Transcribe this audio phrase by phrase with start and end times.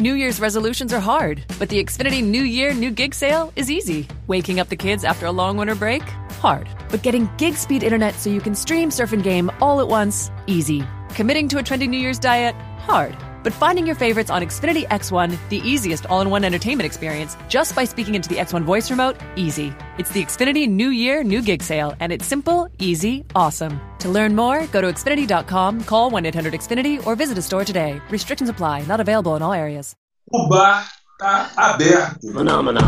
[0.00, 4.08] New Year's resolutions are hard, but the Xfinity New Year, New Gig sale is easy.
[4.28, 6.02] Waking up the kids after a long winter break?
[6.40, 6.68] Hard.
[6.88, 10.30] But getting gig speed internet so you can stream, surf, and game all at once?
[10.46, 10.82] Easy.
[11.10, 12.54] Committing to a trendy New Year's diet?
[12.86, 13.14] Hard.
[13.42, 17.74] But finding your favorites on Xfinity X1, the easiest all in one entertainment experience, just
[17.74, 19.16] by speaking into the X1 voice remote?
[19.36, 19.72] Easy.
[19.98, 23.80] It's the Xfinity New Year, New Gig sale, and it's simple, easy, awesome.
[24.00, 28.00] To learn more, go to Xfinity.com, call 1 800 Xfinity, or visit a store today.
[28.10, 29.94] Restrictions apply, not available in all areas.
[30.32, 30.84] O bar
[31.18, 32.32] tá aberto.
[32.32, 32.86] Maná, maná.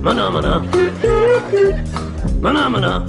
[0.00, 0.62] Maná, maná.
[2.40, 3.04] Maná, maná.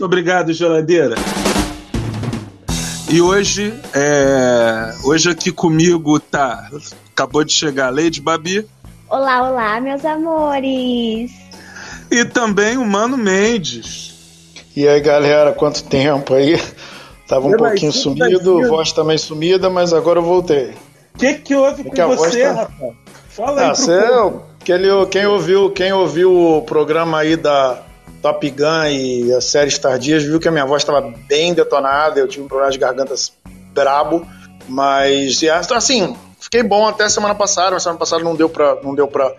[0.00, 1.14] Obrigado, geladeira.
[3.10, 4.92] E hoje, é...
[5.04, 6.68] hoje aqui comigo tá.
[7.12, 8.66] Acabou de chegar a Lady Babi.
[9.08, 11.30] Olá, olá, meus amores.
[12.10, 14.12] E também o Mano Mendes.
[14.76, 16.60] E aí, galera, quanto tempo aí?
[17.28, 20.74] Tava um Pela pouquinho sumido, da voz também sumida, mas agora eu voltei.
[21.14, 22.94] O que, que houve que a com voz você, tá- rapaz?
[23.28, 23.98] Fala aí Ah, pro cê,
[24.60, 27.82] aquele, quem, ouviu, quem ouviu o programa aí da
[28.24, 32.26] Top Gun e a série Stardias viu que a minha voz estava bem detonada, eu
[32.26, 33.14] tive um problema de garganta
[33.74, 34.26] brabo,
[34.66, 38.94] mas e, assim, fiquei bom até semana passada, mas semana passada não deu pra, não
[38.94, 39.30] deu pra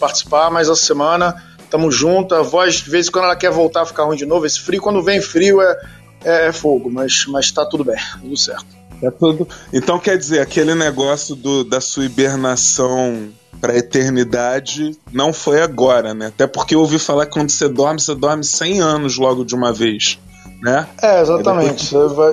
[0.00, 3.82] participar, mas essa semana tamo junto, a voz de vez em quando ela quer voltar
[3.82, 5.78] a ficar ruim de novo, esse frio, quando vem frio é,
[6.24, 8.64] é, é fogo, mas, mas tá tudo bem, tudo certo.
[9.02, 9.46] É tudo.
[9.70, 13.30] Então quer dizer, aquele negócio do, da sua hibernação
[13.62, 16.26] pra eternidade não foi agora, né?
[16.26, 19.54] Até porque eu ouvi falar que quando você dorme, você dorme 100 anos logo de
[19.54, 20.18] uma vez,
[20.60, 20.88] né?
[21.00, 21.86] É, exatamente.
[21.86, 22.32] Você vai,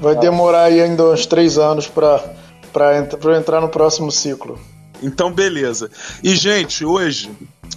[0.00, 1.86] vai demorar aí ainda uns três anos
[2.98, 4.58] ent- eu entrar no próximo ciclo.
[5.02, 5.90] Então, beleza.
[6.24, 7.30] E, gente, hoje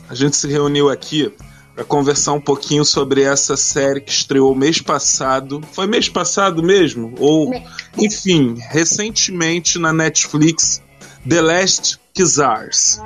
[0.10, 1.30] a gente se reuniu aqui
[1.76, 5.62] para conversar um pouquinho sobre essa série que estreou mês passado.
[5.74, 7.16] Foi mês passado mesmo?
[7.20, 7.52] Ou,
[7.98, 10.82] enfim, recentemente na Netflix,
[11.28, 13.02] The Last Kizars.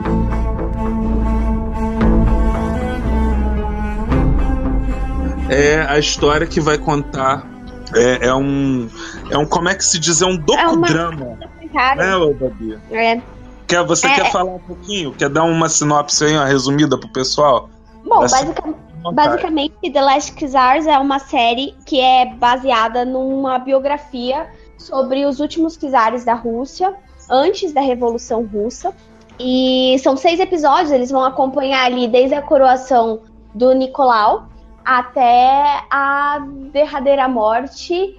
[5.50, 7.48] É a história que vai contar.
[7.96, 8.90] É, é um.
[9.32, 9.46] É um.
[9.46, 10.22] Como é que se diz?
[10.22, 11.38] É um docudrama.
[11.74, 12.80] Cara, Né, ô Babi?
[12.92, 13.22] é,
[13.68, 14.32] Quer, você É, quer é.
[14.32, 15.12] falar um pouquinho?
[15.14, 17.70] Quer dar uma sinopse aí, uma resumida pro pessoal?
[18.06, 18.74] Bom, basica-
[19.14, 25.76] basicamente, The Last Kizars é uma série que é baseada numa biografia sobre os últimos
[25.76, 26.94] Kizares da Rússia,
[27.30, 28.94] antes da Revolução Russa.
[29.40, 33.22] E são seis episódios, eles vão acompanhar ali desde a coroação
[33.54, 34.48] do Nicolau
[34.84, 36.40] até a
[36.72, 38.18] derradeira morte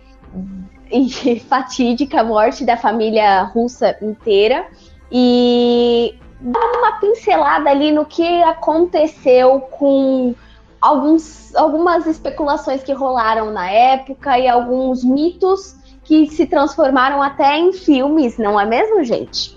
[0.91, 4.67] e fatídica morte da família russa inteira.
[5.11, 10.35] E dá uma pincelada ali no que aconteceu com
[10.81, 15.77] alguns, algumas especulações que rolaram na época e alguns mitos
[16.09, 19.55] que se transformaram até em filmes, não é mesmo, gente?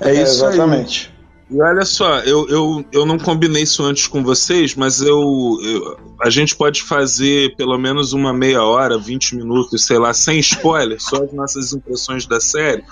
[0.00, 0.50] É isso aí.
[0.52, 1.14] exatamente.
[1.50, 5.96] E olha só, eu, eu, eu não combinei isso antes com vocês, mas eu, eu-
[6.20, 11.00] a gente pode fazer pelo menos uma meia hora, 20 minutos, sei lá, sem spoiler,
[11.00, 12.84] só as nossas impressões da série.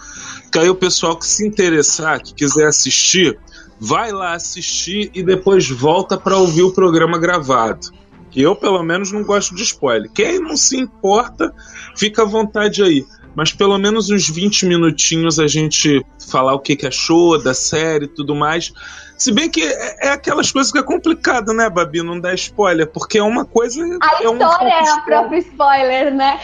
[0.50, 3.38] Que aí o pessoal que se interessar, que quiser assistir,
[3.78, 7.88] vai lá assistir e depois volta para ouvir o programa gravado.
[8.36, 10.10] Que eu, pelo menos, não gosto de spoiler.
[10.12, 11.54] Quem não se importa,
[11.96, 13.02] fica à vontade aí.
[13.34, 18.04] Mas pelo menos uns 20 minutinhos a gente falar o que, que achou da série
[18.04, 18.74] e tudo mais.
[19.16, 22.02] Se bem que é, é aquelas coisas que é complicado, né, Babi?
[22.02, 23.80] Não dar spoiler, porque é uma coisa.
[24.02, 26.38] A é um história é a própria spoiler, né?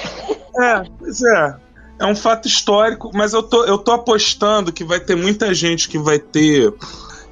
[0.62, 1.56] é, pois é.
[2.00, 5.90] É um fato histórico, mas eu tô, eu tô apostando que vai ter muita gente
[5.90, 6.72] que vai ter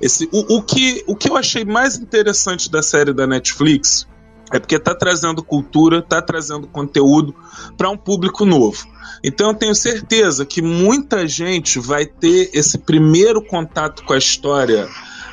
[0.03, 0.29] esse.
[0.31, 4.10] O, o, que, o que eu achei mais interessante da série da Netflix
[4.53, 7.35] é porque tá trazendo cultura, tá trazendo conteúdo
[7.77, 8.87] para um público novo.
[9.23, 14.89] Então eu tenho certeza que muita gente vai ter esse primeiro contato com a história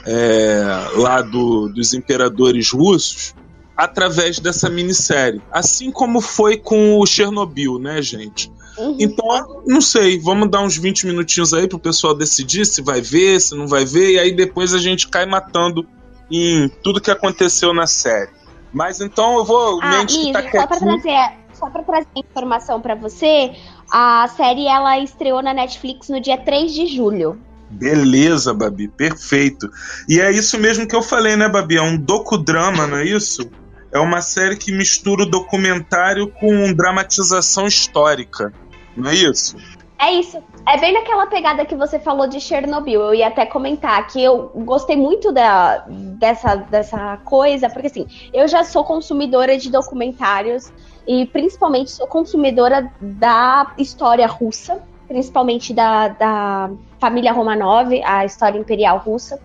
[0.05, 0.63] é,
[0.95, 3.33] lá do, dos imperadores russos
[3.75, 5.41] através dessa minissérie.
[5.51, 8.51] Assim como foi com o Chernobyl, né, gente?
[8.99, 13.41] Então, não sei, vamos dar uns 20 minutinhos aí pro pessoal decidir se vai ver,
[13.41, 15.85] se não vai ver, e aí depois a gente cai matando
[16.29, 18.29] em tudo que aconteceu na série.
[18.73, 19.79] Mas então eu vou.
[19.81, 21.01] Ah, Liz, tá só pra quietinho.
[21.01, 23.55] trazer, só pra trazer informação pra você,
[23.91, 27.39] a série ela estreou na Netflix no dia 3 de julho.
[27.69, 29.69] Beleza, Babi, perfeito.
[30.07, 31.77] E é isso mesmo que eu falei, né, Babi?
[31.77, 33.49] É um docudrama, não é isso?
[33.91, 38.53] É uma série que mistura o documentário com dramatização histórica,
[38.95, 39.57] não é isso?
[39.99, 40.41] É isso.
[40.67, 43.01] É bem naquela pegada que você falou de Chernobyl.
[43.01, 48.47] Eu ia até comentar que eu gostei muito da, dessa, dessa coisa, porque assim, eu
[48.47, 50.71] já sou consumidora de documentários
[51.07, 58.99] e principalmente sou consumidora da história russa, principalmente da, da família Romanov, a história imperial
[58.99, 59.41] russa.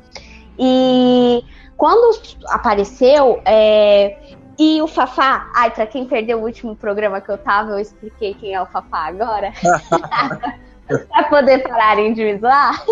[0.59, 1.43] E
[1.79, 2.19] quando
[2.49, 4.19] apareceu, é,
[4.63, 8.35] e o Fafá, ai, pra quem perdeu o último programa que eu tava, eu expliquei
[8.35, 9.53] quem é o Fafá agora.
[10.87, 12.85] pra poder pararem de me zoar.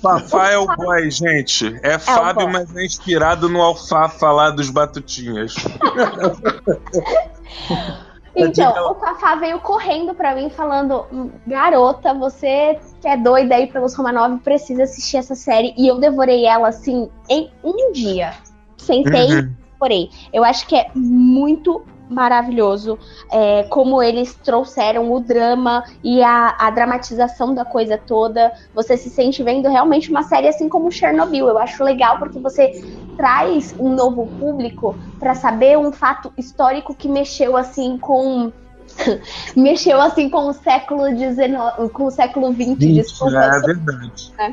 [0.00, 1.78] Fafá é o boy, gente.
[1.82, 5.54] É, é Fábio, mas é inspirado no alfafa lá dos Batutinhas.
[8.34, 11.04] Então, o Fafá veio correndo para mim falando:
[11.46, 15.74] Garota, você que é doida aí pelos Romanov, precisa assistir essa série.
[15.76, 18.32] E eu devorei ela assim em um dia.
[18.76, 19.52] Sentei, uhum.
[19.80, 20.10] Devorei.
[20.32, 22.98] Eu acho que é muito maravilhoso
[23.30, 28.52] é, como eles trouxeram o drama e a, a, dramatização da coisa toda.
[28.74, 31.46] Você se sente vendo realmente uma série assim como Chernobyl.
[31.46, 32.84] Eu acho legal porque você
[33.16, 38.52] traz um novo público para saber um fato histórico que mexeu assim com
[39.54, 43.38] mexeu assim com o século XIX, com o século XX, desculpa.
[43.38, 44.32] É verdade.
[44.36, 44.52] É.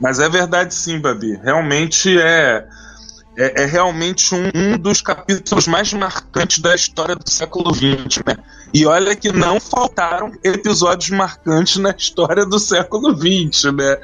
[0.00, 1.36] Mas é verdade sim, Babi.
[1.36, 2.66] Realmente é
[3.36, 8.36] é, é realmente um, um, dos capítulos mais marcantes da história do século XX, né?
[8.72, 13.98] E olha que não faltaram episódios marcantes na história do século XX, né?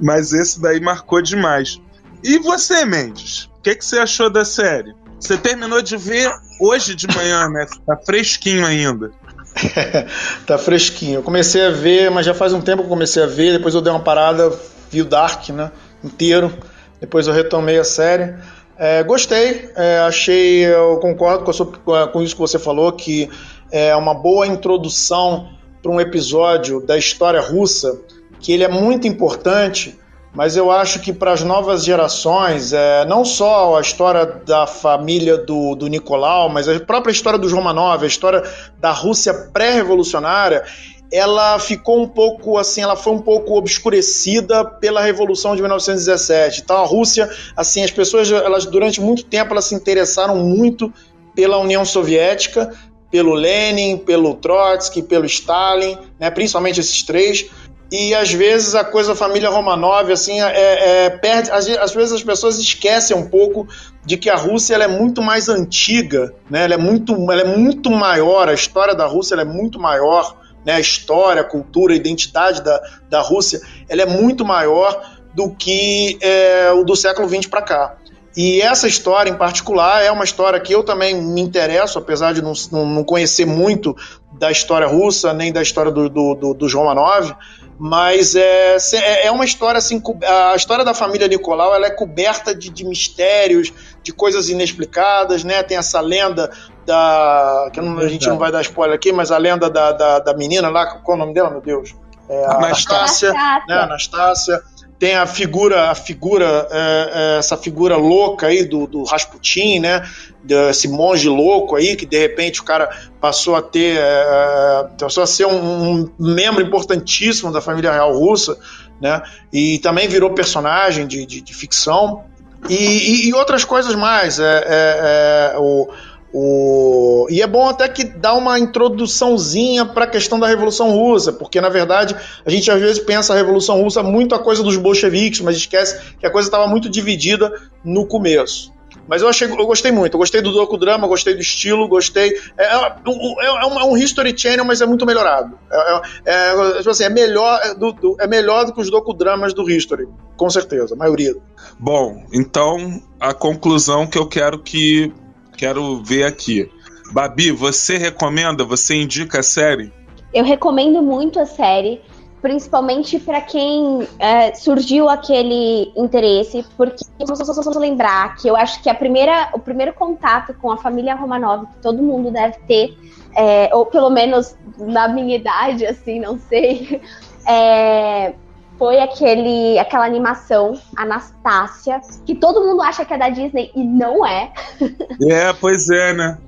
[0.00, 1.80] Mas esse daí marcou demais.
[2.22, 3.44] E você, Mendes?
[3.58, 4.94] O que, que você achou da série?
[5.18, 6.30] Você terminou de ver
[6.60, 7.66] hoje de manhã, né?
[7.86, 9.10] Tá fresquinho ainda.
[10.46, 11.16] tá fresquinho.
[11.16, 13.74] Eu comecei a ver, mas já faz um tempo que eu comecei a ver, depois
[13.74, 14.52] eu dei uma parada,
[14.90, 15.72] vi o Dark, né?
[16.04, 16.52] Inteiro.
[17.00, 18.34] Depois eu retomei a série.
[18.78, 21.66] É, gostei, é, achei, eu concordo com, sua,
[22.08, 23.30] com, isso que você falou, que
[23.70, 25.48] é uma boa introdução
[25.82, 27.98] para um episódio da história russa,
[28.38, 29.98] que ele é muito importante,
[30.34, 35.38] mas eu acho que para as novas gerações, é, não só a história da família
[35.38, 38.42] do, do Nicolau, mas a própria história dos Romanov, a história
[38.78, 40.64] da Rússia pré-revolucionária,
[41.10, 46.62] ela ficou um pouco assim, ela foi um pouco obscurecida pela Revolução de 1917.
[46.62, 50.92] Então a Rússia, assim, as pessoas, elas durante muito tempo elas se interessaram muito
[51.34, 52.72] pela União Soviética,
[53.10, 57.48] pelo Lenin, pelo Trotsky, pelo Stalin, né, principalmente esses três.
[57.90, 61.52] E às vezes a coisa família Romanov, assim, é, é, perde.
[61.52, 63.68] Às, às, vezes as pessoas esquecem um pouco
[64.04, 66.64] de que a Rússia ela é muito mais antiga, né?
[66.64, 70.36] ela, é muito, ela é muito maior, a história da Rússia é muito maior
[70.66, 75.00] né, a história, a cultura, a identidade da, da Rússia, ela é muito maior
[75.32, 77.96] do que é, o do século XX para cá.
[78.36, 82.42] E essa história em particular é uma história que eu também me interesso, apesar de
[82.42, 83.96] não, não conhecer muito
[84.38, 87.34] da história russa, nem da história do, do, do, do Romanov,
[87.78, 90.02] mas é, é, é uma história assim,
[90.50, 93.72] a história da família Nicolau ela é coberta de, de mistérios,
[94.02, 95.62] de coisas inexplicadas, né?
[95.62, 96.50] Tem essa lenda
[96.86, 97.70] da.
[97.72, 100.34] que não, a gente não vai dar spoiler aqui, mas a lenda da, da, da
[100.34, 101.94] menina lá, qual é o nome dela, meu Deus?
[102.28, 103.74] É, a Anastácia, né?
[103.74, 104.62] Anastácia.
[104.98, 110.08] Tem a figura, a figura, é, é, essa figura louca aí do, do Rasputin, né?
[110.42, 112.88] Desse monge louco aí, que de repente o cara
[113.20, 113.98] passou a ter.
[113.98, 118.58] É, passou a ser um, um membro importantíssimo da família real russa,
[119.00, 119.20] né?
[119.52, 122.24] E também virou personagem de, de, de ficção.
[122.68, 124.38] E, e, e, outras coisas mais.
[124.38, 125.88] É, é, é o,
[126.32, 127.26] o...
[127.30, 131.60] E é bom até que dá uma introduçãozinha para a questão da Revolução Russa, porque
[131.60, 135.40] na verdade a gente às vezes pensa a Revolução Russa muito a coisa dos bolcheviques,
[135.40, 137.52] mas esquece que a coisa estava muito dividida
[137.84, 138.74] no começo.
[139.08, 142.36] Mas eu, achei, eu gostei muito, eu gostei do docudrama, gostei do estilo, gostei.
[142.58, 145.56] É, é, é, é um, é um, History Channel, mas é muito melhorado.
[145.70, 149.54] É, é, é tipo assim, é, melhor, do, do, é melhor do que os docudramas
[149.54, 151.34] do History, com certeza, a maioria.
[151.78, 155.12] Bom, então a conclusão que eu quero que
[155.56, 156.70] quero ver aqui.
[157.12, 159.92] Babi, você recomenda, você indica a série?
[160.34, 162.00] Eu recomendo muito a série,
[162.42, 168.94] principalmente para quem é, surgiu aquele interesse, porque vamos lembrar que eu acho que a
[168.94, 172.96] primeira, o primeiro contato com a família Romanov que todo mundo deve ter,
[173.34, 177.00] é, ou pelo menos na minha idade, assim, não sei,
[177.48, 178.34] é,
[178.78, 184.26] foi aquele, aquela animação Anastácia, que todo mundo acha que é da Disney e não
[184.26, 184.52] é.
[185.28, 186.38] É, pois é, né?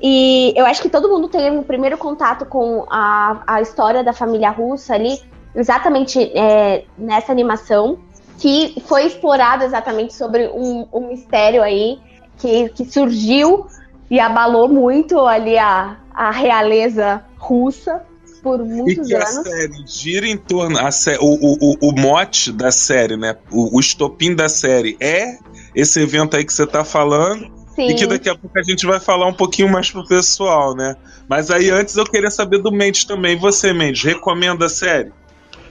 [0.00, 4.12] E eu acho que todo mundo teve o primeiro contato com a, a história da
[4.12, 5.20] família russa ali,
[5.54, 7.98] exatamente é, nessa animação,
[8.38, 12.00] que foi explorado exatamente sobre um, um mistério aí
[12.38, 13.66] que, que surgiu
[14.10, 18.02] e abalou muito ali a, a realeza russa.
[18.44, 19.38] Por muitos e que anos.
[19.38, 20.78] a série gira em torno.
[20.78, 23.34] A sé, o, o, o, o mote da série, né?
[23.50, 25.38] O, o estopim da série é
[25.74, 27.50] esse evento aí que você tá falando.
[27.74, 27.88] Sim.
[27.88, 30.94] E que daqui a pouco a gente vai falar um pouquinho mais pro pessoal, né?
[31.26, 33.36] Mas aí antes eu queria saber do Mendes também.
[33.36, 35.10] Você, Mendes, recomenda a série?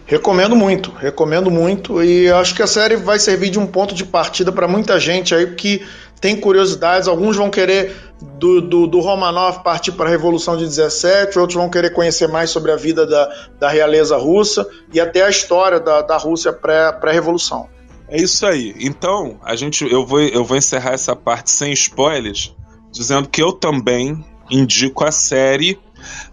[0.05, 4.03] Recomendo muito, recomendo muito e acho que a série vai servir de um ponto de
[4.03, 5.81] partida para muita gente aí que
[6.19, 7.07] tem curiosidades.
[7.07, 7.95] Alguns vão querer
[8.39, 12.49] do, do, do Romanov partir para a Revolução de 17, outros vão querer conhecer mais
[12.49, 17.69] sobre a vida da, da realeza russa e até a história da, da Rússia pré-revolução.
[18.07, 18.75] É isso aí.
[18.79, 22.55] Então, a gente, eu, vou, eu vou encerrar essa parte sem spoilers,
[22.91, 25.79] dizendo que eu também indico a série,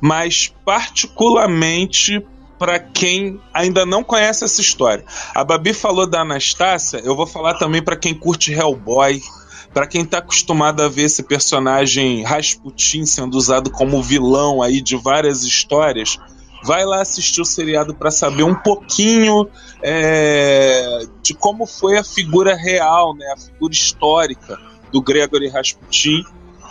[0.00, 2.25] mas particularmente
[2.59, 5.04] para quem ainda não conhece essa história.
[5.35, 9.23] A Babi falou da Anastácia, eu vou falar também para quem curte Hellboy,
[9.72, 14.96] para quem tá acostumado a ver esse personagem Rasputin sendo usado como vilão aí de
[14.96, 16.18] várias histórias,
[16.64, 19.48] vai lá assistir o seriado para saber um pouquinho
[19.82, 24.58] é, de como foi a figura real, né, a figura histórica
[24.92, 26.24] do Gregory Rasputin.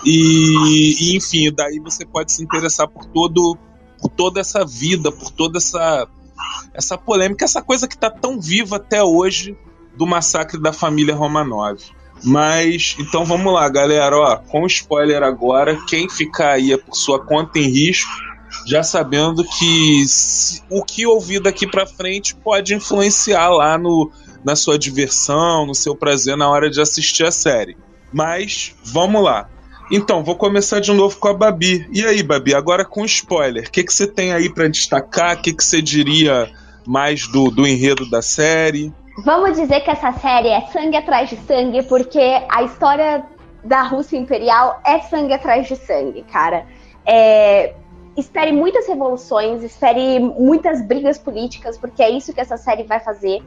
[0.05, 3.57] E, e enfim, daí você pode se interessar por todo
[4.01, 6.07] por toda essa vida, por toda essa
[6.73, 9.57] essa polêmica, essa coisa que está tão viva até hoje
[9.97, 11.79] do massacre da família Romanov.
[12.23, 17.19] Mas então vamos lá, galera, ó, com spoiler agora, quem ficar aí é por sua
[17.23, 18.11] conta em risco,
[18.65, 24.11] já sabendo que se, o que ouvir daqui para frente pode influenciar lá no
[24.43, 27.77] na sua diversão, no seu prazer na hora de assistir a série.
[28.11, 29.49] Mas vamos lá.
[29.91, 31.88] Então, vou começar de novo com a Babi.
[31.91, 35.35] E aí, Babi, agora com spoiler, o que, que você tem aí para destacar?
[35.35, 36.49] O que, que você diria
[36.85, 38.93] mais do, do enredo da série?
[39.23, 43.25] Vamos dizer que essa série é sangue atrás de sangue, porque a história
[43.63, 46.65] da Rússia Imperial é sangue atrás de sangue, cara.
[47.05, 47.73] É,
[48.15, 53.43] espere muitas revoluções, espere muitas brigas políticas, porque é isso que essa série vai fazer.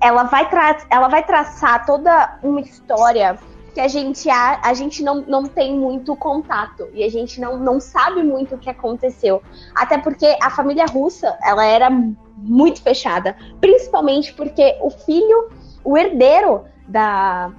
[0.00, 3.38] Ela vai, tra ela vai traçar toda uma história
[3.74, 7.56] que a gente, a, a gente não, não tem muito contato e a gente não,
[7.58, 9.42] não sabe muito o que aconteceu.
[9.74, 11.90] Até porque a família russa, ela era
[12.42, 15.50] muito fechada, principalmente porque o filho,
[15.84, 17.50] o herdeiro da,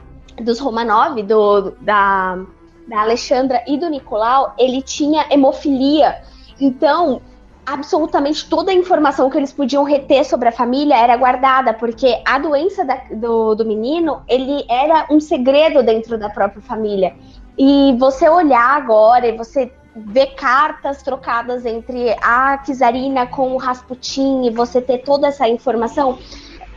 [0.41, 2.39] dos Romanov, do, da,
[2.87, 6.21] da Alexandra e do Nicolau, ele tinha hemofilia.
[6.59, 7.21] Então,
[7.65, 12.39] absolutamente toda a informação que eles podiam reter sobre a família era guardada, porque a
[12.39, 17.15] doença da, do, do menino, ele era um segredo dentro da própria família.
[17.57, 24.43] E você olhar agora e você ver cartas trocadas entre a Kizarina com o Rasputin
[24.43, 26.17] e você ter toda essa informação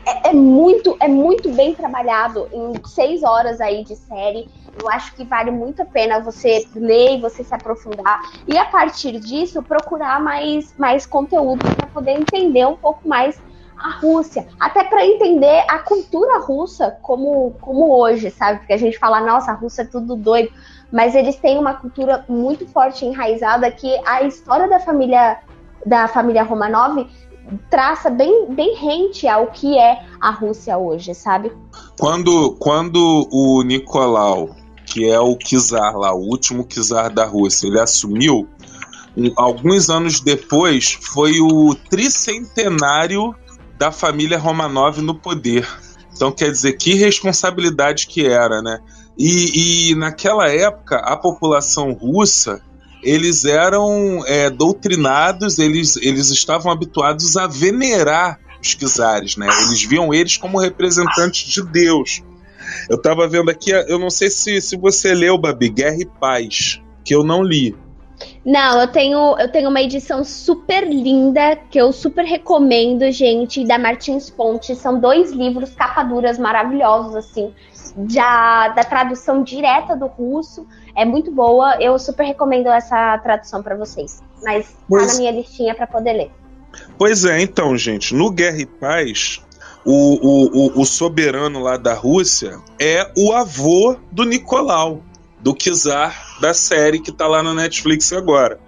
[0.04, 4.48] é, é, muito é muito bem trabalhado em seis horas aí de série.
[4.80, 8.20] Eu acho que vale muito a pena você ler e você se aprofundar.
[8.48, 13.40] E a partir disso procurar mais mais conteúdo para poder entender um pouco mais
[13.82, 18.60] a Rússia, até para entender a cultura russa como, como hoje, sabe?
[18.60, 20.52] Porque a gente fala, nossa, a Rússia é tudo doido,
[20.92, 25.38] mas eles têm uma cultura muito forte enraizada que a história da família
[25.84, 27.08] da família Romanov
[27.70, 31.52] traça bem, bem rente ao que é a Rússia hoje, sabe?
[31.98, 34.54] Quando, quando o Nicolau,
[34.86, 38.48] que é o czar lá, o último czar da Rússia, ele assumiu,
[39.16, 43.34] um, alguns anos depois foi o tricentenário
[43.76, 45.68] da família Romanov no poder.
[46.14, 48.80] Então quer dizer que responsabilidade que era, né?
[49.18, 52.62] E, e naquela época a população russa
[53.02, 59.46] eles eram é, doutrinados, eles, eles estavam habituados a venerar os czares, né?
[59.66, 62.22] Eles viam eles como representantes de Deus.
[62.88, 66.80] Eu estava vendo aqui, eu não sei se, se você leu, Babi, Guerra e Paz,
[67.04, 67.74] que eu não li.
[68.44, 73.78] Não, eu tenho, eu tenho uma edição super linda que eu super recomendo, gente, da
[73.78, 74.76] Martins Ponte.
[74.76, 77.52] São dois livros capaduras maravilhosos, assim,
[78.08, 80.66] já da tradução direta do russo.
[80.96, 81.76] É muito boa.
[81.80, 84.20] Eu super recomendo essa tradução para vocês.
[84.42, 85.06] Mas pois...
[85.06, 86.30] tá na minha listinha para poder ler.
[86.96, 89.42] Pois é, então, gente, no Guerra e Paz,
[89.84, 95.02] o, o, o, o soberano lá da Rússia é o avô do Nicolau,
[95.40, 98.58] do czar da série que tá lá no Netflix agora.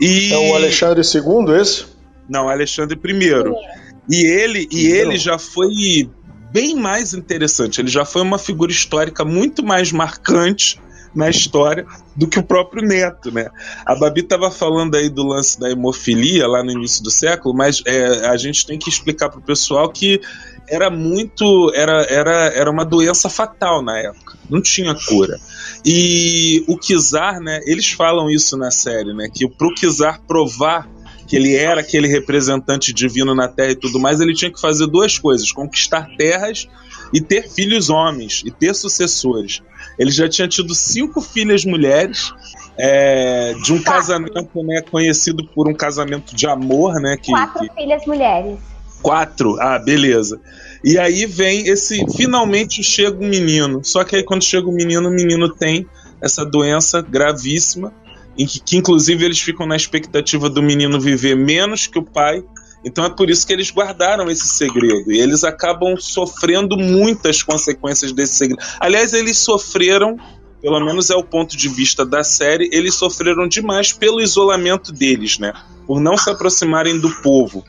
[0.00, 0.32] E...
[0.32, 1.86] É o Alexandre II, esse?
[2.28, 3.74] Não, Alexandre I.
[4.10, 6.08] E ele, e ele já foi
[6.54, 7.80] bem mais interessante.
[7.80, 10.80] Ele já foi uma figura histórica muito mais marcante
[11.12, 11.84] na história
[12.14, 13.48] do que o próprio Neto, né?
[13.84, 17.82] A Babi estava falando aí do lance da hemofilia lá no início do século, mas
[17.84, 20.20] é, a gente tem que explicar para o pessoal que
[20.68, 25.38] era muito, era, era, era uma doença fatal na época, não tinha cura.
[25.84, 27.60] E o Kizar, né?
[27.66, 29.28] Eles falam isso na série, né?
[29.32, 30.88] Que pro Kizar provar
[31.34, 34.86] que ele era aquele representante divino na Terra e tudo mais, ele tinha que fazer
[34.86, 36.68] duas coisas: conquistar terras
[37.12, 39.60] e ter filhos homens e ter sucessores.
[39.98, 42.32] Ele já tinha tido cinco filhas mulheres
[42.78, 47.16] é, de um casamento né, conhecido por um casamento de amor, né?
[47.20, 47.74] Que, Quatro que...
[47.74, 48.56] filhas mulheres.
[49.02, 49.60] Quatro?
[49.60, 50.40] Ah, beleza.
[50.84, 52.00] E aí vem esse.
[52.16, 53.82] Finalmente chega um menino.
[53.82, 55.84] Só que aí quando chega o menino, o menino tem
[56.22, 57.92] essa doença gravíssima,
[58.36, 62.42] em que, que inclusive eles ficam na expectativa do menino viver menos que o pai.
[62.84, 65.10] Então é por isso que eles guardaram esse segredo.
[65.10, 68.62] E eles acabam sofrendo muitas consequências desse segredo.
[68.78, 70.18] Aliás, eles sofreram
[70.64, 75.38] pelo menos é o ponto de vista da série, eles sofreram demais pelo isolamento deles,
[75.38, 75.52] né?
[75.86, 77.62] Por não se aproximarem do povo,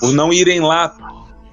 [0.00, 0.92] por não irem lá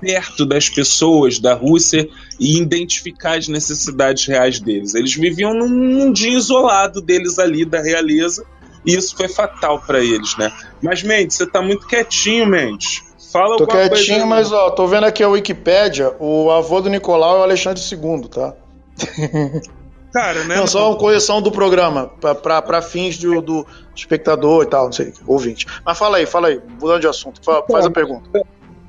[0.01, 2.09] perto das pessoas da Rússia
[2.39, 4.95] e identificar as necessidades reais deles.
[4.95, 8.43] Eles viviam num mundinho isolado deles ali, da realeza,
[8.87, 10.51] e isso foi fatal para eles, né?
[10.81, 13.03] Mas, Mendes, você tá muito quietinho, Mendes.
[13.31, 14.25] Fala Tô alguma quietinho, coisa.
[14.25, 18.29] mas ó, tô vendo aqui a Wikipédia, o avô do Nicolau é o Alexandre II,
[18.29, 18.53] tá?
[20.13, 20.55] Cara, né?
[20.55, 24.85] Não, só uma correção do programa, pra, pra, pra fins do, do espectador e tal,
[24.85, 25.67] não sei, ouvinte.
[25.85, 28.27] Mas fala aí, fala aí, mudando de assunto, fa- faz a pergunta.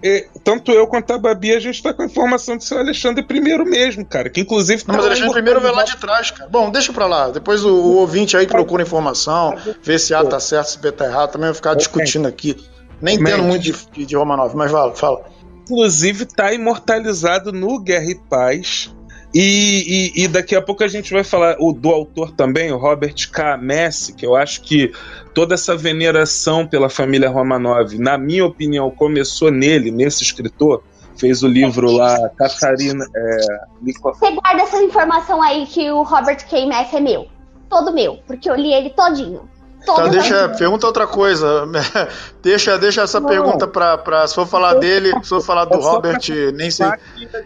[0.02, 2.78] É, tanto eu quanto a Babi, a gente tá com a informação de ser o
[2.78, 4.30] Alexandre I mesmo, cara.
[4.30, 6.48] Que inclusive Não, mas lá Alexandre primeiro vem lá de trás, cara.
[6.48, 7.30] Bom, deixa pra lá.
[7.30, 11.06] Depois o, o ouvinte aí procura informação, vê se A tá certo, se B tá
[11.06, 11.32] errado.
[11.32, 12.56] Também vai ficar discutindo aqui.
[13.00, 13.46] Nem entendo Mente.
[13.46, 15.24] muito de, de, de Romanov, mas fala, fala.
[15.62, 18.92] inclusive tá imortalizado no Guerra e Paz.
[19.34, 22.78] E, e- e daqui a pouco a gente vai falar o, do autor também, o
[22.78, 23.56] Robert K.
[23.58, 24.90] Messi, que eu acho que
[25.34, 30.82] toda essa veneração pela família Romanov, na minha opinião, começou nele, nesse escritor.
[31.16, 33.04] Fez o livro lá, Catarina.
[33.14, 33.36] É,
[33.82, 36.64] Você guarda essa informação aí que o Robert K.
[36.66, 37.26] Mack é meu.
[37.68, 39.42] Todo meu, porque eu li ele todinho.
[39.84, 41.66] Todo Tá, deixa, pergunta outra coisa.
[42.42, 43.28] deixa, deixa essa Não.
[43.28, 44.26] pergunta pra, pra.
[44.26, 46.20] Se for falar dele, se for falar do Robert,
[46.54, 46.86] nem sei.
[46.86, 46.96] A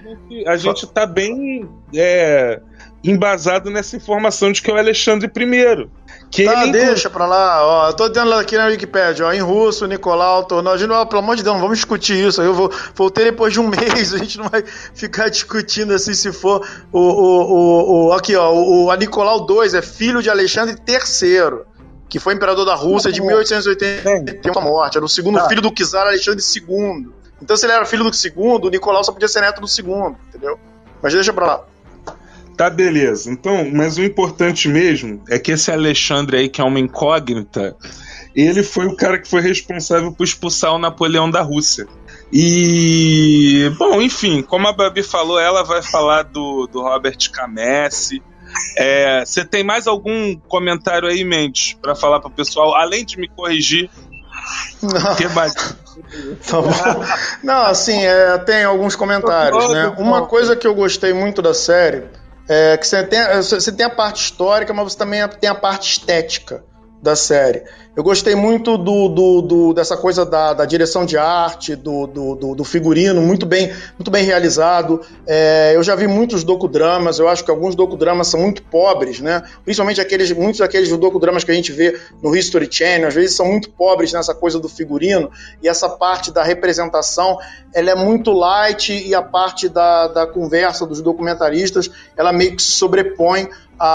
[0.02, 2.60] gente, a gente tá bem é,
[3.04, 5.88] embasado nessa informação de que é o Alexandre I.
[6.30, 7.88] Que Tá, ele, deixa pra lá, ó.
[7.88, 9.32] Eu tô dando aqui na Wikipedia, ó.
[9.32, 10.72] Em russo, Nicolau tornou.
[10.72, 12.40] A gente não, pelo amor de Deus, não vamos discutir isso.
[12.40, 14.64] Eu vou, voltei depois de um mês, a gente não vai
[14.94, 16.98] ficar discutindo assim se for o.
[16.98, 18.50] o, o, o aqui, ó.
[18.52, 21.71] O, a Nicolau II é filho de Alexandre III.
[22.12, 24.98] Que foi imperador da Rússia de 1881 à morte.
[24.98, 25.48] Era o segundo Tá.
[25.48, 27.08] filho do czar Alexandre II.
[27.40, 30.14] Então, se ele era filho do segundo, o Nicolau só podia ser neto do segundo,
[30.28, 30.58] entendeu?
[31.02, 31.64] Mas deixa pra lá.
[32.54, 33.30] Tá, beleza.
[33.30, 37.74] Então, mas o importante mesmo é que esse Alexandre aí, que é uma incógnita,
[38.36, 41.88] ele foi o cara que foi responsável por expulsar o Napoleão da Rússia.
[42.30, 48.22] E, bom, enfim, como a Babi falou, ela vai falar do, do Robert Camessi.
[48.76, 53.28] É, Você tem mais algum comentário aí, Mendes, pra falar pro pessoal, além de me
[53.28, 53.90] corrigir?
[54.82, 55.14] Não.
[55.14, 55.28] Que?
[56.50, 57.38] Tá.
[57.42, 59.94] Não, assim, é, tem alguns comentários, né?
[59.98, 62.04] Uma coisa que eu gostei muito da série
[62.48, 65.92] é que você tem, você tem a parte histórica, mas você também tem a parte
[65.92, 66.64] estética
[67.02, 67.64] da série.
[67.96, 72.54] Eu gostei muito do, do- do- dessa coisa da, da direção de arte, do, do,
[72.54, 75.00] do- figurino, muito bem, muito bem realizado.
[75.26, 79.42] É, eu já vi muitos docudramas, eu acho que alguns docudramas são muito pobres, né?
[79.64, 83.46] Principalmente aqueles, muitos daqueles docudramas que a gente vê no History Channel, às vezes são
[83.46, 87.36] muito pobres nessa coisa do figurino, e essa parte da representação,
[87.74, 92.62] ela é muito light, e a parte da, da conversa dos documentaristas, ela meio que
[92.62, 93.88] sobrepõe a,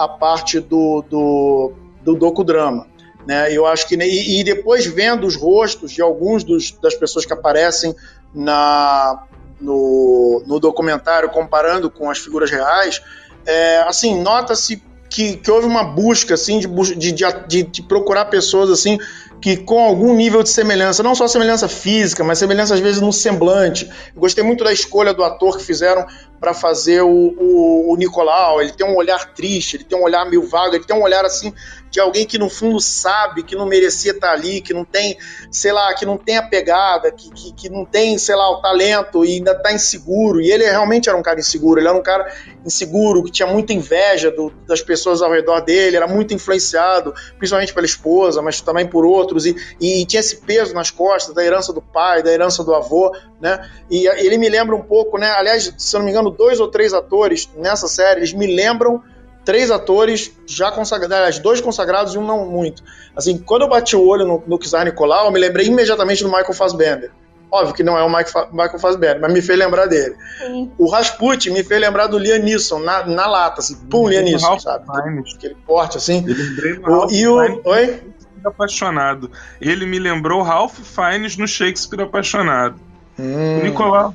[0.00, 2.86] a, a parte do, do, do docudrama.
[3.26, 3.52] Né?
[3.52, 7.32] Eu acho que e, e depois vendo os rostos de alguns dos, das pessoas que
[7.32, 7.94] aparecem
[8.34, 9.24] na,
[9.60, 13.00] no, no documentário comparando com as figuras reais,
[13.46, 18.70] é, assim nota-se que, que houve uma busca assim de, de, de, de procurar pessoas
[18.70, 18.98] assim
[19.42, 23.12] que com algum nível de semelhança, não só semelhança física, mas semelhança às vezes no
[23.12, 23.90] semblante.
[24.14, 26.06] Eu gostei muito da escolha do ator que fizeram
[26.38, 28.62] para fazer o, o, o Nicolau.
[28.62, 31.24] Ele tem um olhar triste, ele tem um olhar meio vago, ele tem um olhar
[31.24, 31.52] assim
[31.92, 35.18] de alguém que no fundo sabe que não merecia estar ali, que não tem,
[35.50, 38.62] sei lá, que não tem a pegada, que, que, que não tem, sei lá, o
[38.62, 40.40] talento e ainda está inseguro.
[40.40, 42.26] E ele realmente era um cara inseguro, ele era um cara
[42.64, 47.74] inseguro, que tinha muita inveja do- das pessoas ao redor dele, era muito influenciado, principalmente
[47.74, 51.74] pela esposa, mas também por outros, e, e tinha esse peso nas costas da herança
[51.74, 53.68] do pai, da herança do avô, né?
[53.90, 55.30] E ele me lembra um pouco, né?
[55.32, 59.02] Aliás, se eu não me engano, dois ou três atores nessa série, eles me lembram
[59.44, 62.82] três atores já consagrados, aliás, dois consagrados e um não muito.
[63.16, 66.28] Assim, quando eu bati o olho no, no Kizar Nicolau, eu me lembrei imediatamente do
[66.28, 67.10] Michael Fassbender.
[67.50, 70.14] Óbvio que não é o Mike Fa- Michael Fassbender, mas me fez lembrar dele.
[70.38, 70.72] Sim.
[70.78, 74.46] O Rasputin me fez lembrar do Liam Neeson, na, na lata, assim, pum, Liam Neeson,
[74.46, 74.86] Ralph sabe?
[74.86, 75.34] Fiennes.
[75.34, 76.24] Aquele porte, assim.
[76.86, 77.60] O- e o.
[77.66, 78.00] Oi?
[78.44, 79.30] Apaixonado.
[79.60, 82.76] Ele me lembrou Ralph Fiennes no Shakespeare Apaixonado.
[83.18, 84.14] Hum, O Nicolau.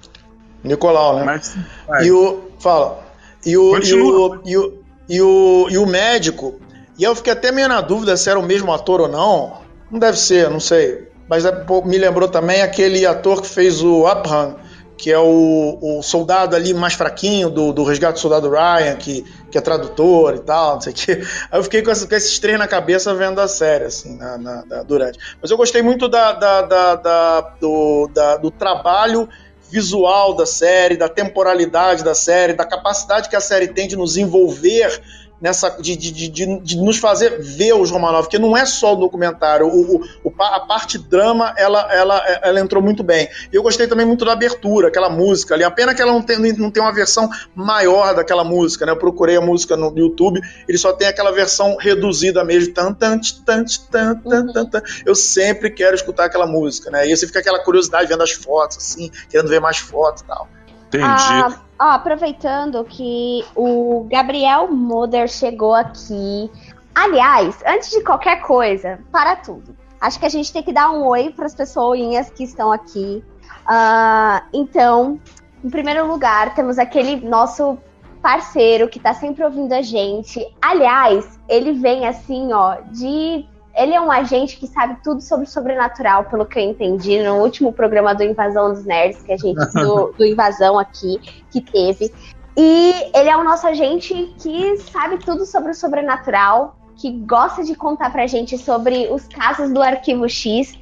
[0.63, 1.23] Nicolau, né?
[1.25, 1.55] Mas,
[2.03, 2.41] E o.
[2.59, 3.05] Fala.
[3.45, 4.29] E o, e Continua.
[4.37, 4.73] o, e, o,
[5.09, 6.59] e, o, e o médico.
[6.97, 9.61] E eu fiquei até meio na dúvida se era o mesmo ator ou não.
[9.91, 11.07] Não deve ser, não sei.
[11.29, 11.51] Mas é,
[11.85, 14.55] me lembrou também aquele ator que fez o Upham,
[14.97, 19.23] que é o, o soldado ali mais fraquinho do, do Resgate do Soldado Ryan, que,
[19.51, 21.21] que é tradutor e tal, não sei o quê.
[21.51, 24.37] Aí eu fiquei com, essa- com esses três na cabeça vendo a série, assim, na,
[24.39, 25.19] na- da- durante.
[25.39, 29.29] Mas eu gostei muito da, da- da- da- do, da- do trabalho
[29.69, 34.17] visual da série, da temporalidade da série, da capacidade que a série tem de nos
[34.17, 35.01] envolver
[35.39, 38.93] nessa de, de, de, de- de nos fazer ver os Romanov, porque não é só
[38.93, 43.27] o documentário, o, o- a parte drama ela, ela, ela entrou muito bem.
[43.51, 45.63] E eu gostei também muito da abertura, aquela música ali.
[45.63, 48.91] A pena que ela não tem, não tem uma versão maior daquela música, né?
[48.91, 52.73] Eu procurei a música no YouTube, ele só tem aquela versão reduzida mesmo.
[52.73, 54.81] Tan, tan, tan, tan, tan, tan, tan.
[55.05, 57.07] Eu sempre quero escutar aquela música, né?
[57.07, 60.47] E você fica aquela curiosidade vendo as fotos, assim, querendo ver mais fotos e tal.
[60.87, 61.33] entendi.
[61.33, 66.51] Ah, ó, aproveitando que o Gabriel Moder chegou aqui.
[66.93, 69.75] Aliás, antes de qualquer coisa, para tudo.
[69.99, 73.23] Acho que a gente tem que dar um oi para as pessoinhas que estão aqui.
[73.65, 75.19] Ah, então,
[75.63, 77.77] em primeiro lugar, temos aquele nosso
[78.21, 80.45] parceiro que tá sempre ouvindo a gente.
[80.61, 83.45] Aliás, ele vem assim, ó, de.
[83.77, 87.35] Ele é um agente que sabe tudo sobre o sobrenatural, pelo que eu entendi, no
[87.35, 89.55] último programa do Invasão dos Nerds, que a gente.
[89.71, 91.19] do, do Invasão aqui,
[91.51, 92.11] que teve.
[92.57, 97.75] E ele é o nosso agente que sabe tudo sobre o sobrenatural, que gosta de
[97.75, 100.73] contar pra gente sobre os casos do Arquivo X.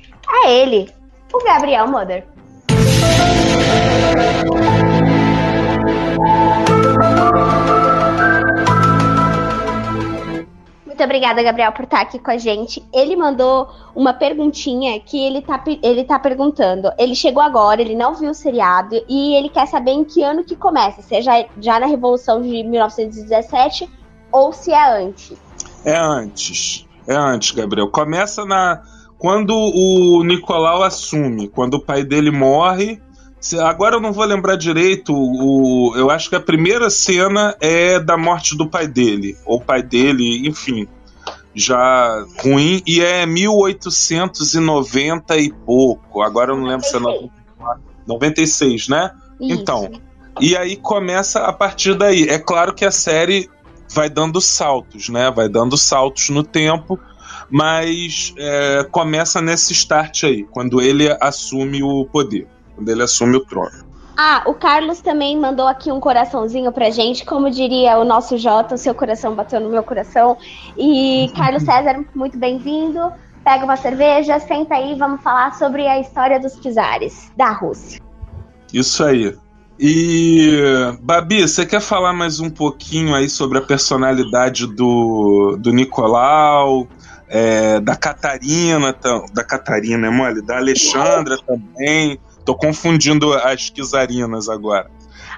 [0.45, 0.89] É ele,
[1.33, 2.25] o Gabriel Mother.
[10.95, 12.81] Muito obrigada, Gabriel, por estar aqui com a gente.
[12.93, 16.89] Ele mandou uma perguntinha que ele tá, ele tá perguntando.
[16.97, 20.45] Ele chegou agora, ele não viu o seriado e ele quer saber em que ano
[20.45, 23.89] que começa, seja já na Revolução de 1917
[24.31, 25.37] ou se é antes.
[25.83, 26.87] É antes.
[27.05, 27.91] É antes, Gabriel.
[27.91, 28.81] Começa na.
[29.17, 33.01] Quando o Nicolau assume, quando o pai dele morre.
[33.53, 35.13] Agora eu não vou lembrar direito.
[35.13, 39.37] O, eu acho que a primeira cena é da morte do pai dele.
[39.45, 40.87] Ou o pai dele, enfim.
[41.53, 42.81] Já ruim.
[42.85, 46.21] E é 1890 e pouco.
[46.21, 49.11] Agora eu não lembro se é 94, 96, né?
[49.39, 49.91] Então,
[50.39, 52.27] e aí começa a partir daí.
[52.27, 53.49] É claro que a série
[53.93, 55.31] vai dando saltos, né?
[55.31, 56.99] Vai dando saltos no tempo,
[57.49, 63.45] mas é, começa nesse start aí, quando ele assume o poder, quando ele assume o
[63.45, 63.85] trono.
[64.17, 68.75] Ah, o Carlos também mandou aqui um coraçãozinho pra gente, como diria o nosso Jota,
[68.75, 70.37] o seu coração bateu no meu coração.
[70.77, 73.11] E Carlos César, muito bem-vindo.
[73.43, 78.01] Pega uma cerveja, senta aí, vamos falar sobre a história dos Pisares da Rússia.
[78.73, 79.35] Isso aí.
[79.77, 80.49] E
[81.01, 86.87] Babi, você quer falar mais um pouquinho aí sobre a personalidade do, do Nicolau,
[87.27, 88.95] é, da Catarina,
[89.33, 90.41] da Catarina, é mole?
[90.41, 92.17] Da Alexandra também.
[92.45, 94.89] Tô confundindo as Kizarinas agora.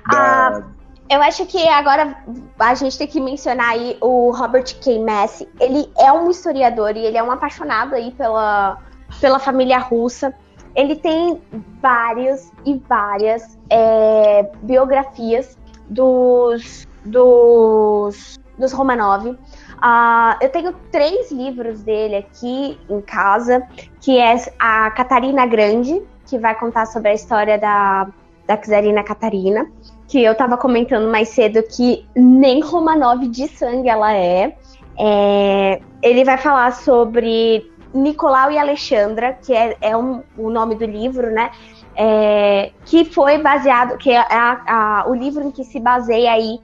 [0.10, 0.64] Da,
[1.10, 2.18] Eu acho que agora
[2.60, 5.00] a gente tem que mencionar aí o Robert K.
[5.00, 5.48] Massey.
[5.60, 8.78] Ele é um historiador e ele é um apaixonado aí pela,
[9.22, 10.34] pela família russa.
[10.76, 11.42] Ele tem
[11.82, 15.58] vários e várias é, biografias
[15.90, 19.38] dos, dos, dos Romanov.
[19.82, 23.66] Ah, eu tenho três livros dele aqui em casa,
[24.02, 28.08] que é a Catarina Grande, que vai contar sobre a história da,
[28.46, 29.66] da Czarina Catarina
[30.08, 34.56] que eu tava comentando mais cedo que nem Romanov de sangue ela é.
[34.98, 40.86] É, ele vai falar sobre Nicolau e Alexandra, que é, é um- o nome do
[40.86, 41.52] livro, né?
[41.96, 46.58] É, que foi baseado, que é a- a- o livro em que se baseia aí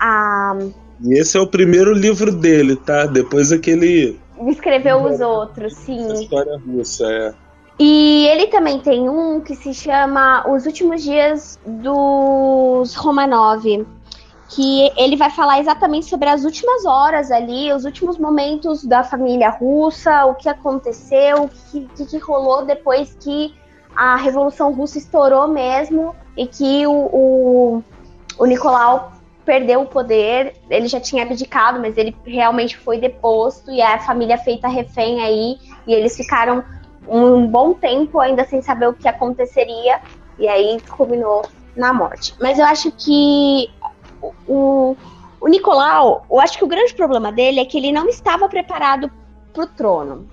[0.00, 0.58] a
[1.02, 3.06] E esse é o primeiro livro dele, tá?
[3.06, 4.20] Depois aquele.
[4.48, 6.12] escreveu os outros, sim.
[6.12, 7.34] História russa, é.
[7.82, 13.64] E ele também tem um que se chama Os Últimos Dias dos Romanov,
[14.50, 19.48] que ele vai falar exatamente sobre as últimas horas ali, os últimos momentos da família
[19.48, 23.54] russa, o que aconteceu, o que, que, que rolou depois que
[23.96, 27.84] a Revolução Russa estourou mesmo e que o, o,
[28.38, 29.10] o Nicolau
[29.42, 34.36] perdeu o poder, ele já tinha abdicado, mas ele realmente foi deposto e a família
[34.36, 36.62] feita refém aí, e eles ficaram
[37.08, 40.00] um bom tempo ainda sem saber o que aconteceria,
[40.38, 41.42] e aí culminou
[41.76, 42.34] na morte.
[42.40, 43.70] Mas eu acho que
[44.46, 44.96] o,
[45.40, 49.10] o Nicolau, eu acho que o grande problema dele é que ele não estava preparado
[49.52, 50.26] para o trono.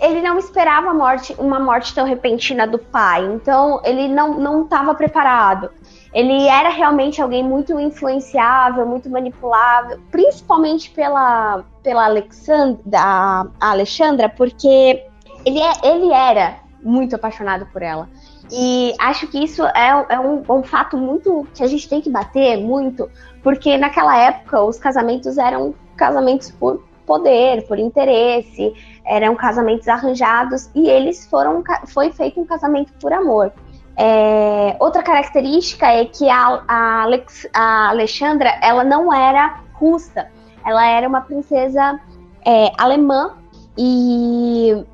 [0.00, 4.94] ele não esperava a morte, uma morte tão repentina do pai, então ele não estava
[4.94, 5.70] preparado.
[6.12, 15.04] Ele era realmente alguém muito influenciável, muito manipulável, principalmente pela, pela Alexandra, a Alexandra, porque
[15.44, 18.08] ele, é, ele era muito apaixonado por ela.
[18.52, 22.10] E acho que isso é, é um, um, fato muito que a gente tem que
[22.10, 23.10] bater muito,
[23.42, 30.88] porque naquela época os casamentos eram casamentos por poder, por interesse, eram casamentos arranjados e
[30.88, 33.52] eles foram foi feito um casamento por amor.
[33.96, 40.28] É, outra característica é que a, a, Alex, a, Alexandra ela não era russa,
[40.66, 42.00] ela era uma princesa
[42.44, 43.36] é, alemã
[43.78, 44.84] e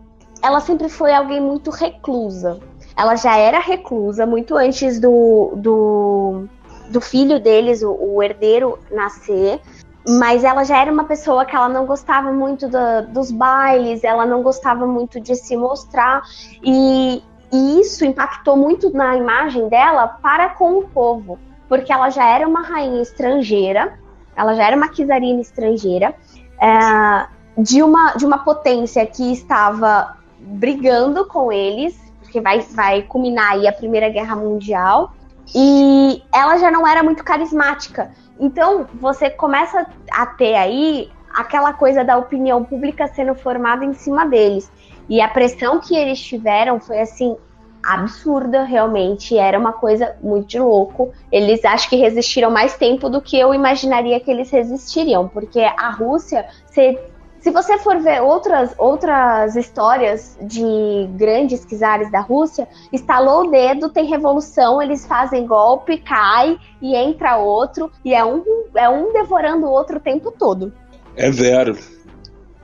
[0.42, 2.58] ela sempre foi alguém muito reclusa.
[2.96, 6.44] Ela já era reclusa muito antes do, do,
[6.88, 9.60] do filho deles, o, o herdeiro, nascer
[10.08, 14.24] mas ela já era uma pessoa que ela não gostava muito do, dos bailes, ela
[14.24, 16.22] não gostava muito de se mostrar
[16.62, 17.22] e,
[17.52, 22.48] e, isso impactou muito na imagem dela para com o povo, porque ela já era
[22.48, 23.98] uma rainha estrangeira,
[24.34, 26.14] ela já era uma czarina estrangeira
[26.60, 27.26] é,
[27.58, 33.68] de uma de uma potência que estava brigando com eles, porque vai vai culminar aí
[33.68, 35.12] a Primeira Guerra Mundial
[35.54, 38.10] e ela já não era muito carismática.
[38.38, 44.26] Então, você começa a ter aí aquela coisa da opinião pública sendo formada em cima
[44.26, 44.70] deles.
[45.08, 47.36] E a pressão que eles tiveram foi assim
[47.82, 51.12] absurda, realmente, era uma coisa muito de louco.
[51.32, 55.90] Eles acho que resistiram mais tempo do que eu imaginaria que eles resistiriam, porque a
[55.90, 56.98] Rússia, você
[57.40, 63.88] se você for ver outras, outras histórias de grandes czares da Rússia, estalou o dedo,
[63.88, 69.66] tem revolução, eles fazem golpe, cai e entra outro, e é um, é um devorando
[69.66, 70.72] o outro o tempo todo.
[71.16, 71.76] É vero.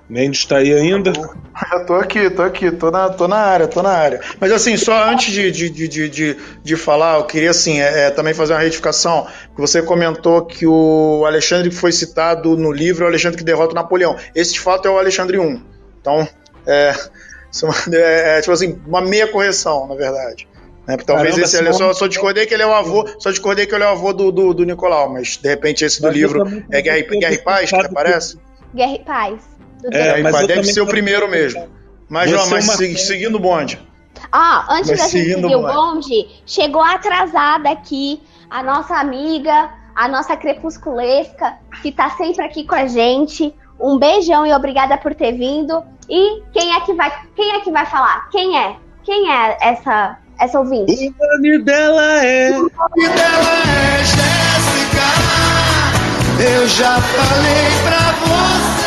[0.09, 1.12] Mendes está aí ainda?
[1.73, 4.21] Eu tô aqui, tô aqui, tô na, tô na área, tô na área.
[4.38, 8.11] Mas assim, só antes de, de, de, de, de falar, eu queria assim, é, é,
[8.11, 9.27] também fazer uma retificação.
[9.57, 13.73] Você comentou que o Alexandre que foi citado no livro é o Alexandre que derrota
[13.73, 14.16] o Napoleão.
[14.35, 15.62] Esse de fato é o Alexandre I.
[15.99, 16.29] Então,
[16.66, 16.95] é,
[17.92, 20.47] é, é tipo assim, uma meia correção, na verdade.
[20.87, 20.97] Né?
[20.99, 23.83] Talvez Caramba, esse, só, só discordei que ele é o avô, só discordei que ele
[23.83, 26.81] é o avô do, do, do Nicolau, mas de repente esse do mas livro é
[26.81, 28.38] Guerra, Guerra e Paz, que aparece?
[28.75, 29.56] Guerra e Paz.
[29.93, 31.69] É, mas deve ser o primeiro mesmo.
[32.09, 32.99] Mas, ó, mas uma...
[32.99, 33.81] seguindo o bonde.
[34.33, 40.09] Ah, antes mas da gente seguir o bonde, chegou atrasada aqui a nossa amiga, a
[40.09, 43.55] nossa crepusculesca, que tá sempre aqui com a gente.
[43.79, 45.83] Um beijão e obrigada por ter vindo.
[46.09, 48.29] E quem é que vai, quem é que vai falar?
[48.31, 48.77] Quem é?
[49.05, 51.15] Quem é essa essa ouvinte?
[51.19, 52.51] O nome dela é.
[52.51, 55.07] O nome dela é Jéssica.
[56.39, 58.86] Eu já falei pra você.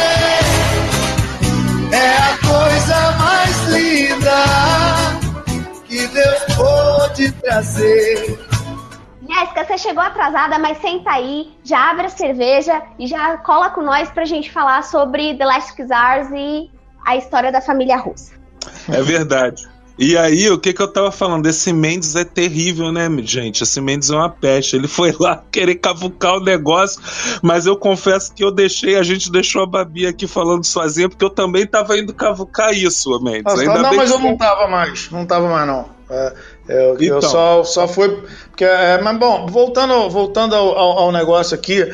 [6.29, 8.39] Deus pôde trazer.
[9.27, 13.81] Jéssica, você chegou atrasada, mas senta aí, já abre a cerveja e já cola com
[13.81, 16.69] nós pra gente falar sobre The Last Czars e
[17.05, 18.33] a história da família russa.
[18.87, 19.67] É verdade.
[19.97, 21.45] E aí, o que que eu tava falando?
[21.45, 23.63] Esse Mendes é terrível, né, gente?
[23.63, 24.77] Esse Mendes é uma peste.
[24.77, 27.01] Ele foi lá querer cavucar o negócio,
[27.43, 31.25] mas eu confesso que eu deixei, a gente deixou a Babi aqui falando sozinha, porque
[31.25, 33.43] eu também tava indo cavucar isso, Mendes.
[33.43, 35.11] Nossa, Ainda não, mas eu não tava mais.
[35.11, 35.98] Não tava mais, não.
[36.09, 36.33] É,
[36.67, 37.07] eu, então.
[37.07, 38.23] eu só, só fui.
[38.49, 41.87] Porque, é, mas, bom, voltando, voltando ao, ao, ao negócio aqui,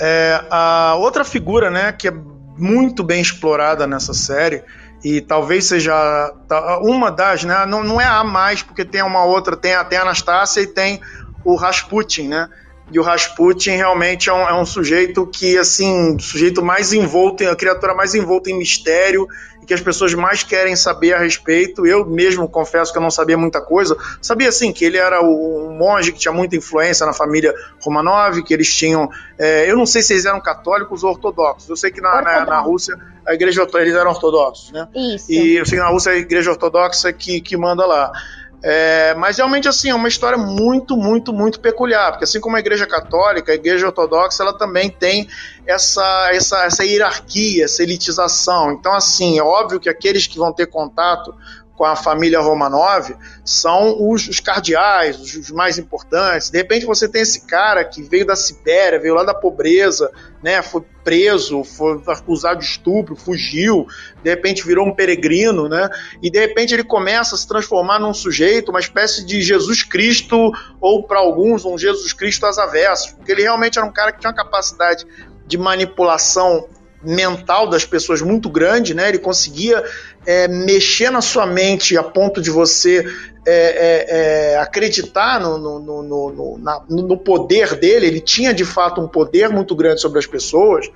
[0.00, 2.12] é, a outra figura, né, que é
[2.56, 4.62] muito bem explorada nessa série
[5.02, 6.34] e talvez seja
[6.82, 7.64] uma das, né?
[7.64, 11.00] Não, não é a mais, porque tem uma outra, tem, tem a Anastácia e tem
[11.44, 12.48] o Rasputin, né?
[12.92, 17.56] E o Rasputin realmente é um, é um sujeito que, assim, sujeito mais envolto, a
[17.56, 19.26] criatura mais envolta em mistério
[19.70, 21.86] que as pessoas mais querem saber a respeito.
[21.86, 23.96] Eu mesmo confesso que eu não sabia muita coisa.
[24.20, 28.52] Sabia, assim, que ele era um monge que tinha muita influência na família Romanov, que
[28.52, 29.08] eles tinham.
[29.38, 31.68] É, eu não sei se eles eram católicos ou ortodoxos.
[31.68, 34.88] Eu sei que na, na, na Rússia a igreja eles eram ortodoxos, né?
[34.92, 35.30] Isso.
[35.30, 38.10] E eu sei que na Rússia é a igreja ortodoxa que, que manda lá.
[38.62, 42.60] É, mas realmente assim é uma história muito, muito, muito peculiar, porque assim como a
[42.60, 45.26] Igreja Católica, a Igreja Ortodoxa, ela também tem
[45.66, 48.72] essa, essa, essa hierarquia, essa elitização.
[48.72, 51.34] Então assim é óbvio que aqueles que vão ter contato
[51.80, 56.50] com a família Romanov são os, os cardeais, os, os, mais importantes.
[56.50, 60.12] De repente você tem esse cara que veio da Sibéria, veio lá da pobreza,
[60.42, 63.86] né, foi preso, foi acusado de estupro, fugiu,
[64.22, 65.88] de repente virou um peregrino, né,
[66.22, 70.52] e de repente ele começa a se transformar num sujeito, uma espécie de Jesus Cristo,
[70.82, 74.20] ou para alguns, um Jesus Cristo às avessas, porque ele realmente era um cara que
[74.20, 75.06] tinha uma capacidade
[75.46, 76.68] de manipulação
[77.02, 79.08] mental das pessoas muito grande, né?
[79.08, 79.82] Ele conseguia
[80.26, 83.06] é, mexer na sua mente a ponto de você
[83.46, 88.06] é, é, é acreditar no, no, no, na, no, poder dele.
[88.06, 90.90] Ele tinha de fato um poder muito grande sobre as pessoas,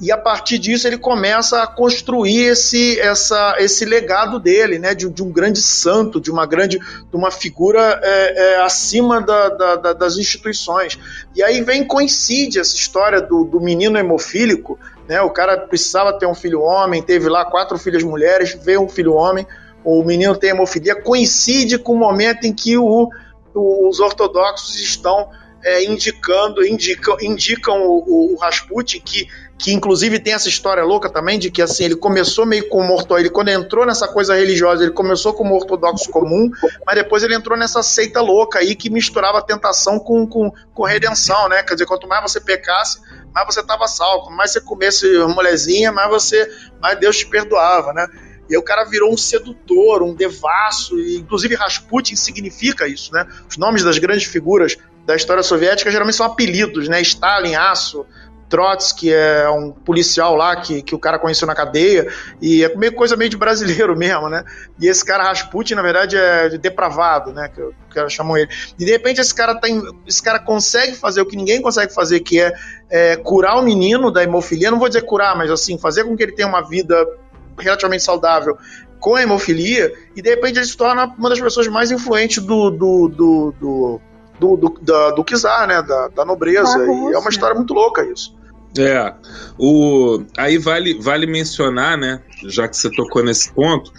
[0.00, 4.92] e a partir disso ele começa a construir esse, essa, esse legado dele, né?
[4.92, 9.48] De, de um grande santo, de uma grande, de uma figura é, é, acima da,
[9.50, 10.98] da, das instituições.
[11.36, 15.20] E aí vem coincide essa história do, do menino hemofílico né?
[15.22, 19.14] O cara precisava ter um filho homem, teve lá quatro filhas mulheres, veio um filho
[19.14, 19.46] homem,
[19.84, 23.10] o menino tem hemofilia, coincide com o momento em que o,
[23.54, 25.28] os ortodoxos estão
[25.64, 31.38] é, indicando, indicam, indicam o, o, Rasputin, que, que inclusive tem essa história louca também,
[31.38, 34.92] de que assim, ele começou meio como ortodoxo, ele quando entrou nessa coisa religiosa, ele
[34.92, 36.50] começou como ortodoxo comum,
[36.86, 41.48] mas depois ele entrou nessa seita louca aí que misturava tentação com, com, com redenção,
[41.48, 41.62] né?
[41.62, 43.00] Quer dizer, quanto mais você pecasse,
[43.34, 44.30] mais você estava salvo.
[44.30, 46.48] Mais você comesse molezinha, mais você,
[46.80, 48.06] mais Deus te perdoava, né?
[48.48, 53.26] E aí o cara virou um sedutor, um devasso, e inclusive Rasputin significa isso, né?
[53.48, 57.00] Os nomes das grandes figuras da história soviética geralmente são apelidos, né?
[57.02, 58.06] Stalin, Aço,
[58.48, 62.06] Trotsky é um policial lá que, que o cara conheceu na cadeia,
[62.40, 64.44] e é meio coisa meio de brasileiro mesmo, né?
[64.80, 67.48] E esse cara Rasputin, na verdade, é depravado, né?
[67.48, 68.48] Que, que chamam ele.
[68.78, 72.20] E de repente esse cara, tem, esse cara consegue fazer o que ninguém consegue fazer,
[72.20, 72.52] que é,
[72.90, 74.70] é curar o menino da hemofilia.
[74.70, 77.06] Não vou dizer curar, mas assim, fazer com que ele tenha uma vida
[77.58, 78.58] relativamente saudável
[79.04, 82.70] com a hemofilia, e de repente ele se torna uma das pessoas mais influentes do,
[82.70, 84.00] do, do, do
[84.38, 85.82] do, do, da, do czar, né?
[85.82, 86.78] Da, da nobreza.
[86.78, 88.36] e é uma história muito louca isso.
[88.76, 89.14] É.
[89.58, 92.20] O, aí vale, vale mencionar, né?
[92.48, 93.92] Já que você tocou nesse ponto,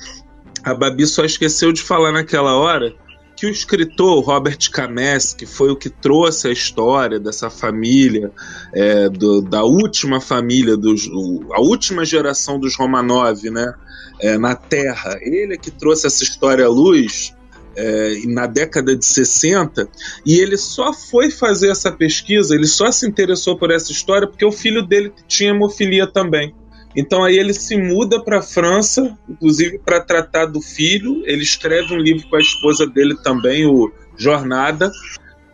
[0.64, 2.94] a Babi só esqueceu de falar naquela hora
[3.36, 8.32] que o escritor Robert Cames, que foi o que trouxe a história dessa família,
[8.74, 13.74] é, do, da última família, dos, o, a última geração dos Romanov, né,
[14.22, 17.35] é, na Terra, ele é que trouxe essa história à luz
[17.76, 19.88] é, na década de 60,
[20.26, 24.46] e ele só foi fazer essa pesquisa, ele só se interessou por essa história porque
[24.46, 26.54] o filho dele tinha hemofilia também.
[26.96, 31.24] Então aí ele se muda para a França, inclusive para tratar do filho.
[31.26, 34.90] Ele escreve um livro com a esposa dele também, o Jornada.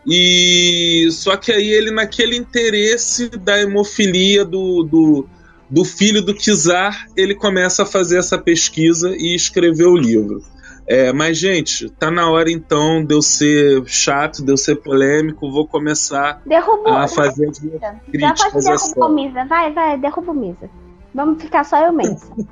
[0.06, 5.28] E só que aí ele naquele interesse da hemofilia do, do,
[5.68, 10.42] do filho do Kizar, ele começa a fazer essa pesquisa e escrever o livro.
[10.86, 15.50] É, mas, gente, tá na hora então de eu ser chato, de eu ser polêmico.
[15.50, 18.00] Vou começar Derrubou, a fazer críticas.
[18.12, 19.44] Já pode derrubar o Misa.
[19.44, 20.70] Vai, vai, derruba o Misa.
[21.14, 22.18] Vamos ficar só eu mesmo.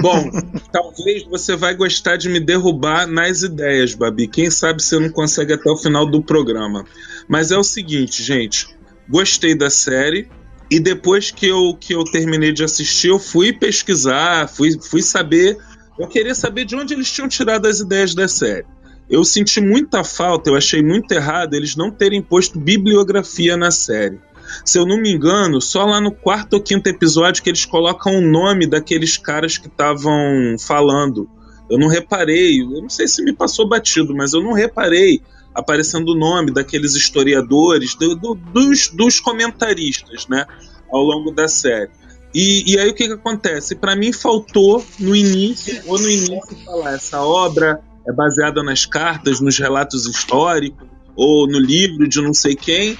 [0.00, 0.30] Bom,
[0.70, 4.28] talvez você vai gostar de me derrubar nas ideias, Babi.
[4.28, 6.84] Quem sabe você não consegue até o final do programa.
[7.28, 8.68] Mas é o seguinte, gente.
[9.08, 10.30] Gostei da série.
[10.70, 15.58] E depois que eu, que eu terminei de assistir, eu fui pesquisar, fui, fui saber
[15.98, 18.66] eu queria saber de onde eles tinham tirado as ideias da série.
[19.08, 24.20] Eu senti muita falta, eu achei muito errado eles não terem posto bibliografia na série.
[24.64, 28.16] Se eu não me engano, só lá no quarto ou quinto episódio que eles colocam
[28.16, 31.28] o nome daqueles caras que estavam falando.
[31.68, 35.20] Eu não reparei, eu não sei se me passou batido, mas eu não reparei
[35.54, 40.46] aparecendo o nome daqueles historiadores, do, do, dos, dos comentaristas, né,
[40.90, 41.90] ao longo da série.
[42.34, 43.74] E, e aí o que, que acontece?
[43.74, 49.40] Para mim faltou no início, ou no início falar, essa obra é baseada nas cartas,
[49.40, 52.96] nos relatos históricos, ou no livro de não sei quem,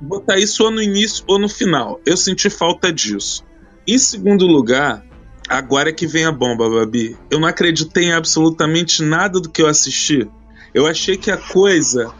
[0.00, 2.00] botar isso ou no início ou no final.
[2.04, 3.44] Eu senti falta disso.
[3.86, 5.04] Em segundo lugar,
[5.48, 7.16] agora é que vem a bomba, Babi.
[7.30, 10.28] Eu não acreditei em absolutamente nada do que eu assisti.
[10.74, 12.12] Eu achei que a coisa.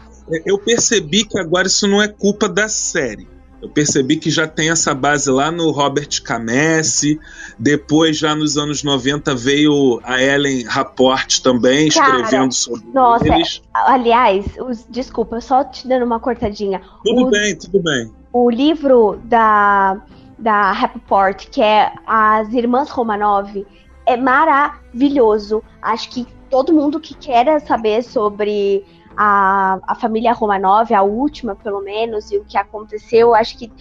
[0.45, 3.27] Eu percebi que agora isso não é culpa da série.
[3.63, 7.17] Eu percebi que já tem essa base lá no Robert Camesse,
[7.57, 13.61] depois já nos anos 90 veio a Ellen Rapport também Cara, escrevendo sobre nossa, eles.
[13.73, 16.81] Aliás, os, desculpa, só te dando uma cortadinha.
[17.05, 18.11] Tudo o, bem, tudo bem.
[18.33, 20.01] O livro da,
[20.37, 23.65] da Rapport, que é As Irmãs Romanov,
[24.05, 25.63] é maravilhoso.
[25.81, 28.83] Acho que todo mundo que quer saber sobre
[29.17, 33.71] a, a família Romanov, a última pelo menos, e o que aconteceu, acho que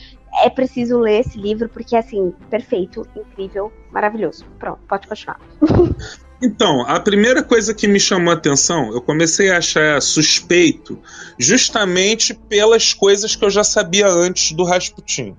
[0.43, 4.47] é preciso ler esse livro, porque assim, perfeito, incrível, maravilhoso.
[4.59, 5.41] Pronto, pode continuar.
[6.45, 10.99] Então, a primeira coisa que me chamou a atenção, eu comecei a achar suspeito
[11.39, 15.37] justamente pelas coisas que eu já sabia antes do Rasputin.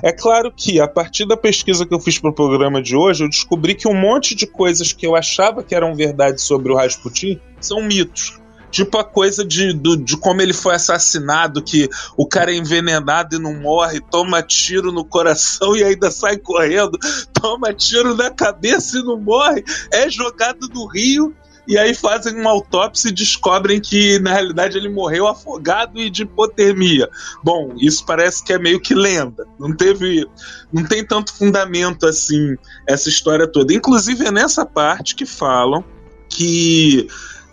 [0.00, 3.24] É claro que, a partir da pesquisa que eu fiz para o programa de hoje,
[3.24, 6.76] eu descobri que um monte de coisas que eu achava que eram verdade sobre o
[6.76, 8.38] Rasputin são mitos.
[8.74, 13.36] Tipo a coisa de, do, de como ele foi assassinado, que o cara é envenenado
[13.36, 16.98] e não morre, toma tiro no coração e ainda sai correndo,
[17.32, 19.62] toma tiro na cabeça e não morre,
[19.92, 21.32] é jogado no rio
[21.68, 26.22] e aí fazem uma autópsia e descobrem que na realidade ele morreu afogado e de
[26.22, 27.08] hipotermia.
[27.44, 29.46] Bom, isso parece que é meio que lenda.
[29.56, 30.28] Não teve,
[30.72, 32.56] não tem tanto fundamento assim
[32.88, 33.72] essa história toda.
[33.72, 35.84] Inclusive é nessa parte que falam
[36.28, 37.06] que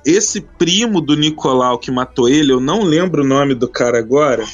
[0.06, 4.45] esse primo do Nicolau que matou ele, eu não lembro o nome do cara agora,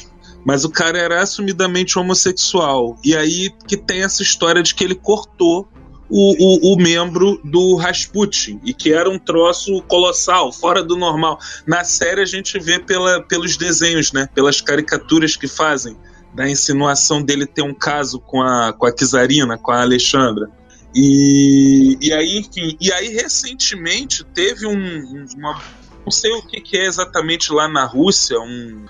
[0.44, 2.98] mas o cara era assumidamente homossexual.
[3.04, 5.68] E aí que tem essa história de que ele cortou
[6.10, 11.38] o, o, o, membro do Rasputin, e que era um troço colossal, fora do normal.
[11.66, 14.26] Na série a gente vê pela, pelos desenhos, né?
[14.34, 15.96] Pelas caricaturas que fazem,
[16.34, 20.50] da insinuação dele ter um caso com a, com a Kizarina, com a Alexandra.
[20.94, 25.62] E, e aí, enfim, e aí recentemente teve um, uma.
[26.04, 28.86] Não sei o que, que é exatamente lá na Rússia, um.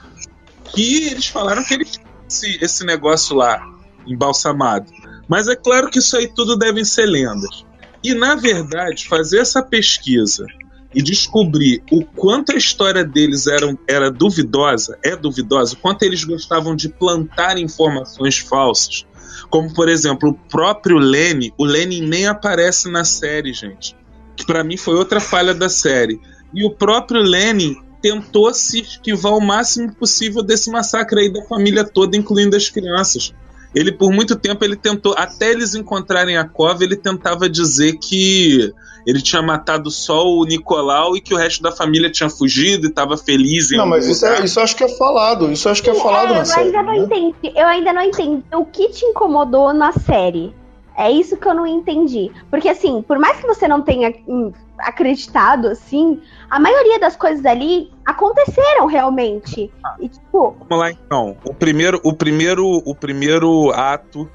[0.72, 3.60] Que eles falaram que eles esse, esse negócio lá,
[4.06, 4.86] embalsamado.
[5.26, 7.64] Mas é claro que isso aí tudo devem ser lendas.
[8.04, 10.46] E na verdade, fazer essa pesquisa
[10.94, 16.24] e descobrir o quanto a história deles era, era duvidosa, é duvidosa, o quanto eles
[16.24, 19.04] gostavam de plantar informações falsas,
[19.50, 21.52] como, por exemplo, o próprio Lenny.
[21.56, 23.96] O Lenny nem aparece na série, gente.
[24.36, 26.20] Que para mim foi outra falha da série.
[26.54, 31.84] E o próprio Lenny tentou se esquivar o máximo possível desse massacre aí da família
[31.84, 33.34] toda, incluindo as crianças.
[33.74, 38.72] Ele, por muito tempo, ele tentou, até eles encontrarem a cova, ele tentava dizer que
[39.08, 42.90] ele tinha matado só o Nicolau e que o resto da família tinha fugido e
[42.90, 43.70] estava feliz.
[43.70, 45.50] Não, mas isso, é, isso acho que é falado.
[45.50, 46.66] Isso acho que é falado é, na eu série.
[46.66, 46.98] Ainda não né?
[46.98, 50.54] entendi, eu ainda não entendi o que te incomodou na série.
[50.94, 52.30] É isso que eu não entendi.
[52.50, 57.46] Porque, assim, por mais que você não tenha hum, acreditado, assim, a maioria das coisas
[57.46, 59.72] ali aconteceram realmente.
[60.00, 60.54] E, tipo.
[60.68, 61.34] Vamos lá, então.
[61.46, 64.30] O primeiro, o primeiro, o primeiro ato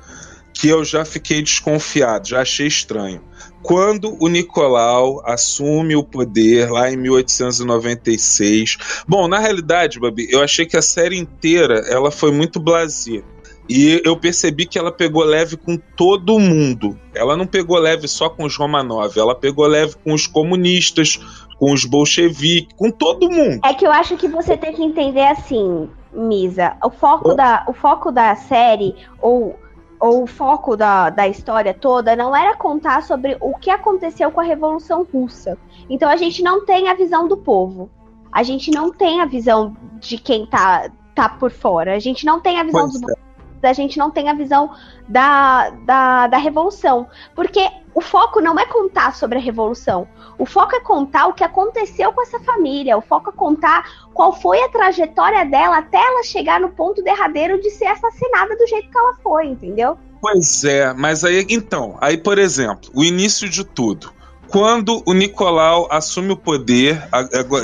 [0.52, 3.22] que eu já fiquei desconfiado, já achei estranho.
[3.64, 8.78] Quando o Nicolau assume o poder lá em 1896.
[9.08, 13.24] Bom, na realidade, Babi, eu achei que a série inteira ela foi muito blasé.
[13.70, 17.00] E eu percebi que ela pegou leve com todo mundo.
[17.16, 21.18] Ela não pegou leve só com os Romanov, ela pegou leve com os comunistas,
[21.58, 23.62] com os bolcheviques, com todo mundo.
[23.64, 26.76] É que eu acho que você tem que entender assim, Misa.
[26.84, 27.36] O foco, oh.
[27.36, 29.58] da, o foco da série, ou,
[30.04, 34.42] ou o foco da, da história toda, não era contar sobre o que aconteceu com
[34.42, 35.58] a Revolução Russa.
[35.90, 37.90] Então a gente não tem a visão do povo.
[38.30, 41.96] A gente não tem a visão de quem tá, tá por fora.
[41.96, 43.12] A gente não tem a visão pois dos.
[43.12, 43.23] É
[43.70, 44.72] a gente não tem a visão
[45.08, 47.08] da, da, da revolução.
[47.36, 50.08] Porque o foco não é contar sobre a revolução.
[50.38, 52.98] O foco é contar o que aconteceu com essa família.
[52.98, 57.62] O foco é contar qual foi a trajetória dela até ela chegar no ponto derradeiro
[57.62, 59.98] de ser assassinada do jeito que ela foi, entendeu?
[60.22, 64.14] Pois é, mas aí então, aí por exemplo, o início de tudo
[64.48, 67.02] quando o Nicolau assume o poder,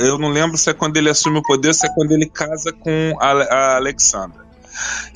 [0.00, 2.72] eu não lembro se é quando ele assume o poder se é quando ele casa
[2.72, 4.49] com a Alexandra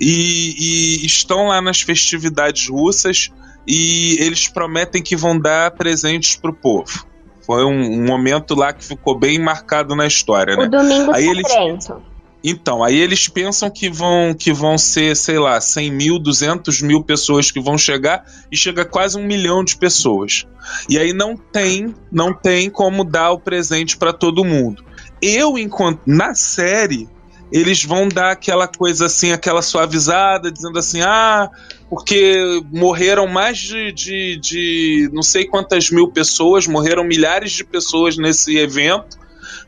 [0.01, 3.31] e, e estão lá nas festividades russas
[3.67, 7.07] e eles prometem que vão dar presentes pro povo.
[7.47, 10.65] Foi um, um momento lá que ficou bem marcado na história, né?
[10.65, 11.93] O domingo aí secreto.
[11.93, 12.15] Eles,
[12.47, 17.03] então, aí eles pensam que vão, que vão ser, sei lá, 100 mil, 200 mil
[17.03, 20.47] pessoas que vão chegar e chega quase um milhão de pessoas.
[20.87, 24.85] E aí não tem, não tem como dar o presente para todo mundo.
[25.23, 27.09] Eu, enquanto na série,
[27.55, 31.49] eles vão dar aquela coisa assim, aquela suavizada, dizendo assim: ah,
[31.89, 38.17] porque morreram mais de, de, de não sei quantas mil pessoas, morreram milhares de pessoas
[38.17, 39.17] nesse evento,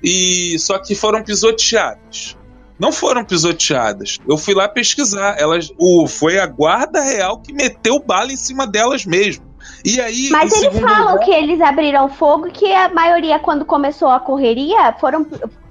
[0.03, 2.37] e só que foram pisoteadas.
[2.77, 4.19] Não foram pisoteadas.
[4.29, 5.37] Eu fui lá pesquisar.
[5.39, 9.45] Elas, o, foi a guarda real que meteu bala em cima delas mesmo.
[9.87, 11.25] E aí, Mas eles falam lugar...
[11.25, 15.25] que eles abriram fogo que a maioria, quando começou a correria, foram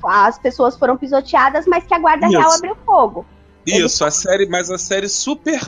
[0.05, 2.37] as pessoas foram pisoteadas, mas que a Guarda Isso.
[2.37, 3.25] Real abriu fogo.
[3.67, 4.01] Isso, eles...
[4.01, 5.59] a série, mas a série super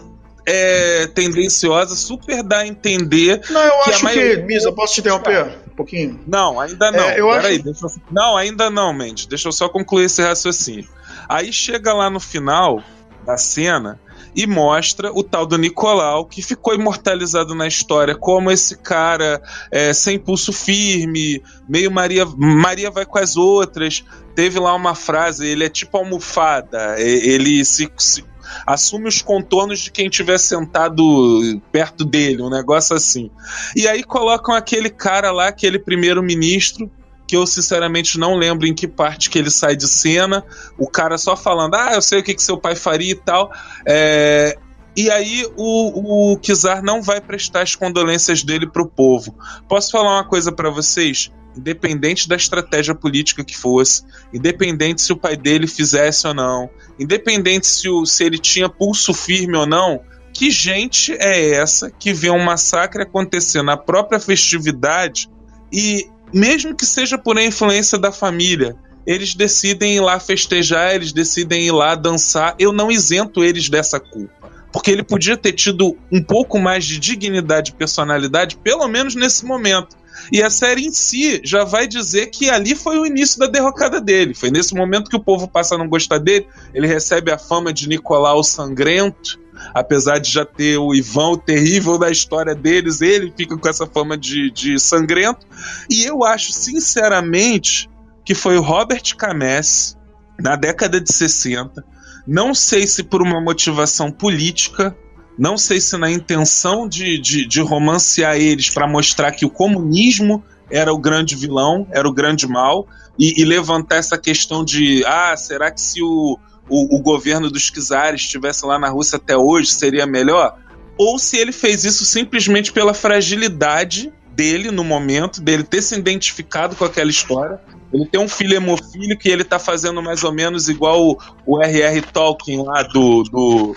[0.46, 3.42] é, tendenciosa, super dá a entender.
[3.50, 4.38] Não, eu que acho maioria...
[4.38, 4.44] que.
[4.44, 6.18] Misa, posso te interromper um pouquinho?
[6.26, 7.04] Não, ainda não.
[7.04, 7.86] É, eu Peraí, acho...
[7.86, 7.92] eu...
[8.10, 9.26] Não, ainda não, Mendes.
[9.26, 10.88] Deixa eu só concluir esse raciocínio.
[11.28, 12.82] Aí chega lá no final
[13.26, 14.00] da cena
[14.38, 19.92] e mostra o tal do Nicolau, que ficou imortalizado na história como esse cara é,
[19.94, 24.04] sem pulso firme, meio Maria, Maria vai com as outras.
[24.36, 28.24] Teve lá uma frase, ele é tipo almofada, ele se, se
[28.64, 33.32] assume os contornos de quem estiver sentado perto dele, um negócio assim.
[33.76, 36.92] E aí colocam aquele cara lá, aquele primeiro-ministro,
[37.28, 40.46] que eu sinceramente não lembro em que parte que ele sai de cena,
[40.78, 43.52] o cara só falando, ah, eu sei o que, que seu pai faria e tal.
[43.86, 44.58] É,
[44.96, 49.36] e aí o, o Kizar não vai prestar as condolências dele pro povo.
[49.68, 51.32] Posso falar uma coisa para vocês?
[51.56, 54.04] Independente da estratégia política que fosse,
[54.34, 59.14] independente se o pai dele fizesse ou não, independente se, o, se ele tinha pulso
[59.14, 60.00] firme ou não,
[60.34, 65.30] que gente é essa que vê um massacre acontecer na própria festividade
[65.72, 68.76] e mesmo que seja por influência da família,
[69.06, 72.56] eles decidem ir lá festejar, eles decidem ir lá dançar.
[72.60, 74.52] Eu não isento eles dessa culpa.
[74.72, 79.46] Porque ele podia ter tido um pouco mais de dignidade e personalidade, pelo menos nesse
[79.46, 79.96] momento.
[80.32, 84.02] E a série em si já vai dizer que ali foi o início da derrocada
[84.02, 84.34] dele.
[84.34, 86.46] Foi nesse momento que o povo passa a não gostar dele.
[86.74, 89.40] Ele recebe a fama de Nicolau Sangrento
[89.74, 93.86] apesar de já ter o Ivan, o terrível da história deles, ele fica com essa
[93.86, 95.46] fama de, de sangrento.
[95.90, 97.90] E eu acho, sinceramente,
[98.26, 99.98] que foi o Robert Cames,
[100.40, 101.84] na década de 60.
[102.26, 104.96] Não sei se por uma motivação política,
[105.38, 110.44] não sei se na intenção de, de, de romancear eles para mostrar que o comunismo
[110.70, 112.88] era o grande vilão, era o grande mal,
[113.18, 116.38] e, e levantar essa questão de: ah, será que se o,
[116.70, 120.58] o, o governo dos czares estivesse lá na Rússia até hoje, seria melhor?
[120.98, 126.76] Ou se ele fez isso simplesmente pela fragilidade dele no momento, dele ter se identificado
[126.76, 127.60] com aquela história.
[127.92, 132.02] Ele tem um filho hemofílico e ele tá fazendo mais ou menos igual o R.R.
[132.02, 133.76] Tolkien lá do, do,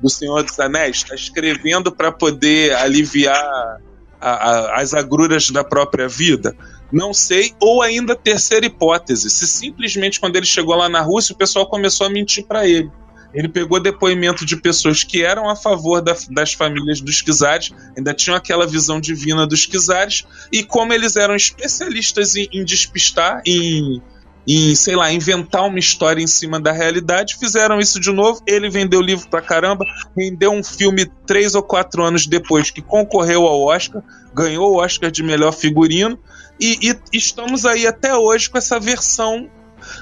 [0.00, 3.80] do Senhor dos Anéis, está escrevendo para poder aliviar
[4.20, 6.56] a, a, as agruras da própria vida.
[6.92, 7.54] Não sei.
[7.58, 12.06] Ou ainda, terceira hipótese: se simplesmente quando ele chegou lá na Rússia, o pessoal começou
[12.06, 12.90] a mentir para ele.
[13.34, 18.12] Ele pegou depoimento de pessoas que eram a favor da, das famílias dos Kizares, ainda
[18.12, 24.02] tinham aquela visão divina dos Kizares, e como eles eram especialistas em, em despistar, em,
[24.46, 28.42] em, sei lá, inventar uma história em cima da realidade, fizeram isso de novo.
[28.46, 29.84] Ele vendeu livro pra caramba,
[30.16, 34.02] rendeu um filme três ou quatro anos depois que concorreu ao Oscar,
[34.34, 36.18] ganhou o Oscar de melhor figurino,
[36.60, 39.48] e, e estamos aí até hoje com essa versão.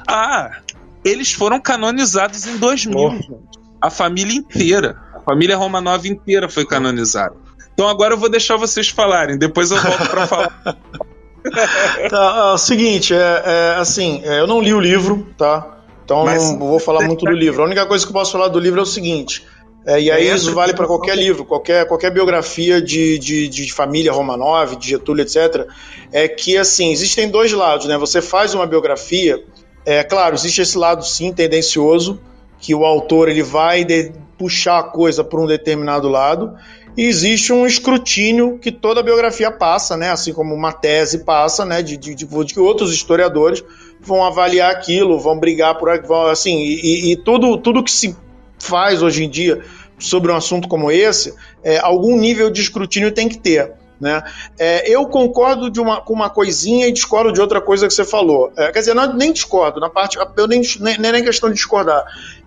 [0.07, 0.61] Ah,
[1.05, 3.39] eles foram canonizados em 2000, oh.
[3.81, 5.01] A família inteira.
[5.15, 7.35] A família Romanov inteira foi canonizada.
[7.73, 10.63] Então agora eu vou deixar vocês falarem, depois eu volto para falar.
[12.11, 15.79] tá, é o seguinte, é, é assim, é, eu não li o livro, tá?
[16.05, 17.63] Então Mas, não vou falar muito do livro.
[17.63, 19.47] A única coisa que eu posso falar do livro é o seguinte:
[19.87, 23.73] é, e aí é isso vale para qualquer livro, qualquer, qualquer biografia de, de, de,
[23.73, 25.67] família Romanov, de Getúlio, etc.
[26.13, 27.97] É que, assim, existem dois lados, né?
[27.97, 29.43] Você faz uma biografia,
[29.87, 32.21] é claro, existe esse lado, sim, tendencioso,
[32.59, 36.55] que o autor ele vai de, puxar a coisa para um determinado lado,
[36.95, 40.11] e existe um escrutínio que toda biografia passa, né?
[40.11, 41.83] Assim como uma tese passa, né?
[41.83, 43.65] De, de, de, de outros historiadores
[43.99, 48.15] vão avaliar aquilo, vão brigar por vão, assim, e, e, tudo, tudo que se
[48.61, 49.63] faz hoje em dia
[49.99, 53.73] sobre um assunto como esse, é, algum nível de escrutínio tem que ter.
[54.01, 54.23] Né?
[54.59, 58.51] É, eu concordo uma, com uma coisinha e discordo de outra coisa que você falou.
[58.57, 60.19] É, quer dizer, não, nem discordo, na parte.
[60.37, 62.03] Eu nem, nem, nem questão de discordar.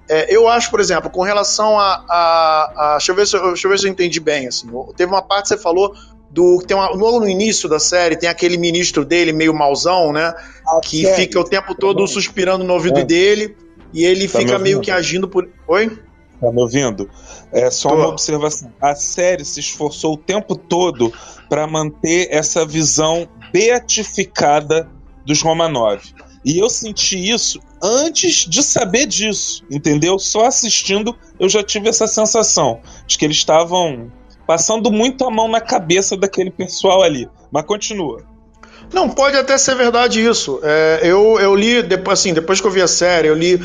[0.09, 2.03] É, eu acho, por exemplo, com relação a.
[2.09, 4.47] a, a deixa, eu ver se, deixa eu ver se eu entendi bem.
[4.47, 5.93] Assim, teve uma parte que você falou
[6.31, 6.57] do.
[6.65, 10.33] Tem uma, logo no início da série, tem aquele ministro dele, meio mauzão, né?
[10.67, 13.03] Ah, que fica o tempo todo suspirando no ouvido é.
[13.03, 13.55] dele
[13.93, 15.47] e ele tá fica meio que agindo por.
[15.67, 15.97] Oi?
[16.41, 17.09] Tá me ouvindo?
[17.51, 17.95] É só Tô.
[17.95, 18.73] uma observação.
[18.81, 21.13] A série se esforçou o tempo todo
[21.47, 24.89] para manter essa visão beatificada
[25.25, 26.01] dos Romanov.
[26.43, 30.19] E eu senti isso antes de saber disso, entendeu?
[30.19, 34.11] Só assistindo eu já tive essa sensação de que eles estavam
[34.45, 37.29] passando muito a mão na cabeça daquele pessoal ali.
[37.51, 38.32] Mas continua.
[38.93, 40.59] Não, pode até ser verdade isso.
[40.63, 43.59] É, eu, eu li, depois, assim, depois que eu vi a série, eu li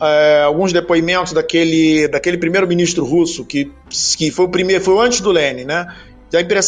[0.00, 3.70] é, alguns depoimentos daquele, daquele primeiro-ministro russo, que,
[4.16, 5.86] que foi o primeiro, foi antes do Lenin, né?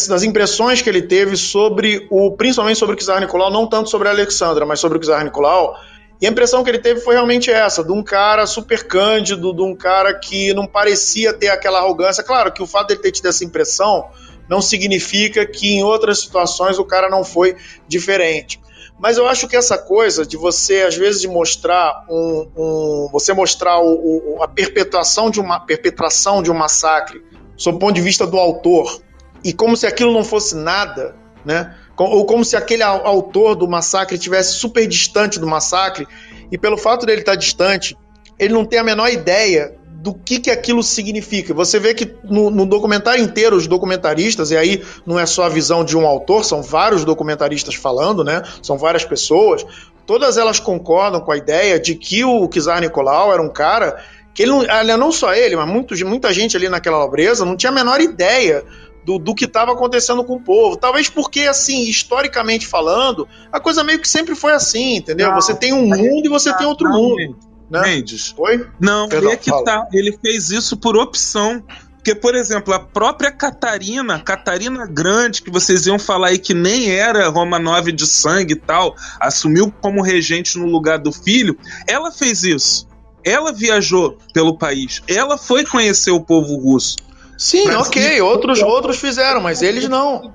[0.09, 4.09] Das impressões que ele teve sobre o, principalmente sobre o Czar Nicolau, não tanto sobre
[4.09, 5.75] a Alexandra, mas sobre o Czar Nicolau.
[6.21, 9.63] E a impressão que ele teve foi realmente essa, de um cara super cândido, de
[9.63, 12.23] um cara que não parecia ter aquela arrogância.
[12.23, 14.07] Claro que o fato dele ter tido essa impressão
[14.49, 17.57] não significa que em outras situações o cara não foi
[17.89, 18.61] diferente.
[18.99, 23.33] Mas eu acho que essa coisa de você, às vezes, de mostrar um, um você
[23.33, 27.23] mostrar o, o, a perpetuação de uma perpetração de um massacre,
[27.57, 29.01] sob o ponto de vista do autor,
[29.43, 31.77] e como se aquilo não fosse nada, né?
[31.97, 36.07] Ou como se aquele autor do massacre estivesse super distante do massacre,
[36.51, 37.97] e pelo fato dele estar distante,
[38.39, 41.55] ele não tem a menor ideia do que, que aquilo significa.
[41.55, 45.49] Você vê que no, no, documentário inteiro, os documentaristas, e aí não é só a
[45.49, 48.43] visão de um autor, são vários documentaristas falando, né?
[48.63, 49.65] São várias pessoas.
[50.05, 53.97] Todas elas concordam com a ideia de que o Kizar Nicolau era um cara
[54.35, 57.73] que ele não, não só ele, mas muito, muita gente ali naquela nobreza não tinha
[57.73, 58.63] a menor ideia
[59.07, 60.77] do, do que estava acontecendo com o povo.
[60.77, 65.29] Talvez porque, assim, historicamente falando, a coisa meio que sempre foi assim, entendeu?
[65.29, 67.54] Não, você tem um mundo e você tem outro não, mundo.
[67.81, 67.97] Né?
[67.97, 68.35] Mendes.
[68.39, 68.67] Oi?
[68.81, 69.65] Não, Perdão, é que fala.
[69.65, 69.89] tá.
[69.93, 71.63] Ele fez isso por opção.
[71.97, 76.91] Porque, por exemplo, a própria Catarina, Catarina Grande, que vocês iam falar aí que nem
[76.91, 81.57] era Romanov de sangue e tal, assumiu como regente no lugar do filho,
[81.89, 82.87] ela fez isso.
[83.25, 86.99] Ela viajou pelo país, ela foi conhecer o povo russo.
[87.37, 90.33] Sim, ok, outros, outros fizeram, mas eles não.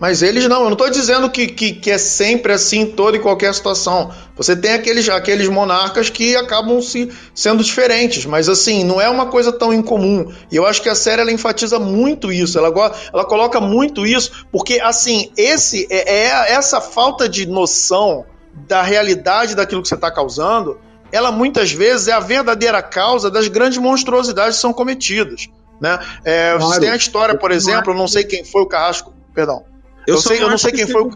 [0.00, 0.58] Mas eles não.
[0.58, 4.10] Eu não estou dizendo que, que, que, é sempre assim em toda e qualquer situação.
[4.36, 9.26] Você tem aqueles, aqueles monarcas que acabam se sendo diferentes, mas assim, não é uma
[9.26, 10.32] coisa tão incomum.
[10.50, 12.68] E eu acho que a série ela enfatiza muito isso, ela,
[13.12, 18.24] ela coloca muito isso, porque assim, esse é, é essa falta de noção
[18.66, 20.78] da realidade daquilo que você está causando,
[21.12, 25.48] ela muitas vezes é a verdadeira causa das grandes monstruosidades que são cometidas.
[25.80, 25.98] Né?
[26.24, 26.66] É, claro.
[26.66, 29.14] Você tem a história, por exemplo, eu não sei quem foi o Carrasco.
[29.34, 29.64] Perdão.
[30.06, 31.10] Eu, eu, sei, não eu não sei quem foi o.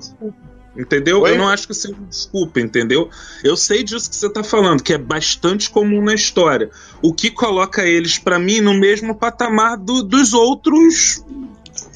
[0.77, 1.23] Entendeu?
[1.23, 1.33] Oi?
[1.33, 3.09] Eu não acho que seja desculpa, entendeu?
[3.45, 6.71] Eu sei disso que você está falando, que é bastante comum na história.
[7.01, 11.25] O que coloca eles, para mim, no mesmo patamar do, dos outros.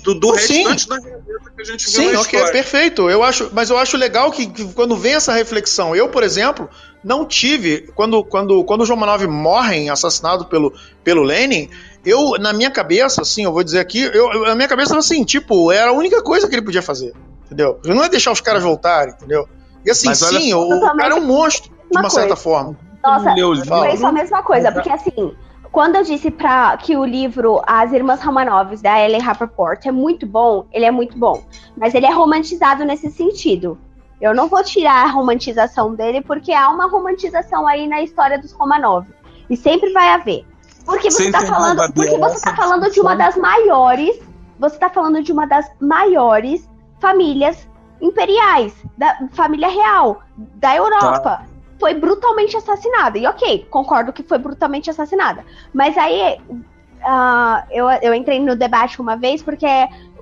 [0.09, 0.89] Do, do restante Sim.
[0.89, 2.51] da realeza que a gente Sim, ok, história.
[2.51, 3.11] perfeito.
[3.11, 6.67] Eu acho, mas eu acho legal que, que, quando vem essa reflexão, eu, por exemplo,
[7.05, 7.91] não tive.
[7.95, 10.73] Quando, quando, quando o João Manov morre assassinado pelo,
[11.05, 11.69] pelo Lenin,
[12.07, 15.23] eu, na minha cabeça, assim, eu vou dizer aqui, eu, eu, na minha cabeça assim,
[15.25, 17.13] tipo, era a única coisa que ele podia fazer,
[17.45, 17.79] entendeu?
[17.85, 19.47] Não é deixar os caras voltarem, entendeu?
[19.85, 22.79] E assim, Mas sim, o, o cara é um monstro, de uma certa forma.
[23.05, 23.35] Nossa,
[23.67, 25.35] foi isso a mesma coisa, porque assim,
[25.79, 30.27] quando eu disse pra, que o livro As Irmãs Romanovs, da Ellen Rappaport, é muito
[30.27, 31.41] bom, ele é muito bom.
[31.77, 33.79] Mas ele é romantizado nesse sentido.
[34.21, 38.51] Eu não vou tirar a romantização dele, porque há uma romantização aí na história dos
[38.51, 39.07] Romanov.
[39.49, 40.45] E sempre vai haver.
[40.85, 44.19] Porque você está falando, porque você tá falando de uma das maiores,
[44.59, 46.69] você está falando de uma das maiores
[46.99, 47.69] famílias
[48.01, 51.21] imperiais, da família real da Europa.
[51.21, 51.47] Tá.
[51.79, 53.19] Foi brutalmente assassinada.
[53.19, 55.45] E ok, concordo que foi brutalmente assassinada.
[55.73, 59.67] Mas aí uh, eu, eu entrei no debate uma vez porque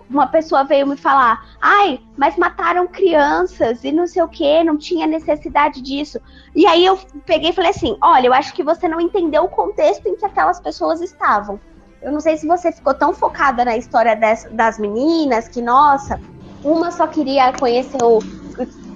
[0.09, 4.77] uma pessoa veio me falar: ai, mas mataram crianças e não sei o que, não
[4.77, 6.21] tinha necessidade disso.
[6.55, 9.49] E aí eu peguei e falei assim: olha, eu acho que você não entendeu o
[9.49, 11.61] contexto em que aquelas pessoas estavam.
[12.03, 16.21] Eu não sei se você ficou tão focada na história das, das meninas que, nossa,
[16.63, 18.21] uma só queria conhecer o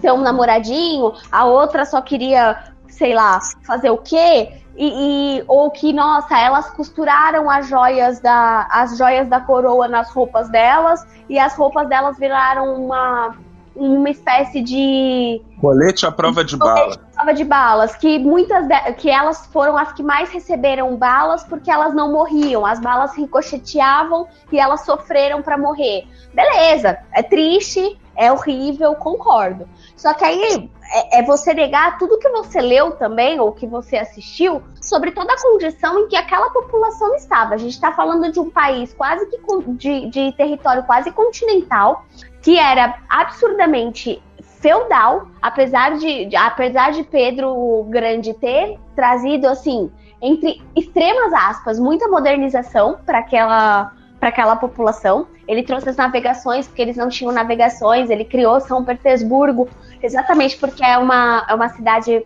[0.01, 2.57] ter um namoradinho, a outra só queria,
[2.89, 4.53] sei lá, fazer o quê?
[4.77, 10.11] E, e, ou que, nossa, elas costuraram as joias da as joias da coroa nas
[10.11, 13.37] roupas delas e as roupas delas viraram uma
[13.75, 16.97] uma espécie de colete à prova de bala.
[17.15, 21.71] prova de balas, que muitas de, que elas foram as que mais receberam balas porque
[21.71, 26.07] elas não morriam, as balas ricocheteavam e elas sofreram para morrer.
[26.35, 29.67] Beleza, é triste, é horrível, concordo.
[29.97, 33.97] Só que aí é, é, você negar tudo que você leu também, ou que você
[33.97, 37.55] assistiu, sobre toda a condição em que aquela população estava.
[37.55, 42.05] A gente está falando de um país quase que de, de território quase continental,
[42.43, 44.23] que era absurdamente
[44.61, 49.91] feudal, apesar de, de, apesar de Pedro Grande ter trazido assim,
[50.21, 55.27] entre extremas aspas, muita modernização para aquela para aquela população.
[55.49, 59.69] Ele trouxe as navegações, porque eles não tinham navegações, ele criou São Petersburgo,
[60.03, 62.25] exatamente porque é uma, é uma cidade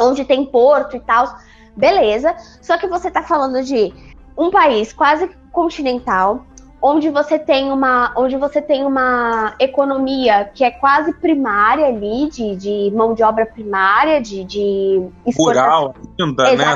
[0.00, 1.38] onde tem porto e tal.
[1.76, 2.34] Beleza.
[2.60, 3.94] Só que você está falando de
[4.36, 6.44] um país quase continental,
[6.80, 12.56] onde você tem uma, onde você tem uma economia que é quase primária ali, de,
[12.56, 15.02] de mão de obra primária, de, de
[15.36, 16.74] rural, ainda, né?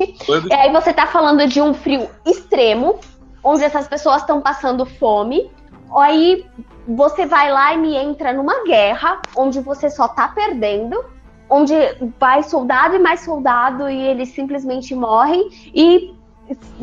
[0.00, 2.98] E aí você está falando de um frio extremo,
[3.44, 5.50] onde essas pessoas estão passando fome.
[5.94, 6.44] Aí
[6.88, 11.04] você vai lá e me entra numa guerra onde você só tá perdendo,
[11.48, 11.74] onde
[12.18, 15.48] vai soldado e mais soldado e eles simplesmente morrem.
[15.74, 16.14] E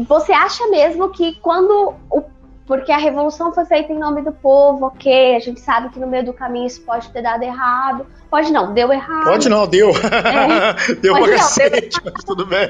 [0.07, 2.23] você acha mesmo que quando o
[2.71, 5.35] porque a revolução foi feita em nome do povo, ok.
[5.35, 8.05] A gente sabe que no meio do caminho isso pode ter dado errado.
[8.29, 9.25] Pode não, deu errado.
[9.25, 9.89] Pode não, deu.
[9.89, 10.93] É.
[11.01, 12.69] deu pra não, cacete, deu mas tudo bem.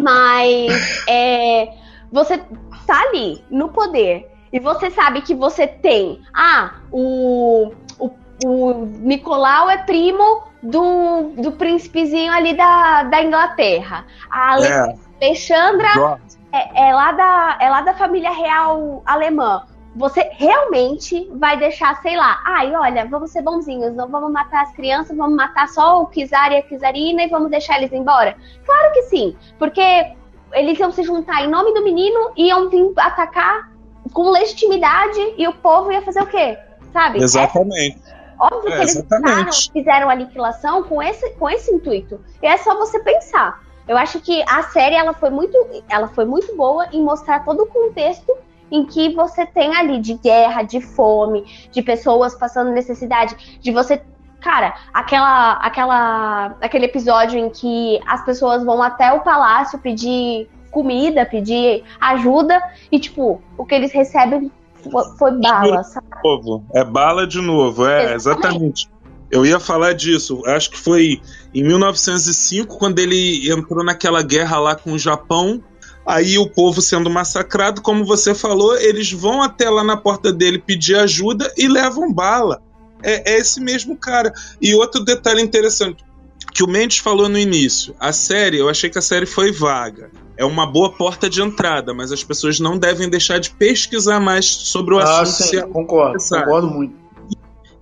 [0.00, 1.68] Mas é,
[2.10, 2.38] você
[2.86, 6.22] tá ali, no poder, e você sabe que você tem.
[6.32, 8.10] Ah, o, o,
[8.44, 14.06] o Nicolau é primo do, do príncipezinho ali da, da Inglaterra.
[14.30, 14.94] A Ale é.
[15.20, 16.18] Alexandra
[16.52, 19.64] é, é lá da, é lá da família real alemã.
[19.96, 24.72] Você realmente vai deixar, sei lá, ai, olha, vamos ser bonzinhos, não vamos matar as
[24.72, 28.36] crianças, vamos matar só o Kizar e a Kizarina e vamos deixar eles embora?
[28.66, 30.14] Claro que sim, porque
[30.54, 33.70] eles iam se juntar em nome do menino, iam vir atacar
[34.12, 36.58] com legitimidade e o povo ia fazer o quê?
[36.92, 37.22] Sabe?
[37.22, 37.98] Exatamente.
[38.06, 39.32] É, óbvio que É, eles exatamente.
[39.32, 42.20] usaram, fizeram a aniquilação com esse, com esse intuito.
[42.42, 43.62] E é só você pensar.
[43.86, 45.56] Eu acho que a série ela foi muito,
[45.88, 48.34] ela foi muito boa em mostrar todo o contexto
[48.70, 54.02] em que você tem ali de guerra, de fome, de pessoas passando necessidade, de você
[54.44, 61.24] Cara, aquela, aquela, aquele episódio em que as pessoas vão até o palácio pedir comida,
[61.24, 62.60] pedir ajuda,
[62.92, 66.06] e tipo, o que eles recebem fo- foi bala, sabe?
[66.22, 66.62] novo.
[66.74, 68.50] É bala de novo, é, Exatamente.
[68.52, 68.90] exatamente.
[69.30, 70.42] Eu ia falar disso.
[70.46, 71.22] Acho que foi
[71.54, 75.62] em 1905, quando ele entrou naquela guerra lá com o Japão.
[76.06, 80.58] Aí o povo sendo massacrado, como você falou, eles vão até lá na porta dele
[80.58, 82.60] pedir ajuda e levam bala.
[83.04, 84.32] É, é esse mesmo cara.
[84.60, 86.04] E outro detalhe interessante
[86.52, 90.10] que o Mendes falou no início: a série, eu achei que a série foi vaga.
[90.36, 94.46] É uma boa porta de entrada, mas as pessoas não devem deixar de pesquisar mais
[94.46, 95.48] sobre o Ah, assunto.
[95.48, 96.94] sim, se concordo, concordo muito.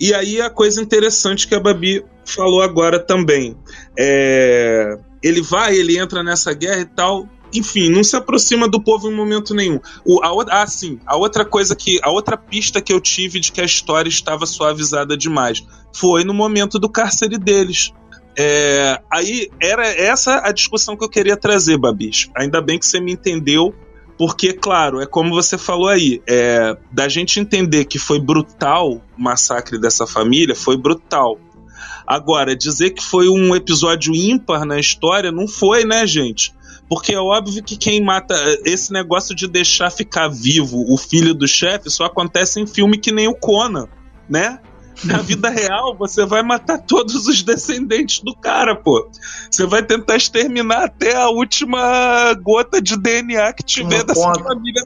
[0.01, 3.57] E aí a coisa interessante que a Babi falou agora também.
[3.97, 7.29] É, ele vai, ele entra nessa guerra e tal.
[7.53, 9.79] Enfim, não se aproxima do povo em momento nenhum.
[10.05, 11.99] O, a, ah, sim, a outra coisa que.
[12.03, 15.63] A outra pista que eu tive de que a história estava suavizada demais
[15.95, 17.93] foi no momento do cárcere deles.
[18.37, 22.31] É, aí era essa a discussão que eu queria trazer, Babis.
[22.35, 23.75] Ainda bem que você me entendeu,
[24.17, 29.03] porque, claro, é como você falou aí, é, da gente entender que foi brutal o
[29.19, 31.39] massacre dessa família, foi brutal.
[32.07, 36.55] Agora, dizer que foi um episódio ímpar na história, não foi, né, gente?
[36.93, 38.35] Porque é óbvio que quem mata.
[38.67, 43.11] Esse negócio de deixar ficar vivo o filho do chefe só acontece em filme que
[43.11, 43.89] nem o Conan,
[44.29, 44.59] né?
[45.03, 49.09] Na vida real, você vai matar todos os descendentes do cara, pô.
[49.51, 54.85] Você vai tentar exterminar até a última gota de DNA que tiver Uma dessa família.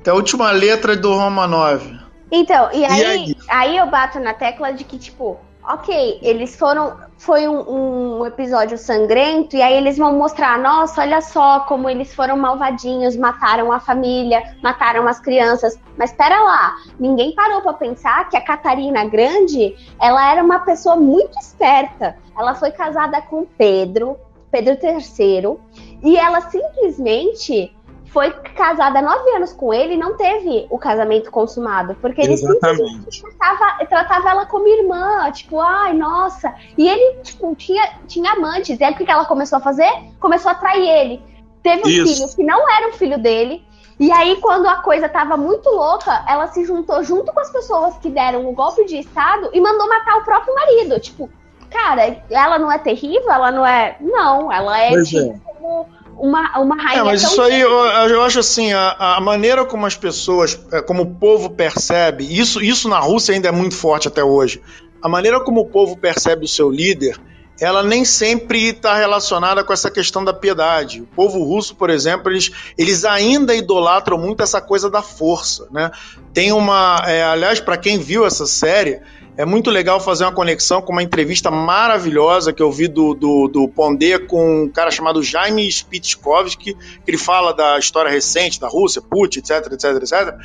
[0.00, 1.98] Até a última letra do Roma 9.
[2.30, 3.36] Então, e aí, aí?
[3.48, 3.76] aí?
[3.78, 6.96] eu bato na tecla de que, tipo, ok, eles foram.
[7.24, 12.14] Foi um, um episódio sangrento, e aí eles vão mostrar, nossa, olha só como eles
[12.14, 15.80] foram malvadinhos, mataram a família, mataram as crianças.
[15.96, 20.96] Mas pera lá, ninguém parou pra pensar que a Catarina Grande, ela era uma pessoa
[20.96, 22.14] muito esperta.
[22.38, 24.18] Ela foi casada com Pedro,
[24.50, 25.58] Pedro III,
[26.02, 27.74] e ela simplesmente
[28.14, 31.96] foi casada há nove anos com ele e não teve o casamento consumado.
[32.00, 33.22] Porque ele Exatamente.
[33.22, 36.54] tratava, tratava ela como irmã, tipo, ai, nossa.
[36.78, 38.78] E ele, tipo, tinha, tinha amantes.
[38.78, 39.90] E aí o que ela começou a fazer?
[40.20, 41.22] Começou a trair ele.
[41.60, 42.14] Teve um Isso.
[42.14, 43.66] filho que não era o filho dele.
[43.98, 47.96] E aí, quando a coisa tava muito louca, ela se juntou junto com as pessoas
[47.98, 51.00] que deram o golpe de Estado e mandou matar o próprio marido.
[51.00, 51.28] Tipo,
[51.68, 53.30] cara, ela não é terrível?
[53.30, 53.96] Ela não é.
[54.00, 55.52] Não, ela é, Pois tipo, é.
[55.52, 55.88] como
[56.18, 57.00] uma, uma rainha.
[57.00, 60.80] É, mas isso aí eu, eu acho assim, a, a maneira como as pessoas, é,
[60.80, 64.60] como o povo percebe, isso, isso na Rússia ainda é muito forte até hoje.
[65.02, 67.18] A maneira como o povo percebe o seu líder,
[67.60, 71.02] ela nem sempre está relacionada com essa questão da piedade.
[71.02, 75.90] O povo russo, por exemplo, eles, eles ainda idolatram muito essa coisa da força, né?
[76.32, 79.00] Tem uma, é, aliás, para quem viu essa série,
[79.36, 83.48] é muito legal fazer uma conexão com uma entrevista maravilhosa que eu vi do, do,
[83.48, 86.76] do Pondé com um cara chamado Jaime Spitskovsky, que
[87.06, 90.36] ele fala da história recente da Rússia, Putin, etc, etc, etc.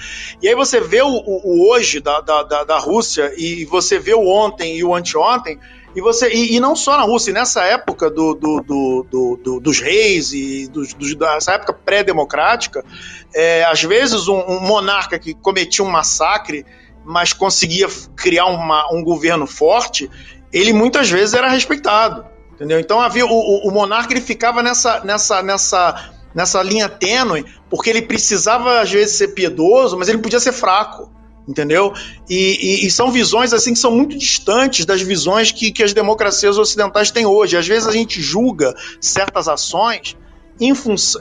[0.41, 4.13] E aí você vê o, o- hoje da, da, da, da Rússia e você vê
[4.15, 5.59] o ontem e o anteontem,
[5.95, 9.59] e você e, e não só na Rússia, nessa época do, do, do, do- do-
[9.59, 10.67] dos reis e
[11.17, 12.83] dessa época pré-democrática,
[13.35, 16.65] é, às vezes um, um monarca que cometia um massacre,
[17.05, 20.09] mas conseguia criar uma- um governo forte,
[20.51, 22.25] ele muitas vezes era respeitado.
[22.53, 22.79] Entendeu?
[22.79, 27.89] Então havia o, o- o monarca ele ficava nessa, nessa, nessa, nessa linha tênue, porque
[27.89, 31.09] ele precisava às vezes ser piedoso, mas ele podia ser fraco.
[31.47, 31.93] Entendeu?
[32.29, 32.35] E,
[32.83, 36.57] e- e são visões assim que são muito distantes das visões que, que as democracias
[36.59, 37.57] ocidentais têm hoje.
[37.57, 40.15] Às vezes a gente julga certas ações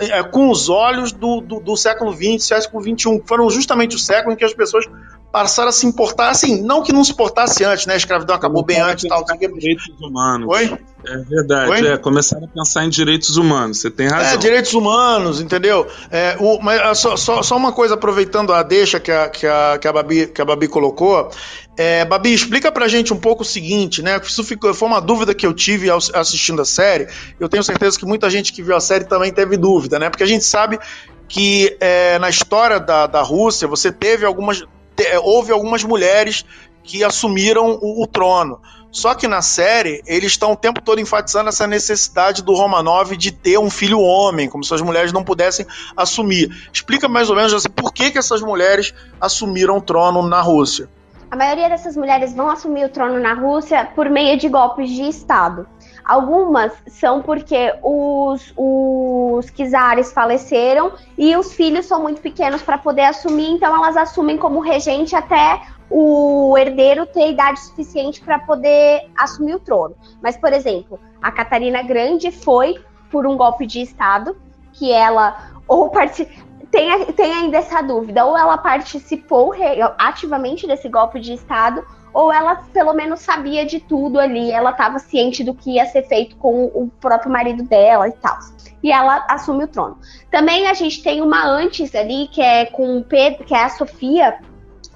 [0.00, 3.98] é, com os olhos do, do, do século XX, século XXI, que foram justamente o
[3.98, 4.84] século em que as pessoas
[5.30, 7.94] passaram a se importar, assim, não que não se importasse antes, né?
[7.94, 9.24] A escravidão acabou bem antes e tal.
[9.24, 10.48] Direitos humanos.
[10.48, 10.78] Oi?
[11.06, 11.86] É verdade, Oi?
[11.86, 14.32] é, começaram a pensar em direitos humanos, você tem razão.
[14.32, 15.86] É, direitos humanos, entendeu?
[16.10, 19.46] É, o, mas ah, só, só, só uma coisa, aproveitando a deixa que a, que
[19.46, 21.30] a, que a, Babi, que a Babi colocou.
[21.76, 24.20] É, Babi, explica pra gente um pouco o seguinte, né?
[24.22, 27.06] Isso ficou, foi uma dúvida que eu tive ao- assistindo a série.
[27.38, 30.10] Eu tenho certeza que muita gente que viu a série também teve dúvida, né?
[30.10, 30.80] Porque a gente sabe
[31.28, 34.64] que é, na história da, da Rússia você teve algumas.
[34.98, 36.44] É, houve algumas mulheres
[36.82, 38.60] que assumiram o, o trono.
[38.90, 43.30] Só que na série, eles estão o tempo todo enfatizando essa necessidade do Romanov de
[43.30, 46.50] ter um filho homem, como se as mulheres não pudessem assumir.
[46.72, 50.88] Explica mais ou menos assim, por que, que essas mulheres assumiram o trono na Rússia.
[51.30, 55.02] A maioria dessas mulheres vão assumir o trono na Rússia por meio de golpes de
[55.02, 55.66] Estado.
[56.08, 63.02] Algumas são porque os, os czares faleceram e os filhos são muito pequenos para poder
[63.02, 69.54] assumir, então elas assumem como regente até o herdeiro ter idade suficiente para poder assumir
[69.56, 69.94] o trono.
[70.22, 74.34] Mas, por exemplo, a Catarina Grande foi por um golpe de Estado,
[74.72, 75.36] que ela
[75.66, 76.26] ou parti-
[76.70, 79.54] tem, tem ainda essa dúvida, ou ela participou
[79.98, 81.84] ativamente desse golpe de Estado,
[82.18, 86.02] ou ela pelo menos sabia de tudo ali, ela estava ciente do que ia ser
[86.02, 88.36] feito com o próprio marido dela e tal.
[88.82, 89.96] E ela assume o trono.
[90.28, 94.40] Também a gente tem uma antes ali, que é com Pedro, que é a Sofia,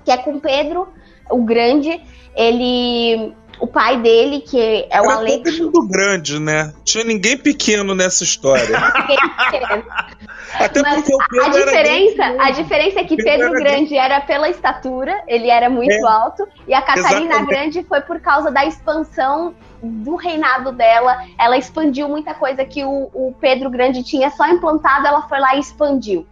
[0.04, 0.88] que é com Pedro
[1.30, 2.02] o Grande.
[2.34, 3.32] Ele.
[3.62, 5.56] O pai dele, que é o Era Alex.
[5.56, 6.74] todo mundo grande, né?
[6.82, 8.76] Tinha ninguém pequeno nessa história.
[10.52, 13.46] Até Mas porque o a Pedro era diferença, grande a diferença é que Pedro Pedro
[13.46, 16.02] era Grande era pela estatura, ele era muito É.
[16.02, 17.46] alto, e a Catarina Exatamente.
[17.46, 21.24] Grande foi por causa da expansão do reinado dela.
[21.38, 25.54] Ela expandiu muita coisa que o, o Pedro Grande tinha só implantado, ela foi lá
[25.54, 26.26] e expandiu.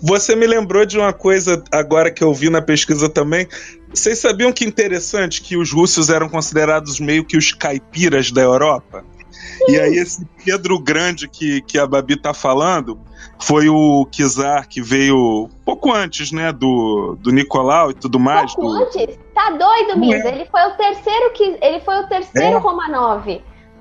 [0.00, 3.46] Você me lembrou de uma coisa agora que eu vi na pesquisa também.
[3.94, 9.04] Vocês sabiam que interessante que os russos eram considerados meio que os caipiras da Europa?
[9.68, 12.98] E aí esse Pedro Grande que, que a Babi tá falando
[13.40, 18.54] foi o czar que veio pouco antes, né, do, do Nicolau e tudo mais.
[18.54, 20.28] Pouco do- antes, tá doido, Misa?
[20.28, 20.34] é.
[20.34, 22.60] Ele foi o terceiro que ele foi o terceiro É.
[22.60, 23.40] Romanov.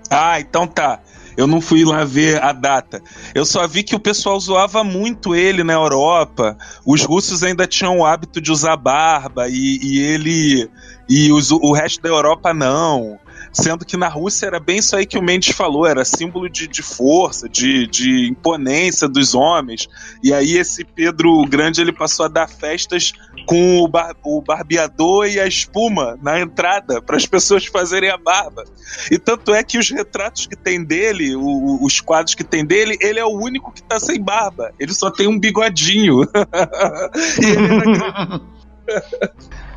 [0.10, 1.00] Ah, então tá.
[1.38, 3.02] Eu não fui lá ver a data.
[3.34, 6.58] Eu só vi que o pessoal zoava muito ele na Europa.
[6.86, 10.70] Os russos ainda tinham o hábito de usar barba e, e ele.
[11.10, 13.20] E os- o resto da Europa não.
[13.54, 16.68] Sendo que na Rússia era bem isso aí que o Mendes falou, era símbolo de,
[16.68, 19.88] de força, de, de imponência dos homens.
[20.24, 23.12] E aí esse Pedro Grande ele passou a dar festas
[23.46, 28.18] com o, bar- o barbeador e a espuma na entrada para as pessoas fazerem a
[28.18, 28.64] barba.
[29.12, 32.98] E tanto é que os retratos que tem dele, o- os quadros que tem dele,
[33.02, 34.72] ele é o único que tá sem barba.
[34.80, 36.22] Ele só tem um bigodinho.
[37.42, 38.42] e ele era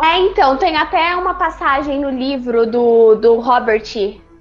[0.03, 3.85] É, então, tem até uma passagem no livro do, do Robert,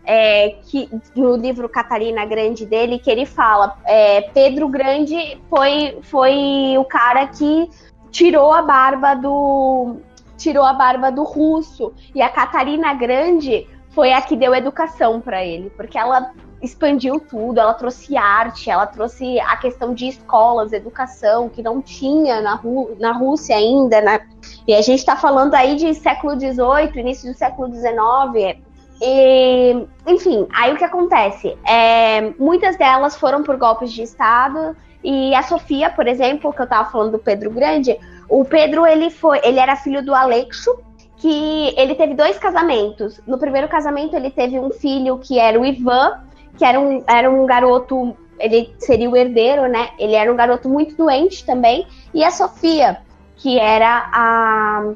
[0.06, 6.76] é, que, no livro Catarina Grande dele, que ele fala: é, Pedro Grande foi, foi
[6.78, 7.70] o cara que
[8.12, 9.98] tirou a barba do.
[10.38, 11.94] tirou a barba do russo.
[12.14, 16.32] E a Catarina Grande foi a que deu educação para ele, porque ela
[16.64, 22.42] expandiu tudo, ela trouxe arte, ela trouxe a questão de escolas, educação, que não tinha
[22.42, 22.60] na,
[22.98, 24.22] na Rússia ainda, né?
[24.66, 28.58] E a gente está falando aí de século XVIII, início do século XIX.
[29.02, 31.58] E, enfim, aí o que acontece?
[31.68, 34.76] É, muitas delas foram por golpes de Estado.
[35.04, 38.00] E a Sofia, por exemplo, que eu estava falando do Pedro Grande,
[38.30, 40.74] o Pedro ele foi, ele era filho do Alexo,
[41.18, 43.20] que ele teve dois casamentos.
[43.28, 46.22] No primeiro casamento ele teve um filho que era o Ivan,
[46.58, 49.90] que era um, era um garoto, ele seria o herdeiro, né?
[49.98, 51.88] Ele era um garoto muito doente também.
[52.14, 53.02] E a Sofia,
[53.36, 54.94] que era a,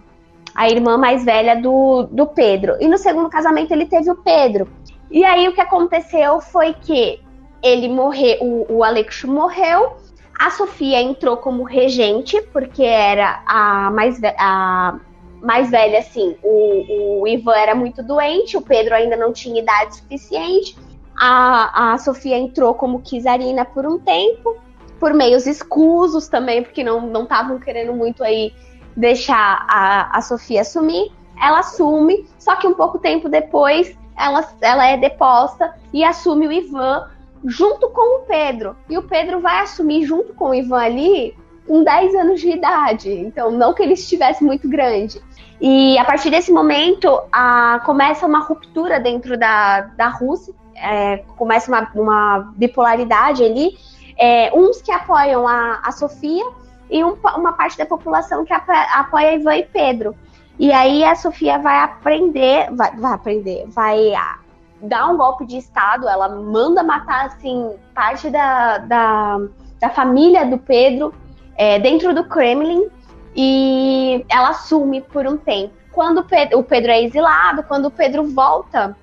[0.55, 2.75] a irmã mais velha do, do Pedro.
[2.79, 4.67] E no segundo casamento ele teve o Pedro.
[5.09, 7.19] E aí o que aconteceu foi que
[7.63, 9.97] ele morreu, o, o Alexo morreu,
[10.39, 14.99] a Sofia entrou como regente, porque era a mais, a
[15.41, 16.35] mais velha, assim.
[16.43, 20.75] O, o Ivan era muito doente, o Pedro ainda não tinha idade suficiente.
[21.19, 24.55] A, a Sofia entrou como czarina por um tempo,
[24.99, 28.53] por meios escusos também, porque não estavam querendo muito aí
[28.95, 31.11] deixar a, a Sofia assumir.
[31.41, 36.51] Ela assume, só que um pouco tempo depois ela, ela é deposta e assume o
[36.51, 37.07] Ivan
[37.45, 38.75] junto com o Pedro.
[38.89, 41.35] E o Pedro vai assumir junto com o Ivan ali
[41.67, 43.11] com 10 anos de idade.
[43.11, 45.21] Então, não que ele estivesse muito grande.
[45.59, 51.69] E a partir desse momento, a, começa uma ruptura dentro da, da Rússia, é, começa
[51.71, 53.77] uma, uma bipolaridade ali.
[54.17, 56.43] É, uns que apoiam a, a Sofia
[56.89, 60.15] e um, uma parte da população que apoia Ivan e Pedro.
[60.59, 64.39] E aí a Sofia vai aprender, vai, vai aprender, vai ah,
[64.81, 69.37] dar um golpe de Estado, ela manda matar, assim, parte da, da,
[69.79, 71.13] da família do Pedro
[71.55, 72.87] é, dentro do Kremlin
[73.35, 75.73] e ela assume por um tempo.
[75.91, 78.95] Quando o Pedro, o Pedro é exilado, quando o Pedro volta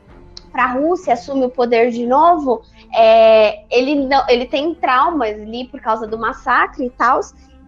[0.55, 2.63] para a Rússia, assume o poder de novo,
[2.95, 7.19] é, ele, não, ele tem traumas ali por causa do massacre e tal,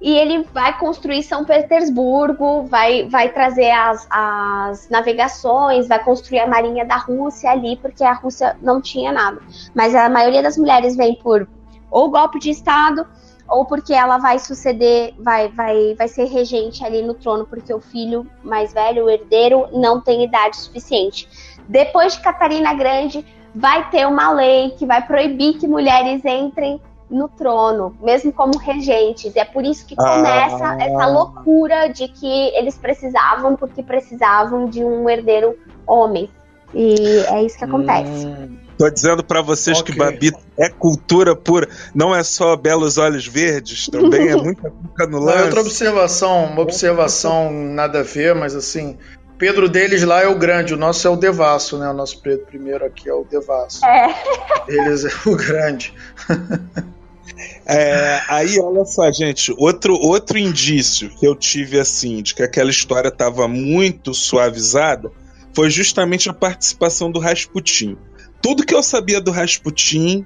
[0.00, 6.46] e ele vai construir São Petersburgo, vai, vai trazer as, as navegações, vai construir a
[6.46, 9.40] marinha da Rússia ali, porque a Rússia não tinha nada.
[9.74, 11.48] Mas a maioria das mulheres vem por
[11.90, 13.04] ou golpe de Estado,
[13.48, 17.80] ou porque ela vai suceder, vai, vai, vai ser regente ali no trono, porque o
[17.80, 21.28] filho mais velho, o herdeiro, não tem idade suficiente.
[21.68, 27.28] Depois de Catarina Grande, vai ter uma lei que vai proibir que mulheres entrem no
[27.28, 29.34] trono, mesmo como regentes.
[29.34, 30.76] E é por isso que começa ah.
[30.78, 35.56] essa loucura de que eles precisavam, porque precisavam de um herdeiro
[35.86, 36.28] homem.
[36.74, 36.94] E
[37.28, 38.26] é isso que acontece.
[38.26, 38.58] Hum.
[38.76, 39.94] Tô dizendo para vocês okay.
[39.94, 45.06] que Babi é cultura pura, não é só belos olhos verdes, também é muita cuca
[45.06, 45.44] no lance.
[45.44, 48.98] Outra observação, uma observação nada a ver, mas assim,
[49.38, 51.88] Pedro deles lá é o grande, o nosso é o Devasso, né?
[51.88, 53.84] O nosso Pedro primeiro aqui é o Devasso.
[53.84, 54.14] É.
[54.68, 55.94] Eles é o grande.
[57.66, 62.70] É, aí, olha só, gente, outro, outro indício que eu tive assim, de que aquela
[62.70, 65.10] história estava muito suavizada,
[65.52, 67.98] foi justamente a participação do Rasputin.
[68.40, 70.24] Tudo que eu sabia do Rasputin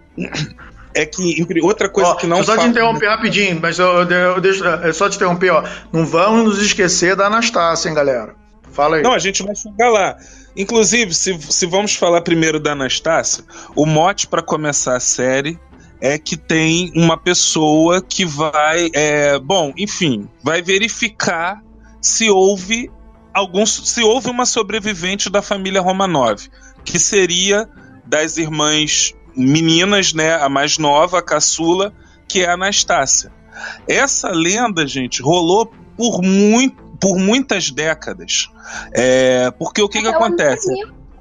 [0.95, 4.41] é que outra coisa ó, que não só te interromper rapidinho, mas eu, eu, eu
[4.41, 5.65] deixo, é só te interromper, ó.
[5.93, 8.35] Não vamos nos esquecer da Anastácia, hein, galera.
[8.73, 9.03] Fala aí.
[9.03, 10.17] Não, a gente vai chegar lá.
[10.57, 13.45] Inclusive, se, se vamos falar primeiro da Anastácia,
[13.75, 15.59] o mote para começar a série
[16.01, 21.63] é que tem uma pessoa que vai, é, bom, enfim, vai verificar
[22.01, 22.91] se houve
[23.35, 26.49] alguns, se houve uma sobrevivente da família Romanov,
[26.85, 27.69] que seria
[28.07, 31.93] das irmãs meninas, né, a mais nova, a caçula,
[32.27, 33.31] que é a Anastácia.
[33.87, 38.49] Essa lenda, gente, rolou por muito por muitas décadas.
[38.93, 40.71] É, porque o que, que acontece?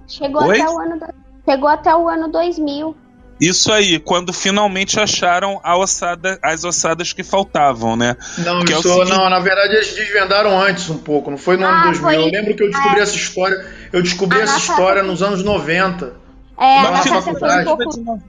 [0.08, 1.00] Chegou até, o ano,
[1.46, 2.96] chegou até o ano 2000.
[3.40, 8.18] Isso aí, quando finalmente acharam a ossada, as ossadas que faltavam, né?
[8.40, 9.10] Não, isso, é seguinte...
[9.10, 12.02] não, na verdade eles desvendaram antes um pouco, não foi no ah, ano 2000.
[12.02, 12.16] Foi...
[12.18, 13.04] Eu lembro que eu descobri é.
[13.04, 16.14] essa história, eu descobri essa história nos anos 90.
[16.60, 18.20] É, a Anastácia foi um pouco...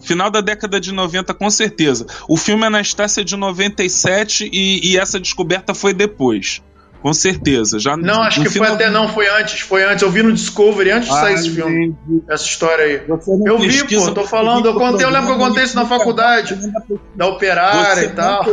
[0.00, 2.06] Final da década de 90, com certeza.
[2.28, 6.60] O filme Anastácia é de 97 e, e essa descoberta foi depois.
[7.02, 7.80] Com certeza.
[7.80, 9.60] Já não, acho que foi até não, foi antes.
[9.60, 10.02] Foi antes.
[10.02, 11.96] Eu vi no Discovery antes de sair esse filme.
[12.30, 13.02] Essa história aí.
[13.44, 14.66] Eu vi, pô, tô falando.
[14.66, 16.56] Eu, contei, eu lembro que eu contei isso na faculdade.
[17.16, 18.44] Da operária e tal.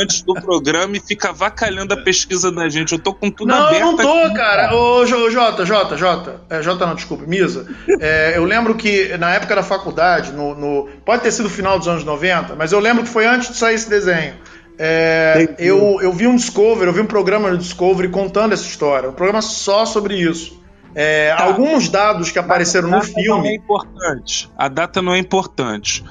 [0.00, 2.92] antes do programa e fica vacalhando a pesquisa da gente.
[2.92, 3.80] Eu tô com tudo não, aberto.
[3.80, 4.74] Não, eu não tô, aqui, cara.
[4.74, 6.40] Ô, Jota, Jota, Jota.
[6.50, 7.66] É, Jota não, desculpa, Misa.
[7.98, 11.88] É, eu lembro que na época da faculdade, no, no, pode ter sido final dos
[11.88, 14.34] anos 90, mas eu lembro que foi antes de sair esse desenho.
[14.82, 19.10] É, eu, eu vi um Discovery, eu vi um programa no Discovery contando essa história,
[19.10, 20.58] um programa só sobre isso.
[20.94, 21.44] É, tá.
[21.44, 23.28] Alguns dados que apareceram no filme.
[23.28, 24.50] Não é importante.
[24.56, 26.02] A data não é importante.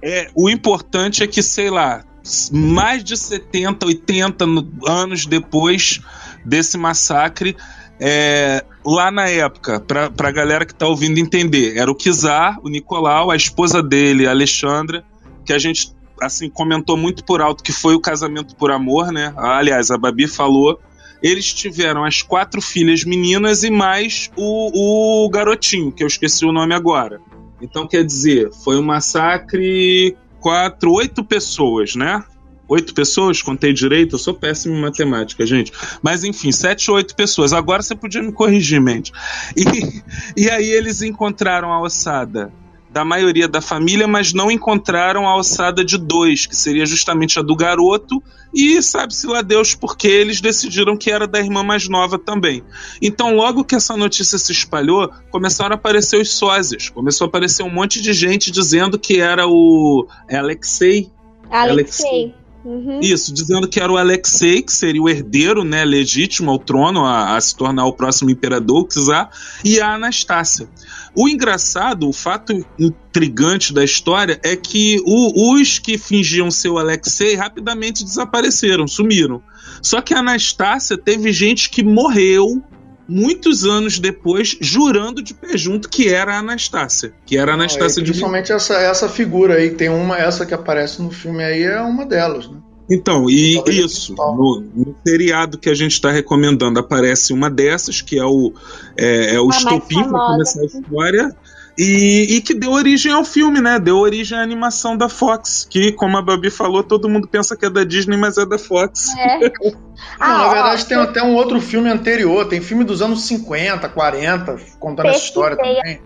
[0.00, 2.04] É, o importante é que, sei lá,
[2.52, 4.44] mais de 70, 80
[4.86, 6.00] anos depois
[6.44, 7.56] desse massacre,
[7.98, 12.68] é, lá na época, para a galera que está ouvindo entender, era o Kizar, o
[12.68, 15.04] Nicolau, a esposa dele, a Alexandra,
[15.44, 19.32] que a gente assim, comentou muito por alto que foi o casamento por amor, né?
[19.36, 20.80] Aliás, a Babi falou.
[21.22, 26.52] Eles tiveram as quatro filhas meninas e mais o, o garotinho, que eu esqueci o
[26.52, 27.20] nome agora.
[27.60, 32.22] Então, quer dizer, foi um massacre quatro, oito pessoas, né?
[32.68, 35.72] Oito pessoas, contei direito, eu sou péssimo em matemática, gente.
[36.02, 37.52] Mas enfim, sete ou oito pessoas.
[37.52, 39.10] Agora você podia me corrigir, mente.
[39.56, 40.02] E,
[40.36, 42.52] e aí eles encontraram a ossada
[42.96, 47.42] da maioria da família, mas não encontraram a alçada de dois, que seria justamente a
[47.42, 48.22] do garoto,
[48.54, 52.62] e sabe-se lá Deus porque eles decidiram que era da irmã mais nova também.
[53.02, 57.62] Então, logo que essa notícia se espalhou, começaram a aparecer os sósias, começou a aparecer
[57.62, 61.10] um monte de gente dizendo que era o é Alexei.
[61.50, 62.34] Alexei.
[62.66, 62.98] Uhum.
[63.00, 67.36] Isso, dizendo que era o Alexei, que seria o herdeiro né, legítimo ao trono, a,
[67.36, 69.30] a se tornar o próximo imperador, o Czar,
[69.62, 70.68] e a Anastácia.
[71.16, 76.78] O engraçado, o fato intrigante da história é que o, os que fingiam ser o
[76.78, 79.42] Alexei rapidamente desapareceram, sumiram.
[79.80, 82.62] Só que a Anastácia teve gente que morreu
[83.08, 88.02] muitos anos depois, jurando de pé junto que era a Anastácia, que era a Anastácia
[88.02, 91.80] de Principalmente essa, essa figura aí, tem uma, essa que aparece no filme aí é
[91.80, 92.58] uma delas, né?
[92.88, 94.36] Então, e Talvez isso, principal.
[94.36, 98.52] no, no seriado que a gente está recomendando, aparece uma dessas, que é o,
[98.96, 101.36] é, é o estopim para começar a história,
[101.78, 103.78] e, e que deu origem ao filme, né?
[103.78, 107.66] Deu origem à animação da Fox, que, como a Babi falou, todo mundo pensa que
[107.66, 109.14] é da Disney, mas é da Fox.
[109.18, 109.50] É.
[109.60, 109.74] Não,
[110.18, 112.46] Ah, na ó, verdade, tem até um outro filme anterior.
[112.46, 116.00] Tem filme dos anos 50, 40, contando essa história também.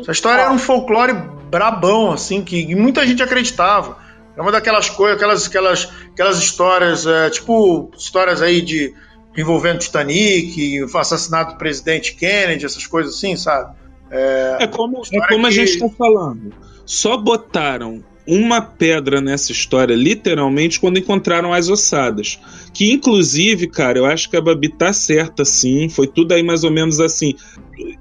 [0.00, 1.14] Essa história era um folclore
[1.50, 3.96] brabão, assim, que muita gente acreditava.
[4.36, 8.94] É uma daquelas coisas, aquelas, aquelas, aquelas histórias, é, tipo, histórias aí de
[9.36, 13.74] envolvendo Titanic, o assassinato do presidente Kennedy, essas coisas assim, sabe?
[14.10, 16.52] É como, é como a que- gente está falando.
[16.84, 22.38] Só botaram uma pedra nessa história, literalmente, quando encontraram as ossadas.
[22.74, 25.88] Que, inclusive, cara, eu acho que a Babi tá certa, sim.
[25.88, 27.34] Foi tudo aí mais ou menos assim.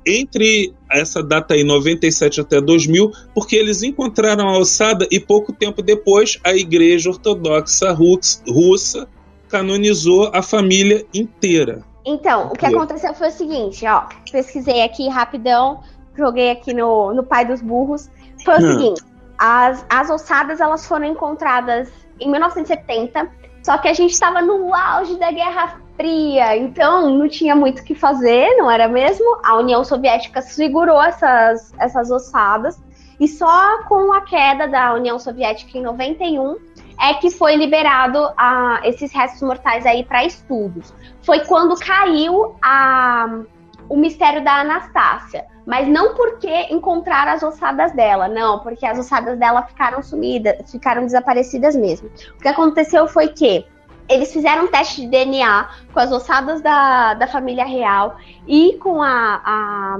[0.06, 5.82] Entre essa data aí, 97 até 2000, porque eles encontraram a ossada e pouco tempo
[5.82, 9.08] depois a Igreja Ortodoxa Rus- Russa
[9.50, 11.84] canonizou a família inteira.
[12.06, 14.04] Então, o que aconteceu foi o seguinte, ó.
[14.32, 15.82] Pesquisei aqui rapidão,
[16.16, 18.10] joguei aqui no, no Pai dos Burros.
[18.44, 18.72] Foi o Hum.
[18.78, 19.02] seguinte:
[19.38, 23.30] as, as ossadas elas foram encontradas em 1970,
[23.64, 27.84] só que a gente estava no auge da Guerra Fria, então não tinha muito o
[27.84, 29.40] que fazer, não era mesmo?
[29.44, 32.80] A União Soviética segurou essas, essas ossadas,
[33.20, 36.58] e só com a queda da União Soviética em 91
[37.02, 40.94] é que foi liberado a, esses restos mortais aí para estudos
[41.26, 43.42] foi quando caiu a,
[43.90, 45.46] o mistério da Anastácia.
[45.66, 51.04] Mas não porque encontraram as ossadas dela, não, porque as ossadas dela ficaram sumidas, ficaram
[51.04, 52.08] desaparecidas mesmo.
[52.38, 53.66] O que aconteceu foi que
[54.08, 58.18] eles fizeram um teste de DNA com as ossadas da, da família real
[58.48, 60.00] e com a, a,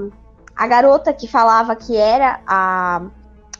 [0.54, 3.02] a garota que falava que era a,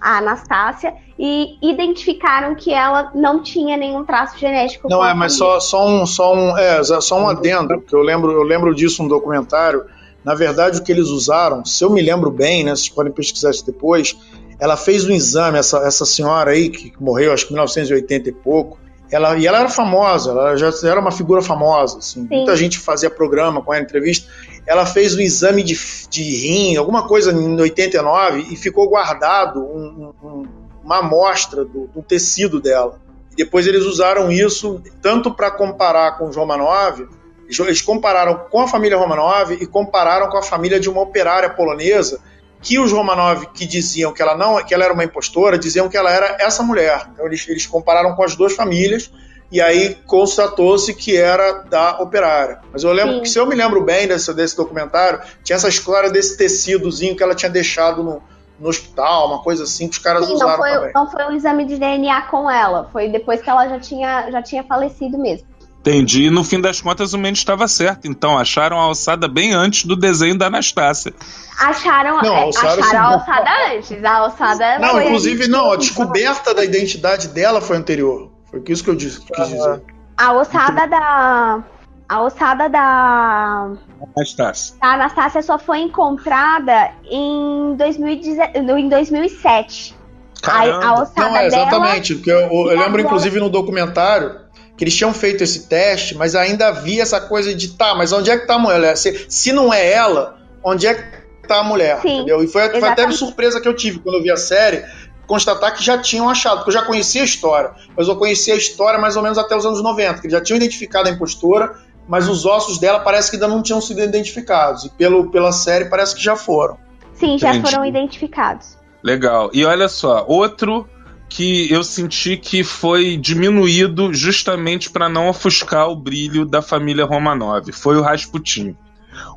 [0.00, 4.88] a Anastácia e identificaram que ela não tinha nenhum traço genético.
[4.88, 8.30] Não é, mas só, só um, só um, é, só um adendo, que eu lembro,
[8.30, 9.84] eu lembro disso no documentário.
[10.26, 13.50] Na verdade, o que eles usaram, se eu me lembro bem, né, vocês podem pesquisar
[13.52, 14.16] isso depois,
[14.58, 18.32] ela fez um exame, essa, essa senhora aí, que morreu acho que em 1980 e
[18.32, 18.76] pouco,
[19.08, 23.08] ela, e ela era famosa, ela já era uma figura famosa, assim, muita gente fazia
[23.08, 24.28] programa com ela, entrevista.
[24.66, 25.78] Ela fez um exame de,
[26.10, 30.46] de rim, alguma coisa em 89, e ficou guardado um- um-
[30.82, 32.98] uma amostra do, do tecido dela.
[33.36, 37.15] Depois eles usaram isso tanto para comparar com os Romanov, eles-
[37.48, 42.20] eles compararam com a família Romanov e compararam com a família de uma operária polonesa,
[42.60, 45.96] que os Romanov que diziam que ela não, que ela era uma impostora, diziam que
[45.96, 47.08] ela era essa mulher.
[47.12, 49.10] Então eles, eles compararam com as duas famílias
[49.50, 52.60] e aí constatou-se que era da operária.
[52.72, 53.22] Mas eu lembro Sim.
[53.22, 57.22] que se eu me lembro bem desse, desse documentário, tinha essa história desse tecidozinho que
[57.22, 58.22] ela tinha deixado no,
[58.58, 60.92] no hospital, uma coisa assim que os caras Sim, não usaram foi, também.
[60.94, 64.42] não foi um exame de DNA com ela, foi depois que ela já tinha, já
[64.42, 65.46] tinha falecido mesmo.
[65.86, 66.24] Entendi.
[66.24, 68.06] E no fim das contas o Mendes estava certo.
[68.08, 71.12] Então acharam a ossada bem antes do desenho da Anastácia.
[71.60, 74.04] Acharam, Não, é, a ossada acharam a ossada antes.
[74.04, 78.30] A ossada Não, foi inclusive, não, a descoberta da identidade dela foi anterior.
[78.50, 79.82] Foi isso que eu disse, quis dizer.
[80.16, 81.62] A ossada da.
[82.08, 83.68] A ossada da,
[84.16, 84.76] Anastácia.
[84.80, 89.96] da Anastácia só foi encontrada em, 2010 no- em 2007.
[90.44, 91.62] A, a ossada Não, é, dela.
[91.66, 92.14] exatamente.
[92.14, 92.38] Porque eu,
[92.70, 94.45] eu lembro, inclusive, no documentário
[94.76, 98.30] que eles tinham feito esse teste, mas ainda havia essa coisa de tá, mas onde
[98.30, 98.96] é que tá a mulher?
[98.96, 102.00] Se, se não é ela, onde é que tá a mulher?
[102.02, 102.42] Sim, entendeu?
[102.42, 104.84] E foi, foi até uma surpresa que eu tive quando eu vi a série,
[105.26, 108.56] constatar que já tinham achado, porque eu já conhecia a história, mas eu conhecia a
[108.56, 111.74] história mais ou menos até os anos 90, que eles já tinham identificado a impostora,
[112.06, 114.84] mas os ossos dela parece que ainda não tinham sido identificados.
[114.84, 116.78] E pelo, pela série parece que já foram.
[117.14, 117.70] Sim, já Entendi.
[117.70, 118.76] foram identificados.
[119.02, 119.50] Legal.
[119.52, 120.88] E olha só, outro
[121.28, 127.70] que eu senti que foi diminuído justamente para não ofuscar o brilho da família Romanov
[127.72, 128.76] foi o Rasputin.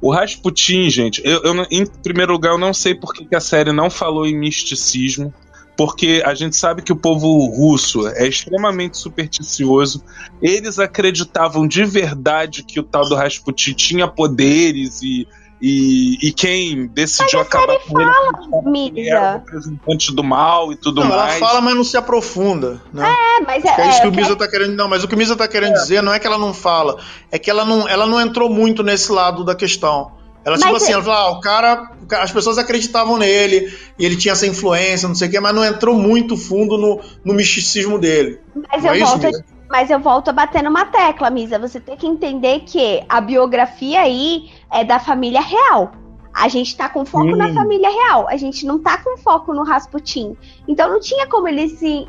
[0.02, 3.72] O Rasputin, gente, eu, eu em primeiro lugar, eu não sei por que a série
[3.72, 5.34] não falou em misticismo,
[5.76, 10.04] porque a gente sabe que o povo russo é extremamente supersticioso.
[10.42, 15.26] Eles acreditavam de verdade que o tal do Rasputin tinha poderes e,
[15.62, 19.32] e, e quem decidiu acabar com ele era o Misa.
[19.46, 21.40] representante do mal e tudo Não, ela mais.
[21.40, 22.82] fala, mas não se aprofunda.
[22.94, 23.06] Né?
[23.08, 23.70] É, mas é.
[23.82, 24.76] É isso é, que o que- Misa tá querendo.
[24.76, 26.98] Não, mas o que o Misa tá querendo dizer não é que ela não fala,
[27.32, 30.12] é que ela não, ela não entrou muito nesse lado da questão.
[30.46, 33.18] Ela, tipo Mas assim, é- ela falou, ah, o cara, o ca- as pessoas acreditavam
[33.18, 36.78] nele, e ele tinha essa influência, não sei o quê, mas não entrou muito fundo
[36.78, 38.40] no, no misticismo dele.
[38.72, 39.46] Mas Não eu, é isso, volto, Misa?
[39.70, 41.60] Mas eu volto a bater numa tecla, Misa.
[41.60, 45.92] Você tem que entender que a biografia aí é da família real.
[46.34, 47.36] A gente tá com foco Hum.
[47.36, 48.28] na família real.
[48.28, 50.36] A gente não tá com foco no Rasputin.
[50.68, 52.08] Então não tinha como eles se.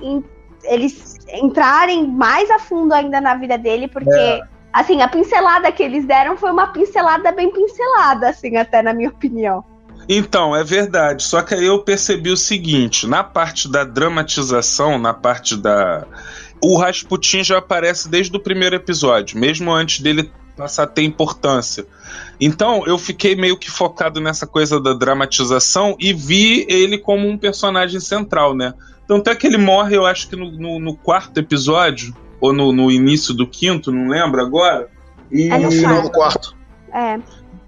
[0.65, 4.43] Eles, entrarem mais a fundo ainda na vida dele, porque, é.
[4.73, 9.09] assim, a pincelada que eles deram foi uma pincelada bem pincelada, assim, até na minha
[9.09, 9.65] opinião.
[10.09, 11.23] Então, é verdade.
[11.23, 16.05] Só que aí eu percebi o seguinte: na parte da dramatização, na parte da.
[16.63, 21.87] O Rasputin já aparece desde o primeiro episódio, mesmo antes dele passar a ter importância.
[22.39, 27.39] Então eu fiquei meio que focado nessa coisa da dramatização e vi ele como um
[27.39, 28.75] personagem central, né?
[29.09, 32.73] Tanto é que ele morre, eu acho que no, no, no quarto episódio, ou no,
[32.73, 34.89] no, início do quinto, não lembro agora.
[35.31, 35.49] E...
[35.51, 36.57] É no final do quarto.
[36.93, 37.19] É.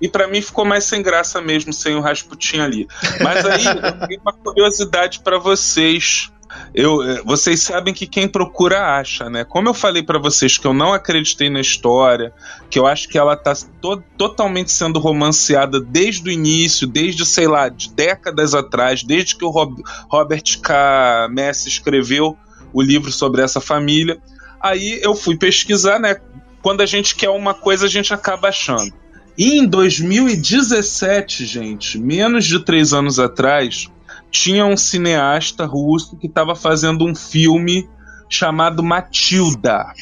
[0.01, 2.89] E para mim ficou mais sem graça mesmo sem o Rasputin ali.
[3.21, 6.31] Mas aí eu tenho uma curiosidade para vocês.
[6.75, 9.45] Eu, eh, vocês sabem que quem procura acha, né?
[9.45, 12.33] Como eu falei para vocês que eu não acreditei na história,
[12.71, 17.47] que eu acho que ela tá to totalmente sendo romanceada desde o início, desde, sei
[17.47, 21.29] lá, de décadas atrás, desde que o Rob Robert K.
[21.31, 22.37] Messi escreveu
[22.73, 24.19] o livro sobre essa família.
[24.61, 26.17] Aí eu fui pesquisar, né?
[26.63, 28.93] Quando a gente quer uma coisa, a gente acaba achando.
[29.37, 33.89] E em 2017, gente, menos de três anos atrás,
[34.33, 37.89] tinha um cineasta russo que estava fazendo um filme
[38.31, 39.93] chamado Matilda.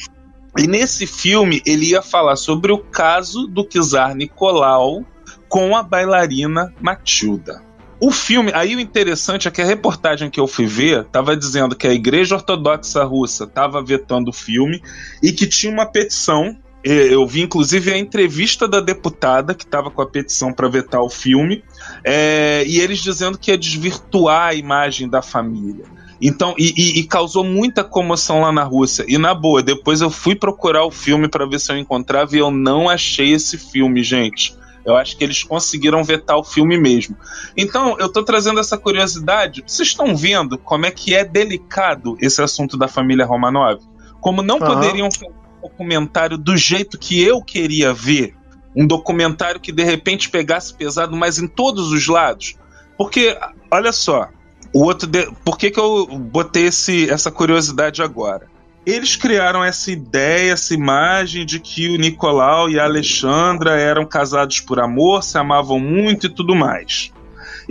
[0.57, 5.05] E nesse filme ele ia falar sobre o caso do czar Nicolau
[5.49, 7.61] com a bailarina Matilda.
[7.99, 11.75] O filme, aí o interessante é que a reportagem que eu fui ver estava dizendo
[11.75, 14.81] que a Igreja Ortodoxa Russa estava vetando o filme
[15.21, 20.01] e que tinha uma petição eu vi inclusive a entrevista da deputada que estava com
[20.01, 21.63] a petição para vetar o filme,
[22.03, 25.85] é, e eles dizendo que ia desvirtuar a imagem da família.
[26.21, 29.03] Então, e, e, e, causou muita comoção lá na Rússia.
[29.07, 32.39] E na boa, depois eu fui procurar o filme para ver se eu encontrava e
[32.39, 34.55] eu não achei esse filme, gente.
[34.85, 37.15] Eu acho que eles conseguiram vetar o filme mesmo.
[37.57, 39.63] Então, eu tô trazendo essa curiosidade.
[39.65, 43.79] Vocês estão vendo como é que é delicado esse assunto da família Romanov?
[44.19, 44.65] Como não uhum.
[44.65, 45.09] poderiam
[45.61, 48.35] documentário do jeito que eu queria ver.
[48.75, 52.55] Um documentário que de repente pegasse pesado, mas em todos os lados.
[52.97, 53.37] Porque,
[53.69, 54.29] olha só,
[54.73, 55.07] o outro.
[55.07, 55.29] De...
[55.43, 58.49] Por que, que eu botei esse, essa curiosidade agora?
[58.85, 64.59] Eles criaram essa ideia, essa imagem de que o Nicolau e a Alexandra eram casados
[64.59, 67.11] por amor, se amavam muito e tudo mais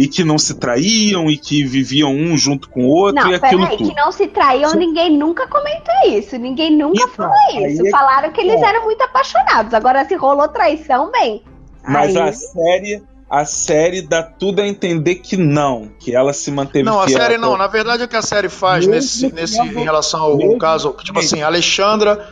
[0.00, 3.34] e que não se traíam e que viviam um junto com o outro não, e
[3.34, 3.90] aquilo aí, tudo.
[3.90, 6.38] que não se traíam, ninguém nunca comentou isso.
[6.38, 7.86] Ninguém nunca então, falou isso.
[7.86, 9.74] É Falaram que eles eram muito apaixonados.
[9.74, 11.42] Agora, se rolou traição, bem.
[11.86, 12.28] Mas aí...
[12.30, 16.98] a série a série dá tudo a entender que não, que ela se manteve Não,
[16.98, 17.58] a série não.
[17.58, 21.42] Na verdade, o que a série faz nesse, nesse em relação ao caso, tipo assim,
[21.42, 22.26] Alexandra.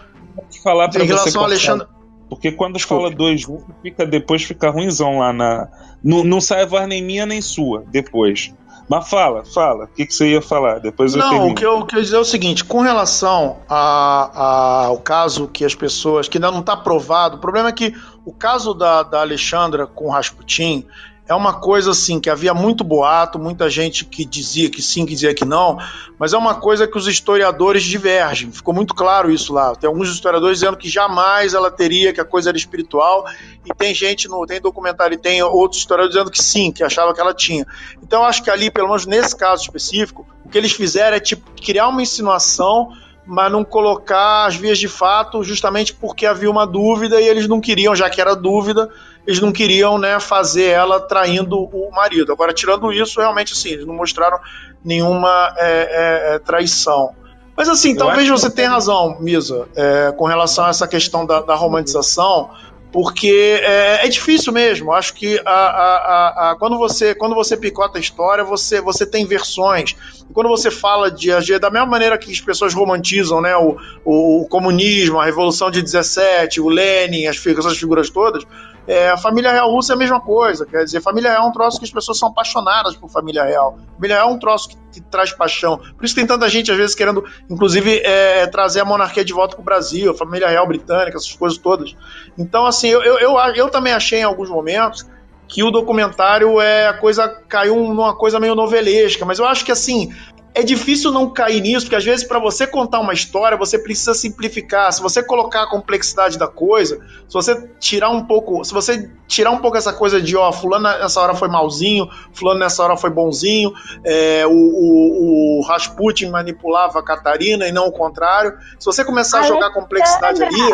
[0.64, 1.86] Falar pra em relação a Alexandra.
[2.28, 5.68] Porque quando fala dois juntos, fica, depois fica ruimzão lá na.
[6.02, 8.52] Não, não sai a voz nem minha nem sua depois.
[8.88, 9.84] Mas fala, fala.
[9.84, 10.78] O que, que você ia falar?
[10.78, 14.86] Depois eu Não, o que eu queria dizer é o seguinte: com relação a, a,
[14.86, 16.26] ao caso que as pessoas.
[16.26, 17.94] que ainda não está provado, o problema é que
[18.24, 20.86] o caso da, da Alexandra com o Rasputin
[21.28, 25.12] é uma coisa assim que havia muito boato, muita gente que dizia que sim, que
[25.12, 25.78] dizia que não,
[26.18, 28.50] mas é uma coisa que os historiadores divergem.
[28.50, 29.74] Ficou muito claro isso lá.
[29.76, 33.26] Tem alguns historiadores dizendo que jamais ela teria, que a coisa era espiritual,
[33.66, 37.12] e tem gente no tem documentário e tem outros historiadores dizendo que sim, que achava
[37.12, 37.66] que ela tinha.
[38.02, 41.50] Então acho que ali, pelo menos nesse caso específico, o que eles fizeram é tipo
[41.60, 42.90] criar uma insinuação
[43.30, 47.60] mas não colocar as vias de fato, justamente porque havia uma dúvida e eles não
[47.60, 48.88] queriam, já que era dúvida,
[49.28, 52.32] eles não queriam né, fazer ela traindo o marido.
[52.32, 54.38] Agora, tirando isso, realmente assim, eles não mostraram
[54.82, 57.14] nenhuma é, é, é traição.
[57.54, 61.42] Mas assim, Eu talvez você tenha razão, Misa, é, com relação a essa questão da,
[61.42, 62.48] da romantização
[62.90, 64.92] porque é, é, difícil mesmo.
[64.92, 69.26] Acho que a, a, a, quando, você, quando você picota a história, você, você tem
[69.26, 69.94] versões.
[70.28, 71.28] E quando você fala de
[71.58, 75.82] da mesma maneira que as pessoas romantizam né, o, o, o comunismo, a Revolução de
[75.82, 78.44] 17, o Lenin, as, essas figuras todas,
[78.88, 80.64] é, a família real russa é a mesma coisa.
[80.64, 83.78] Quer dizer, família real é um troço que as pessoas são apaixonadas por família real.
[83.94, 85.76] Família real é um troço que, que traz paixão.
[85.76, 89.56] Por isso tem tanta gente, às vezes, querendo, inclusive, é, trazer a monarquia de volta
[89.56, 91.94] para o Brasil, a família real britânica, essas coisas todas.
[92.38, 95.06] Então, assim, eu, eu, eu, eu também achei em alguns momentos
[95.46, 99.72] que o documentário é a coisa caiu numa coisa meio novelesca, mas eu acho que
[99.72, 100.14] assim
[100.54, 104.14] é difícil não cair nisso, porque às vezes para você contar uma história, você precisa
[104.14, 104.92] simplificar.
[104.92, 106.98] Se você colocar a complexidade da coisa,
[107.28, 110.84] se você tirar um pouco, se você tirar um pouco essa coisa de, ó, fulano
[110.84, 113.72] nessa hora foi malzinho, fulano nessa hora foi bonzinho,
[114.04, 118.56] é, o, o, o, Rasputin manipulava a Catarina e não o contrário.
[118.78, 120.72] Se você começar a jogar complexidade ali,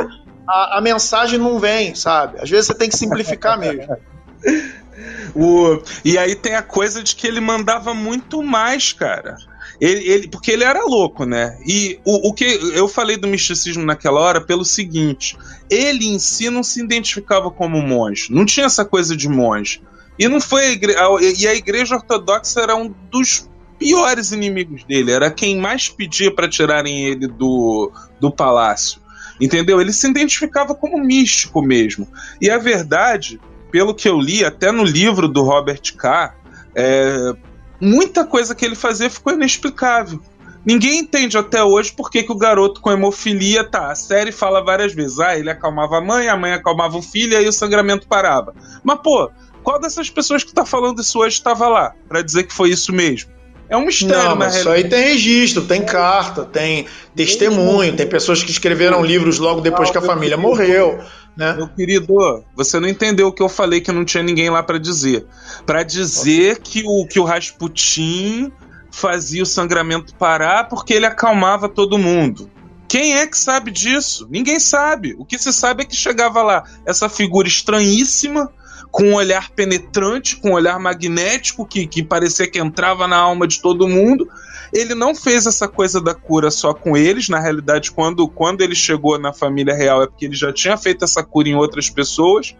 [0.48, 2.40] a, a mensagem não vem, sabe?
[2.40, 3.96] Às vezes você tem que simplificar mesmo.
[5.34, 9.34] O, e aí tem a coisa de que ele mandava muito mais, cara.
[9.80, 11.58] Ele, ele, porque ele era louco, né?
[11.66, 12.44] E o, o que
[12.74, 15.36] eu falei do misticismo naquela hora pelo seguinte:
[15.68, 19.82] ele em si não se identificava como monge, não tinha essa coisa de monge.
[20.18, 21.00] E não foi a igreja,
[21.38, 26.48] e a igreja ortodoxa era um dos piores inimigos dele, era quem mais pedia para
[26.48, 27.90] tirarem ele do,
[28.20, 29.00] do palácio.
[29.40, 29.80] Entendeu?
[29.80, 32.06] Ele se identificava como místico mesmo.
[32.40, 33.40] E a verdade,
[33.72, 36.36] pelo que eu li, até no livro do Robert K.,
[36.76, 37.32] é,
[37.80, 40.20] muita coisa que ele fazia ficou inexplicável.
[40.64, 43.90] Ninguém entende até hoje por que, que o garoto com hemofilia tá.
[43.90, 47.34] A série fala várias vezes: ah, ele acalmava a mãe, a mãe acalmava o filho
[47.34, 48.54] e aí o sangramento parava.
[48.82, 49.30] Mas, pô,
[49.62, 52.92] qual dessas pessoas que tá falando isso hoje estava lá para dizer que foi isso
[52.92, 53.34] mesmo?
[53.68, 56.86] É um mistério, Não, mas isso aí tem registro, tem carta, tem
[57.16, 61.00] testemunho, tem pessoas que escreveram livros logo depois que a família morreu.
[61.36, 61.54] Né?
[61.54, 64.78] Meu querido, você não entendeu o que eu falei que não tinha ninguém lá para
[64.78, 65.26] dizer.
[65.66, 68.52] Para dizer que o, que o Rasputin
[68.90, 72.50] fazia o sangramento parar porque ele acalmava todo mundo.
[72.86, 74.28] Quem é que sabe disso?
[74.30, 75.16] Ninguém sabe.
[75.18, 78.52] O que se sabe é que chegava lá essa figura estranhíssima,
[78.92, 83.48] com um olhar penetrante, com um olhar magnético, que, que parecia que entrava na alma
[83.48, 84.28] de todo mundo,
[84.74, 87.28] ele não fez essa coisa da cura só com eles.
[87.28, 91.04] Na realidade, quando, quando ele chegou na família real, é porque ele já tinha feito
[91.04, 92.56] essa cura em outras pessoas.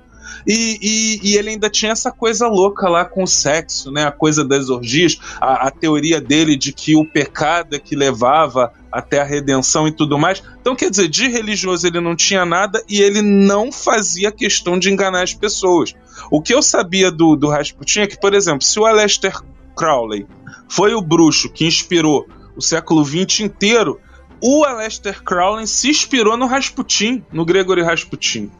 [0.46, 4.04] E, e, e, ele ainda tinha essa coisa louca lá com o sexo, né?
[4.04, 8.72] A coisa das orgias, a, a, teoria dele de que o pecado é que levava
[8.92, 10.42] até a redenção e tudo mais.
[10.60, 14.90] Então, quer dizer, de religioso ele não tinha nada e ele não fazia questão de
[14.90, 15.94] enganar as pessoas.
[16.30, 19.34] O que eu sabia do, do Rasputin é que, por exemplo, se o Aleister
[19.76, 20.26] Crowley
[20.68, 22.26] foi o bruxo que inspirou
[22.56, 24.00] o século XX inteiro,
[24.40, 28.50] o Aleister Crowley se inspirou no Rasputin, no Gregory Rasputin.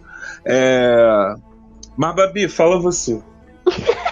[0.44, 1.35] É...
[1.97, 3.22] Mas, Babi, fala você.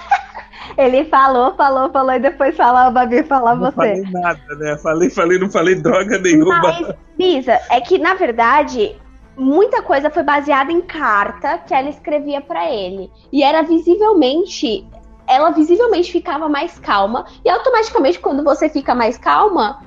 [0.76, 3.94] Ele falou, falou, falou e depois falou, Babi, fala não você.
[3.94, 4.78] Não falei nada, né?
[4.78, 6.60] Falei, falei, não falei droga nenhuma.
[6.60, 8.96] Mas, Lisa, é que na verdade
[9.36, 13.10] muita coisa foi baseada em carta que ela escrevia para ele.
[13.32, 14.86] E era visivelmente
[15.32, 17.26] ela visivelmente ficava mais calma.
[17.44, 19.82] E automaticamente, quando você fica mais calma,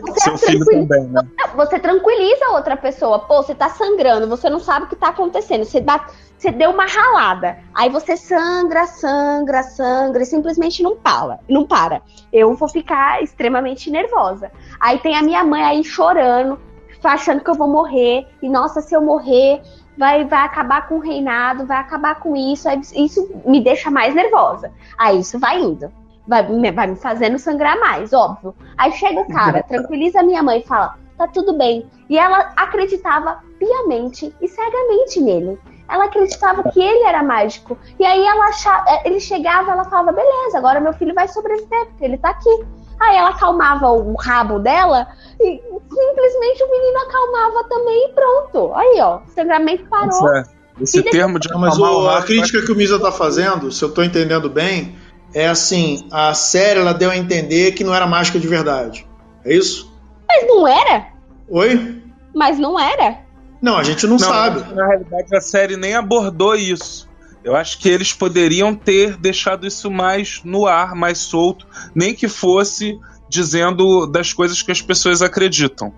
[0.00, 1.22] você, filho também, né?
[1.54, 3.20] você tranquiliza a outra pessoa.
[3.20, 5.64] Pô, você tá sangrando, você não sabe o que tá acontecendo.
[5.64, 6.06] Você, dá,
[6.36, 7.58] você deu uma ralada.
[7.74, 11.38] Aí você sangra, sangra, sangra e simplesmente não para.
[11.48, 12.02] Não para.
[12.32, 14.50] Eu vou ficar extremamente nervosa.
[14.80, 16.58] Aí tem a minha mãe aí chorando,
[17.02, 18.26] achando que eu vou morrer.
[18.42, 19.62] E nossa, se eu morrer,
[19.98, 24.72] vai, vai acabar com o reinado, vai acabar com isso, isso me deixa mais nervosa.
[24.96, 25.90] Aí isso vai indo.
[26.26, 26.42] Vai,
[26.72, 28.54] vai me fazendo sangrar mais, óbvio.
[28.76, 31.86] Aí chega o cara, tranquiliza a minha mãe e fala: tá tudo bem.
[32.08, 35.58] E ela acreditava piamente e cegamente nele.
[35.88, 37.78] Ela acreditava que ele era mágico.
[37.98, 41.86] E aí ela achava, é, ele chegava, ela falava: beleza, agora meu filho vai sobreviver,
[41.86, 42.64] porque ele tá aqui.
[43.00, 45.06] Aí ela acalmava o rabo dela
[45.40, 48.72] e simplesmente o menino acalmava também e pronto.
[48.74, 50.34] Aí, ó, o sangramento parou.
[50.34, 50.44] É.
[50.80, 54.02] Esse termo de mas o, a crítica que o Misa tá fazendo, se eu tô
[54.02, 54.96] entendendo bem,
[55.34, 59.06] é assim, a série ela deu a entender que não era mágica de verdade.
[59.44, 59.92] É isso?
[60.28, 61.06] Mas não era?
[61.48, 62.02] Oi?
[62.34, 63.18] Mas não era?
[63.60, 64.72] Não, a gente não, não sabe.
[64.72, 67.07] Na realidade, a série nem abordou isso.
[67.44, 72.28] Eu acho que eles poderiam ter deixado isso mais no ar, mais solto, nem que
[72.28, 72.98] fosse
[73.28, 75.92] dizendo das coisas que as pessoas acreditam.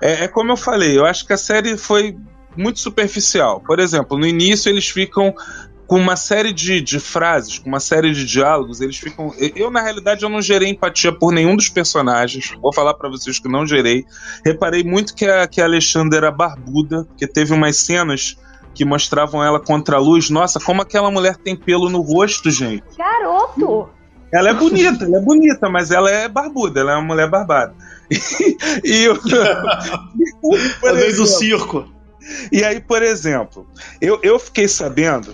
[0.00, 2.16] É, é, como eu falei, eu acho que a série foi
[2.56, 3.60] muito superficial.
[3.60, 5.34] Por exemplo, no início eles ficam
[5.86, 9.34] com uma série de, de frases, com uma série de diálogos, eles ficam.
[9.54, 12.52] Eu, na realidade, eu não gerei empatia por nenhum dos personagens.
[12.60, 14.04] Vou falar para vocês que não gerei.
[14.44, 18.36] Reparei muito que a, que a Alexandra era barbuda, porque teve umas cenas
[18.74, 20.30] que mostravam ela contra a luz.
[20.30, 22.84] Nossa, como aquela mulher tem pelo no rosto, gente.
[22.96, 23.88] Garoto!
[24.32, 27.74] Ela é bonita, ela é bonita, mas ela é barbuda, ela é uma mulher barbada.
[28.84, 29.16] E, eu,
[30.80, 31.88] por exemplo, do circo.
[32.50, 33.66] E aí, por exemplo,
[34.00, 35.32] eu, eu fiquei sabendo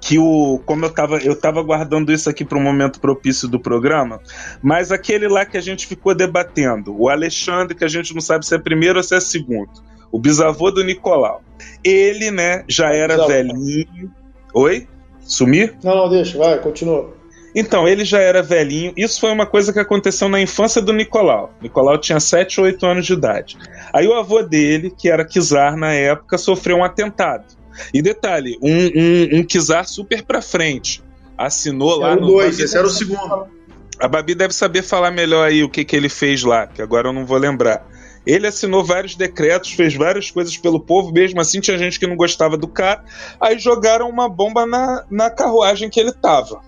[0.00, 3.58] que o como eu tava eu tava guardando isso aqui para um momento propício do
[3.58, 4.20] programa,
[4.62, 8.46] mas aquele lá que a gente ficou debatendo, o Alexandre que a gente não sabe
[8.46, 9.70] se é primeiro ou se é segundo,
[10.14, 11.42] o bisavô do Nicolau.
[11.82, 14.12] Ele, né, já era velhinho.
[14.54, 14.86] Oi?
[15.18, 15.74] Sumir?
[15.82, 17.12] Não, não, deixa, vai, continua.
[17.52, 18.92] Então, ele já era velhinho.
[18.96, 21.52] Isso foi uma coisa que aconteceu na infância do Nicolau.
[21.60, 23.58] Nicolau tinha 7 ou 8 anos de idade.
[23.92, 27.46] Aí o avô dele, que era Kizar na época, sofreu um atentado.
[27.92, 31.02] E detalhe, um, um, um Kizar super pra frente.
[31.36, 32.28] Assinou lá era no.
[32.28, 33.48] Dois, esse era o segundo.
[33.98, 37.08] A Babi deve saber falar melhor aí o que, que ele fez lá, que agora
[37.08, 37.84] eu não vou lembrar.
[38.26, 42.16] Ele assinou vários decretos, fez várias coisas pelo povo, mesmo assim tinha gente que não
[42.16, 43.04] gostava do cara.
[43.40, 46.60] Aí jogaram uma bomba na, na carruagem que ele tava.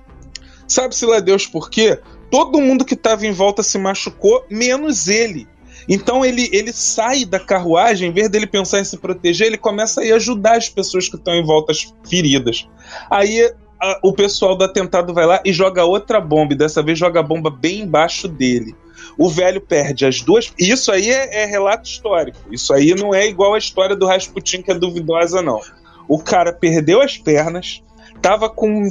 [0.69, 1.99] Sabe-se lá Deus por quê?
[2.31, 5.47] todo mundo que estava em volta se machucou, menos ele.
[5.89, 10.01] Então ele, ele sai da carruagem, em vez dele pensar em se proteger, ele começa
[10.01, 11.73] a ir ajudar as pessoas que estão em volta
[12.09, 12.69] feridas.
[13.11, 16.99] Aí a, o pessoal do atentado vai lá e joga outra bomba, e dessa vez
[16.99, 18.75] joga a bomba bem embaixo dele.
[19.19, 20.53] O velho perde as duas.
[20.59, 22.39] Isso aí é, é relato histórico.
[22.51, 25.61] Isso aí não é igual a história do Rasputin, que é duvidosa, não.
[26.09, 27.83] O cara perdeu as pernas,
[28.21, 28.91] tava com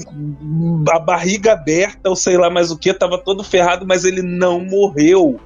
[0.90, 4.60] a barriga aberta, ou sei lá mais o que, tava todo ferrado, mas ele não
[4.60, 5.40] morreu.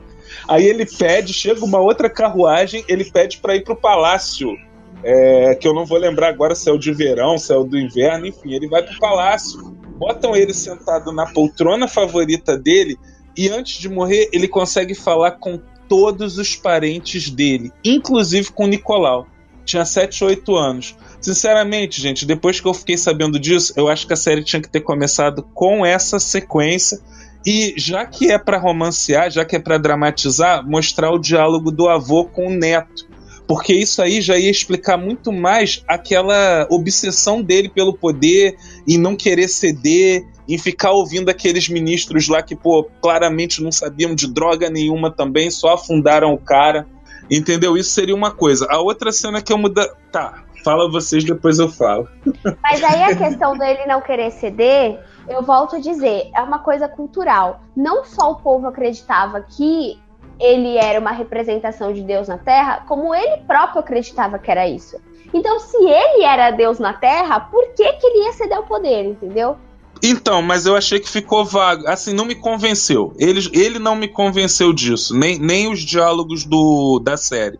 [0.47, 4.56] Aí ele pede, chega uma outra carruagem, ele pede para ir pro palácio.
[5.01, 7.64] É, que eu não vou lembrar agora se é o de verão, se é o
[7.64, 9.73] do inverno, enfim, ele vai pro palácio.
[9.97, 12.97] Botam ele sentado na poltrona favorita dele
[13.39, 15.57] e antes de morrer ele consegue falar com
[15.87, 19.27] todos os parentes dele, inclusive com o Nicolau.
[19.63, 20.95] Tinha 7, 8 anos.
[21.21, 24.67] Sinceramente, gente, depois que eu fiquei sabendo disso, eu acho que a série tinha que
[24.67, 26.99] ter começado com essa sequência.
[27.45, 31.87] E já que é para romancear, já que é para dramatizar, mostrar o diálogo do
[31.87, 33.07] avô com o neto.
[33.49, 38.55] Porque isso aí já ia explicar muito mais aquela obsessão dele pelo poder,
[38.88, 44.13] em não querer ceder, em ficar ouvindo aqueles ministros lá que, pô, claramente não sabiam
[44.13, 46.85] de droga nenhuma também, só afundaram o cara.
[47.27, 47.76] Entendeu?
[47.76, 48.67] Isso seria uma coisa.
[48.69, 49.95] A outra cena que eu muda.
[50.11, 52.07] Tá, Fala vocês, depois eu falo.
[52.61, 56.88] Mas aí a questão dele não querer ceder, eu volto a dizer, é uma coisa
[56.88, 57.63] cultural.
[57.76, 59.97] Não só o povo acreditava que
[60.39, 64.97] ele era uma representação de Deus na Terra, como ele próprio acreditava que era isso.
[65.33, 69.05] Então, se ele era Deus na Terra, por que, que ele ia ceder o poder,
[69.05, 69.57] entendeu?
[70.01, 71.87] Então, mas eu achei que ficou vago.
[71.87, 73.13] Assim, não me convenceu.
[73.17, 75.15] Ele, ele não me convenceu disso.
[75.15, 77.59] Nem, nem os diálogos do, da série.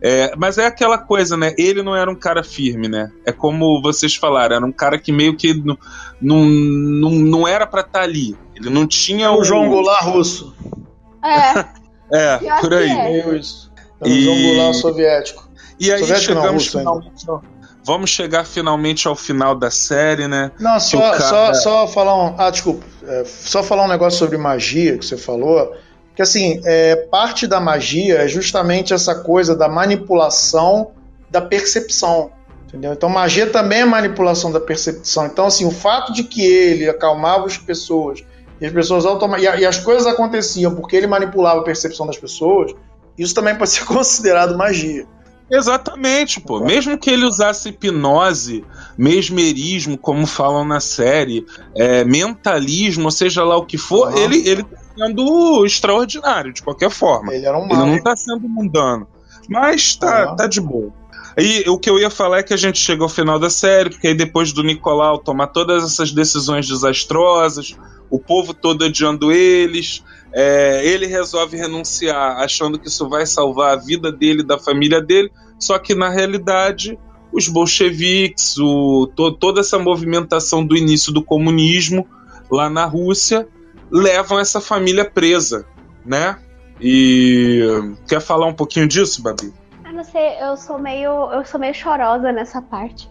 [0.00, 1.52] É, mas é aquela coisa, né?
[1.58, 3.10] Ele não era um cara firme, né?
[3.26, 5.76] É como vocês falaram, era um cara que meio que não,
[6.20, 8.36] não, não, não era para estar tá ali.
[8.54, 9.44] Ele não tinha o.
[9.44, 10.54] João Goulart russo.
[11.22, 11.64] É.
[12.12, 12.90] é, por aí.
[12.90, 13.70] É isso.
[14.00, 14.74] É e...
[14.74, 15.48] Soviético.
[15.78, 17.26] E aí soviético chegamos não, finalmente.
[17.82, 20.52] Vamos chegar finalmente ao final da série, né?
[20.60, 21.20] Não, só, cara...
[21.20, 22.34] só, só falar um.
[22.36, 22.84] Ah, desculpa.
[23.06, 25.74] É, só falar um negócio sobre magia que você falou
[26.20, 30.90] que assim, é, parte da magia é justamente essa coisa da manipulação
[31.30, 32.30] da percepção.
[32.68, 32.92] Entendeu?
[32.92, 35.24] Então, magia também é manipulação da percepção.
[35.24, 38.22] Então, assim, o fato de que ele acalmava as pessoas
[38.60, 42.74] e as pessoas automa- e, as coisas aconteciam porque ele manipulava a percepção das pessoas,
[43.16, 45.06] isso também pode ser considerado magia.
[45.50, 46.60] Exatamente, pô.
[46.60, 48.64] Mesmo que ele usasse hipnose,
[48.96, 54.16] mesmerismo, como falam na série, é, mentalismo, seja lá o que for, uhum.
[54.16, 57.34] ele, ele tá sendo extraordinário, de qualquer forma.
[57.34, 57.64] Ele era um.
[57.64, 59.08] Ele não tá sendo mundano.
[59.48, 60.36] Mas tá, uhum.
[60.36, 60.92] tá de boa.
[61.36, 63.90] E o que eu ia falar é que a gente chega ao final da série,
[63.90, 67.76] porque aí depois do Nicolau tomar todas essas decisões desastrosas,
[68.10, 73.80] o povo todo odiando eles, é, ele resolve renunciar, achando que isso vai salvar a
[73.80, 76.98] vida dele, da família dele, só que na realidade
[77.32, 82.06] os bolcheviques, o, to, toda essa movimentação do início do comunismo
[82.50, 83.46] lá na Rússia
[83.90, 85.64] levam essa família presa,
[86.04, 86.36] né?
[86.80, 87.62] E
[88.08, 89.52] quer falar um pouquinho disso, Babi?
[89.84, 93.08] Eu não sei, eu sou meio, eu sou meio chorosa nessa parte.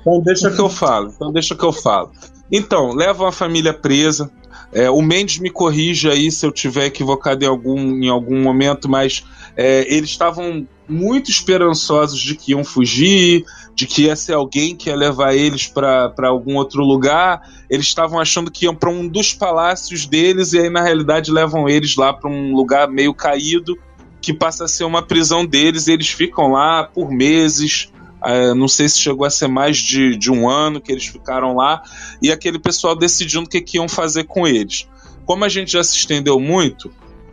[0.00, 1.10] Então deixa que eu falo.
[1.14, 2.12] Então deixa que eu falo.
[2.50, 4.30] Então, levam a família presa.
[4.72, 8.88] É, o Mendes me corrige aí se eu tiver equivocado em algum, em algum momento,
[8.88, 9.24] mas
[9.56, 13.44] é, eles estavam muito esperançosos de que iam fugir,
[13.74, 17.42] de que ia ser alguém que ia levar eles para algum outro lugar.
[17.68, 21.68] Eles estavam achando que iam para um dos palácios deles e aí na realidade levam
[21.68, 23.78] eles lá para um lugar meio caído
[24.20, 25.86] que passa a ser uma prisão deles.
[25.86, 27.92] E eles ficam lá por meses.
[28.22, 31.54] Uh, não sei se chegou a ser mais de, de um ano que eles ficaram
[31.54, 31.82] lá,
[32.20, 34.88] e aquele pessoal decidindo o que, que iam fazer com eles.
[35.24, 36.90] Como a gente já se estendeu muito,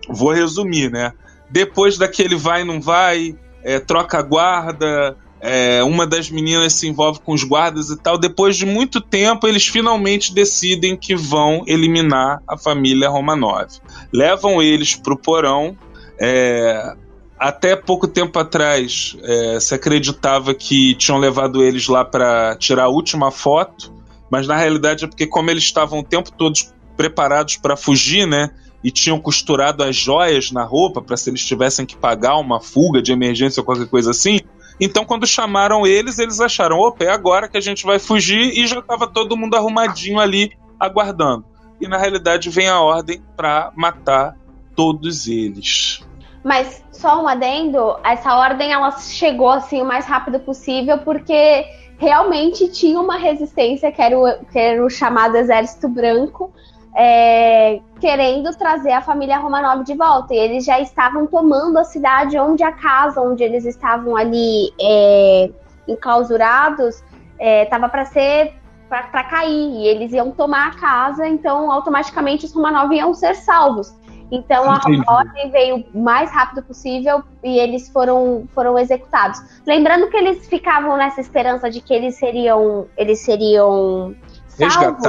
[0.08, 1.14] vou resumir, né?
[1.50, 5.18] Depois daquele vai não vai, é, troca guarda,
[5.48, 8.18] é, uma das meninas se envolve com os guardas e tal.
[8.18, 13.68] Depois de muito tempo, eles finalmente decidem que vão eliminar a família Romanov.
[14.12, 15.78] Levam eles para o porão.
[16.20, 16.96] É,
[17.38, 22.90] até pouco tempo atrás, é, se acreditava que tinham levado eles lá para tirar a
[22.90, 23.94] última foto,
[24.30, 26.58] mas na realidade é porque, como eles estavam o tempo todo
[26.96, 28.50] preparados para fugir, né?
[28.84, 33.02] E tinham costurado as joias na roupa para se eles tivessem que pagar uma fuga
[33.02, 34.40] de emergência ou qualquer coisa assim,
[34.80, 38.68] então, quando chamaram eles, eles acharam: opa, é agora que a gente vai fugir, e
[38.68, 41.46] já estava todo mundo arrumadinho ali, aguardando.
[41.80, 44.38] E na realidade vem a ordem para matar
[44.76, 46.02] todos eles.
[46.46, 51.66] Mas só um adendo, essa ordem ela chegou assim o mais rápido possível porque
[51.98, 56.54] realmente tinha uma resistência que era o, que era o chamado Exército Branco
[56.96, 60.36] é, querendo trazer a família Romanov de volta.
[60.36, 65.50] E eles já estavam tomando a cidade onde a casa onde eles estavam ali é,
[65.88, 67.04] enclausurados
[67.40, 68.54] estava para ser
[68.88, 73.92] para cair e eles iam tomar a casa, então automaticamente os Romanov iam ser salvos.
[74.32, 75.04] Então Entendi.
[75.08, 79.42] a ordem veio o mais rápido possível e eles foram, foram executados.
[79.66, 84.16] Lembrando que eles ficavam nessa esperança de que eles seriam eles seriam
[84.48, 85.06] salvos,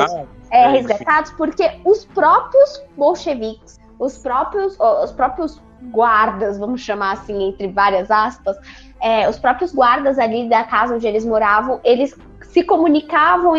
[0.51, 5.60] é, resgatados, porque os próprios bolcheviques, os próprios os próprios
[5.90, 8.56] guardas, vamos chamar assim entre várias aspas,
[9.01, 13.55] é, os próprios guardas ali da casa onde eles moravam, eles se comunicavam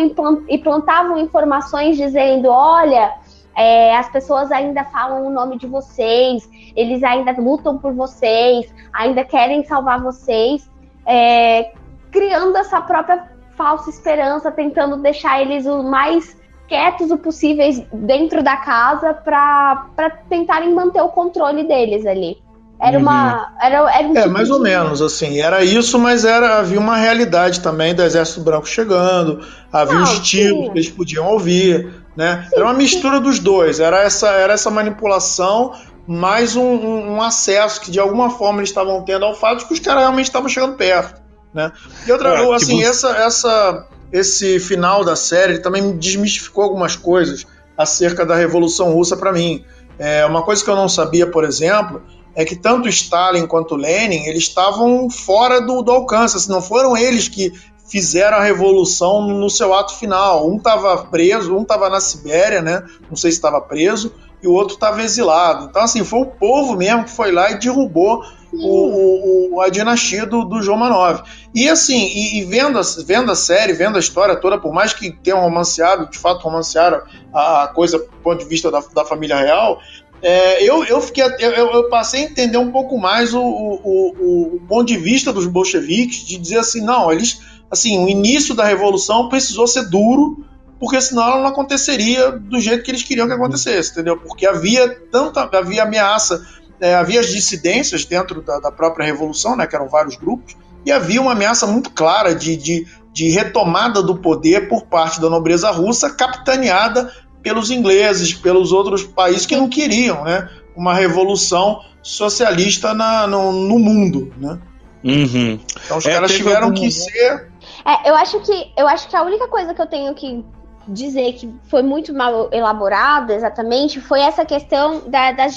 [0.48, 3.12] e plantavam informações dizendo: olha,
[3.58, 9.24] é, as pessoas ainda falam o nome de vocês, eles ainda lutam por vocês, ainda
[9.24, 10.70] querem salvar vocês,
[11.04, 11.72] é,
[12.12, 13.24] criando essa própria
[13.56, 16.36] falsa esperança, tentando deixar eles o mais
[16.68, 22.38] quietos o possíveis dentro da casa para tentarem manter o controle deles ali.
[22.80, 23.02] Era uhum.
[23.02, 23.52] uma.
[23.60, 25.40] Era, era um é, tipo mais ou menos, assim.
[25.40, 30.20] Era isso, mas era, havia uma realidade também do Exército Branco chegando, havia Não, os
[30.20, 32.48] tiros que eles podiam ouvir, né?
[32.48, 33.78] Sim, era uma mistura dos dois.
[33.78, 35.72] Era essa, era essa manipulação,
[36.04, 39.66] mais um, um, um, acesso que de alguma forma eles estavam tendo ao fato de
[39.66, 41.22] que os caras realmente estavam chegando perto,
[41.54, 41.70] né?
[42.04, 42.88] E outra, é, assim, tipo...
[42.88, 47.46] essa, essa, esse final da série também desmistificou algumas coisas
[47.76, 49.64] acerca da Revolução Russa para mim.
[49.96, 52.02] É, uma coisa que eu não sabia, por exemplo,
[52.34, 56.96] é que tanto Stalin quanto Lenin eles estavam fora do, do alcance, assim, não foram
[56.96, 57.52] eles que
[57.88, 60.48] fizeram a revolução no seu ato final.
[60.48, 62.84] Um estava preso, um estava na Sibéria, né?
[63.08, 64.12] Não sei se estava preso,
[64.42, 65.66] e o outro estava exilado.
[65.66, 70.24] Então, assim, foi o povo mesmo que foi lá e derrubou o, o, a dinastia
[70.24, 71.22] do, do Manov.
[71.54, 74.92] E assim, e, e, vendo, a, vendo a série, vendo a história toda, por mais
[74.92, 77.02] que tenham romanceado, de fato romancearam
[77.32, 79.78] a, a coisa do ponto de vista da, da família real,
[80.20, 84.56] é, eu, eu, fiquei, eu, eu, passei a entender um pouco mais o, o, o,
[84.56, 87.40] o, ponto de vista dos bolcheviques, de dizer assim, não, eles,
[87.70, 90.44] assim, o início da revolução precisou ser duro,
[90.78, 94.16] porque senão ela não aconteceria do jeito que eles queriam que acontecesse, entendeu?
[94.16, 96.46] Porque havia tanta, havia ameaça,
[96.80, 100.92] é, havia as dissidências dentro da, da, própria revolução, né, que eram vários grupos, e
[100.92, 105.70] havia uma ameaça muito clara de, de, de retomada do poder por parte da nobreza
[105.70, 107.12] russa, capitaneada
[107.42, 113.78] pelos ingleses, pelos outros países que não queriam né, uma revolução socialista na, no, no
[113.78, 114.32] mundo.
[114.38, 114.58] Né?
[115.04, 115.60] Uhum.
[115.84, 117.47] Então os é, caras tiveram que ser.
[117.88, 120.44] É, eu acho que eu acho que a única coisa que eu tenho que
[120.86, 125.56] dizer que foi muito mal elaborado exatamente foi essa questão da, das,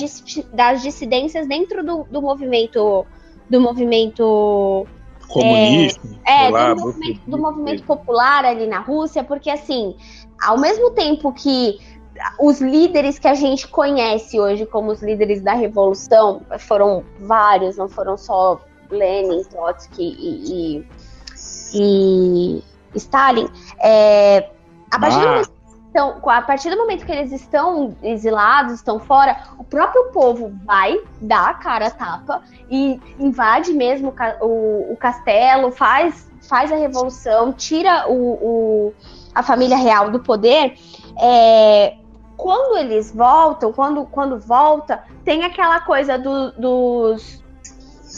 [0.53, 3.05] das dissidências dentro do, do movimento
[3.49, 4.87] do movimento
[5.27, 9.95] comunista é, é lá, do, movimento, do movimento popular ali na Rússia porque assim
[10.41, 11.79] ao mesmo tempo que
[12.39, 17.89] os líderes que a gente conhece hoje como os líderes da revolução foram vários, não
[17.89, 18.59] foram só
[18.89, 20.87] Lenin, Trotsky e, e,
[21.73, 22.63] e
[22.95, 23.49] Stalin.
[23.79, 24.49] É,
[24.91, 25.41] a, partir ah.
[25.89, 30.99] então, a partir do momento que eles estão exilados, estão fora, o próprio povo vai
[31.21, 37.53] dar a cara a tapa e invade mesmo o, o castelo, faz, faz a revolução,
[37.53, 38.93] tira o, o
[39.33, 40.77] a família real do poder,
[41.17, 41.95] é,
[42.35, 47.41] quando eles voltam, quando, quando volta, tem aquela coisa do, dos,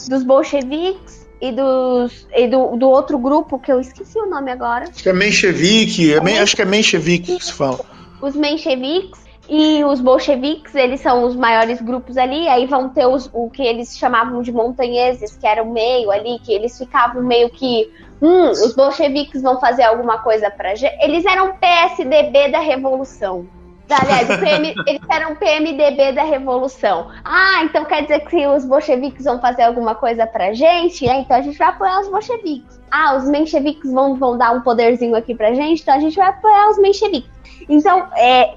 [0.10, 4.86] dos bolcheviques e, dos, e do, do outro grupo, que eu esqueci o nome agora.
[4.90, 7.80] Acho que é menchevique, é, acho que é menchevique que se fala.
[8.22, 13.30] Os mencheviques e os bolcheviques, eles são os maiores grupos ali, aí vão ter os,
[13.34, 17.50] o que eles chamavam de montanheses, que era o meio ali, que eles ficavam meio
[17.50, 17.92] que
[18.22, 20.96] hum, os bolcheviques vão fazer alguma coisa pra gente.
[21.04, 23.46] Eles eram PSDB da Revolução.
[23.90, 27.10] Aliás, PM, eles eram PMDB da Revolução.
[27.24, 31.08] Ah, então quer dizer que os bolcheviques vão fazer alguma coisa pra gente?
[31.08, 32.80] É, então a gente vai apoiar os bolcheviques.
[32.90, 36.30] Ah, os mencheviques vão, vão dar um poderzinho aqui pra gente, então a gente vai
[36.30, 37.30] apoiar os mencheviques.
[37.68, 38.56] Então, é,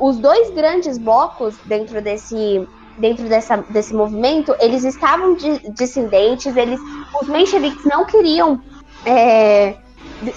[0.00, 2.68] os dois grandes blocos dentro desse
[2.98, 5.34] dentro dessa, desse movimento, eles estavam
[5.72, 6.78] dissidentes, eles,
[7.22, 8.60] os mencheviques não queriam
[9.06, 9.74] é,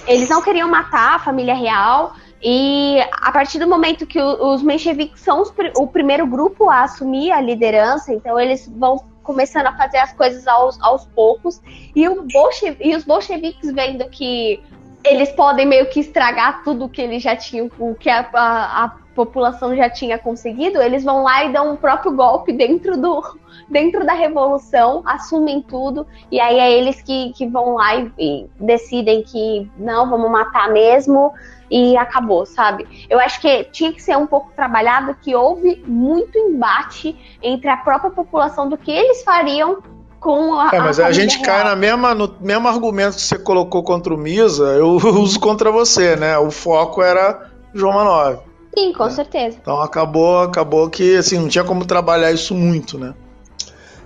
[0.06, 2.14] eles não queriam matar a família real.
[2.46, 7.32] E a partir do momento que os mencheviques são os, o primeiro grupo a assumir
[7.32, 11.62] a liderança, então eles vão começando a fazer as coisas aos, aos poucos.
[11.96, 14.62] E, bolche, e os bolcheviques vendo que
[15.02, 19.76] eles podem meio que estragar tudo que eles já tinham, o que a, a, população
[19.76, 23.22] já tinha conseguido, eles vão lá e dão um próprio golpe dentro do
[23.68, 28.50] dentro da revolução, assumem tudo, e aí é eles que, que vão lá e, e
[28.58, 31.32] decidem que não, vamos matar mesmo,
[31.74, 32.86] e acabou, sabe?
[33.10, 37.76] Eu acho que tinha que ser um pouco trabalhado que houve muito embate entre a
[37.76, 39.82] própria população do que eles fariam
[40.20, 40.70] com a.
[40.72, 41.46] É, mas a, a gente real.
[41.46, 44.90] cai na mesma, no mesmo argumento que você colocou contra o Misa, eu
[45.20, 46.38] uso contra você, né?
[46.38, 48.38] O foco era João Manove.
[48.72, 49.58] Sim, com certeza.
[49.60, 53.14] Então acabou, acabou que assim, não tinha como trabalhar isso muito, né?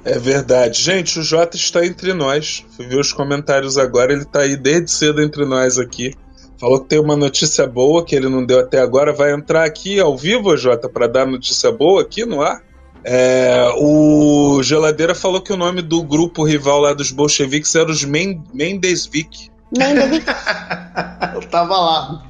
[0.06, 0.80] É verdade.
[0.80, 2.64] Gente, o Jota está entre nós.
[2.74, 6.14] Fui ver os comentários agora, ele está aí desde cedo entre nós aqui.
[6.60, 9.12] Falou que tem uma notícia boa que ele não deu até agora.
[9.12, 12.62] Vai entrar aqui ao vivo, Jota, para dar notícia boa aqui no ar?
[13.04, 18.04] É, o Geladeira falou que o nome do grupo rival lá dos bolcheviques era os
[18.04, 19.50] Men Mendesvik.
[19.76, 20.26] Mendovic,
[21.34, 22.26] Eu tava lá.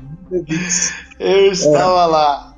[1.18, 2.54] Eu estava lá.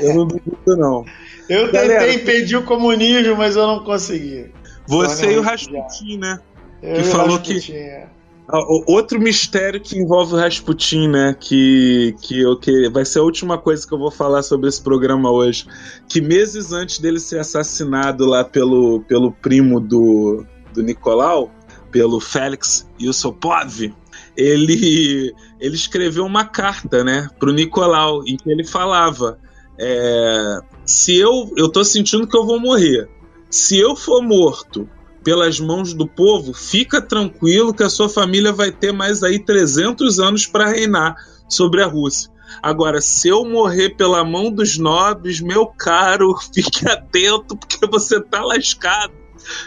[0.00, 1.04] Eu não duvido, não.
[1.48, 4.50] Eu tentei Galera, impedir o comunismo, mas eu não consegui.
[4.86, 5.42] Você e o.
[5.42, 6.40] Rasputin, né?
[6.82, 8.06] Eu Que o falou que- Rasputin, é.
[8.48, 11.36] Ah, Outro mistério que envolve o Rasputin, né?
[11.38, 15.30] Que, que, que vai ser a última coisa que eu vou falar sobre esse programa
[15.30, 15.66] hoje.
[16.08, 21.50] Que meses antes dele ser assassinado lá pelo, pelo primo do, do Nicolau,
[21.90, 23.92] pelo Félix Yusupov,
[24.36, 29.38] ele, ele escreveu uma carta, né, pro Nicolau, em que ele falava:
[29.78, 33.08] é, se eu, eu tô sentindo que eu vou morrer,
[33.50, 34.88] se eu for morto
[35.26, 40.20] pelas mãos do povo, fica tranquilo que a sua família vai ter mais aí 300
[40.20, 41.16] anos para reinar
[41.48, 42.30] sobre a Rússia.
[42.62, 48.40] Agora, se eu morrer pela mão dos nobres, meu caro, fique atento, porque você tá
[48.44, 49.12] lascado.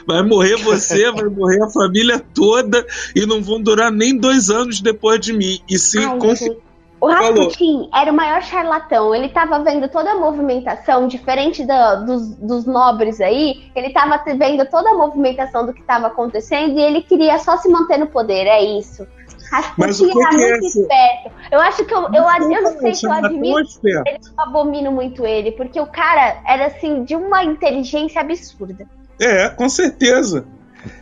[0.07, 4.79] Vai morrer você, vai morrer a família toda, e não vão durar nem dois anos
[4.79, 5.59] depois de mim.
[5.69, 6.17] E se Ai.
[7.01, 7.07] O
[7.39, 9.15] Rasputin era o maior charlatão.
[9.15, 13.69] Ele tava vendo toda a movimentação, diferente da- dos, dos nobres aí.
[13.75, 17.55] Ele tava te- vendo toda a movimentação do que estava acontecendo e ele queria só
[17.57, 18.45] se manter no poder.
[18.47, 19.07] É isso.
[19.51, 21.31] Rasputin era é muito esse- esperto.
[21.51, 24.91] Eu acho que eu, eu, eu não sei se eu Charlatão admiro ele, eu abomino
[24.91, 28.85] muito ele, porque o cara era assim, de uma inteligência absurda.
[29.19, 30.45] É, com certeza.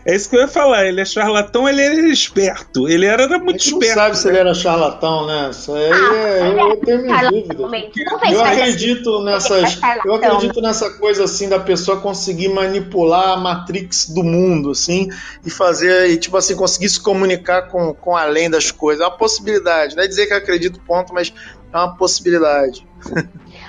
[0.05, 0.85] É isso que eu ia falar.
[0.85, 2.87] Ele é charlatão, ele era esperto.
[2.87, 3.93] Ele era, muito não esperto.
[3.93, 5.49] sabe se ele era charlatão, né?
[5.51, 7.91] Isso aí Ah, é, ele eu, é eu tenho minhas dúvidas.
[8.31, 9.63] Eu acredito nessas.
[9.63, 10.11] É charlatão.
[10.11, 15.09] Eu acredito nessa coisa assim da pessoa conseguir manipular a Matrix do mundo, assim,
[15.45, 19.03] e fazer, e tipo assim, conseguir se comunicar com, com além das coisas.
[19.03, 19.95] É uma possibilidade.
[19.95, 21.31] Não é dizer que eu acredito, ponto, mas
[21.71, 22.87] é uma possibilidade.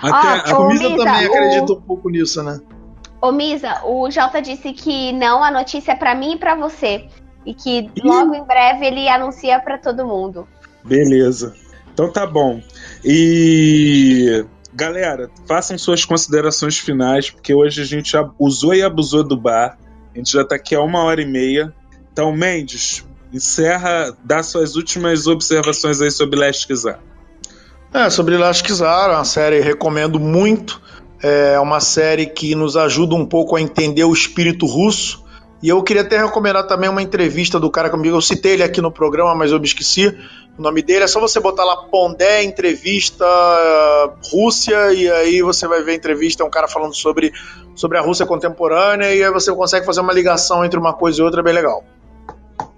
[0.02, 2.60] Até, Ah, A comida também o- acredita um pouco nisso, né?
[3.20, 7.08] Ô Misa, o Jota disse que não, a notícia é pra mim e pra você.
[7.44, 10.46] E que logo em breve ele anuncia pra todo mundo.
[10.84, 11.54] Beleza.
[11.92, 12.60] Então tá bom.
[13.04, 19.78] E galera, façam suas considerações finais, porque hoje a gente usou e abusou do bar.
[20.14, 21.74] A gente já tá aqui há uma hora e meia.
[22.12, 27.00] Então, Mendes, encerra, dá suas últimas observações aí sobre Last Kizar.
[27.92, 30.80] É, sobre Elastic Zara, uma série que recomendo muito.
[31.22, 35.26] É uma série que nos ajuda um pouco a entender o espírito russo.
[35.60, 38.16] E eu queria até recomendar também uma entrevista do cara comigo.
[38.16, 40.16] Eu citei ele aqui no programa, mas eu me esqueci
[40.56, 41.04] o nome dele.
[41.04, 45.94] É só você botar lá Pondé Entrevista eh, Rússia e aí você vai ver a
[45.96, 46.44] entrevista.
[46.44, 47.32] É um cara falando sobre,
[47.74, 51.24] sobre a Rússia contemporânea e aí você consegue fazer uma ligação entre uma coisa e
[51.24, 51.84] outra, é bem legal.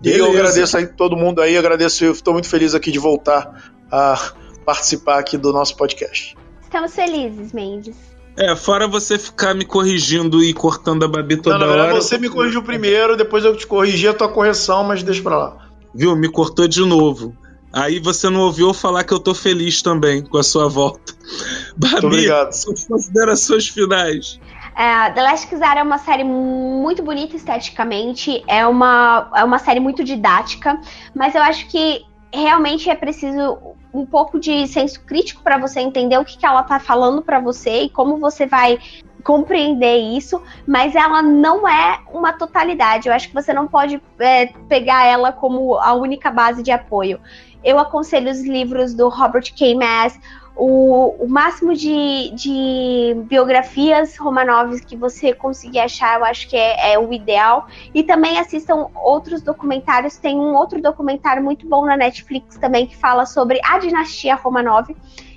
[0.03, 3.73] E eu agradeço aí todo mundo aí, agradeço, eu estou muito feliz aqui de voltar
[3.93, 4.33] a
[4.65, 6.35] participar aqui do nosso podcast.
[6.63, 8.10] Estamos felizes, Mendes.
[8.41, 12.01] É, fora você ficar me corrigindo e cortando a Babi toda Não, na verdade, hora.
[12.01, 15.57] você me corrigiu primeiro, depois eu te corrigi a tua correção, mas deixa pra lá.
[15.95, 16.17] Viu?
[16.17, 17.37] Me cortou de novo.
[17.71, 21.13] Aí você não ouviu eu falar que eu tô feliz também com a sua volta.
[21.77, 22.53] Babi, obrigado.
[22.53, 24.41] suas considerações finais.
[24.75, 29.81] É, The Last Kizar é uma série muito bonita esteticamente, é uma, é uma série
[29.81, 30.81] muito didática,
[31.15, 33.59] mas eu acho que realmente é preciso
[33.93, 37.41] um pouco de senso crítico para você entender o que, que ela tá falando para
[37.41, 38.79] você e como você vai
[39.23, 43.09] compreender isso, mas ela não é uma totalidade.
[43.09, 47.21] Eu acho que você não pode é, pegar ela como a única base de apoio.
[47.63, 49.75] Eu aconselho os livros do Robert K.
[49.75, 50.19] Mass,
[50.57, 56.93] o, o máximo de, de biografias Romanovs que você conseguir achar, eu acho que é,
[56.93, 57.67] é o ideal.
[57.95, 60.17] E também assistam outros documentários.
[60.17, 64.95] Tem um outro documentário muito bom na Netflix também que fala sobre a dinastia Romanov,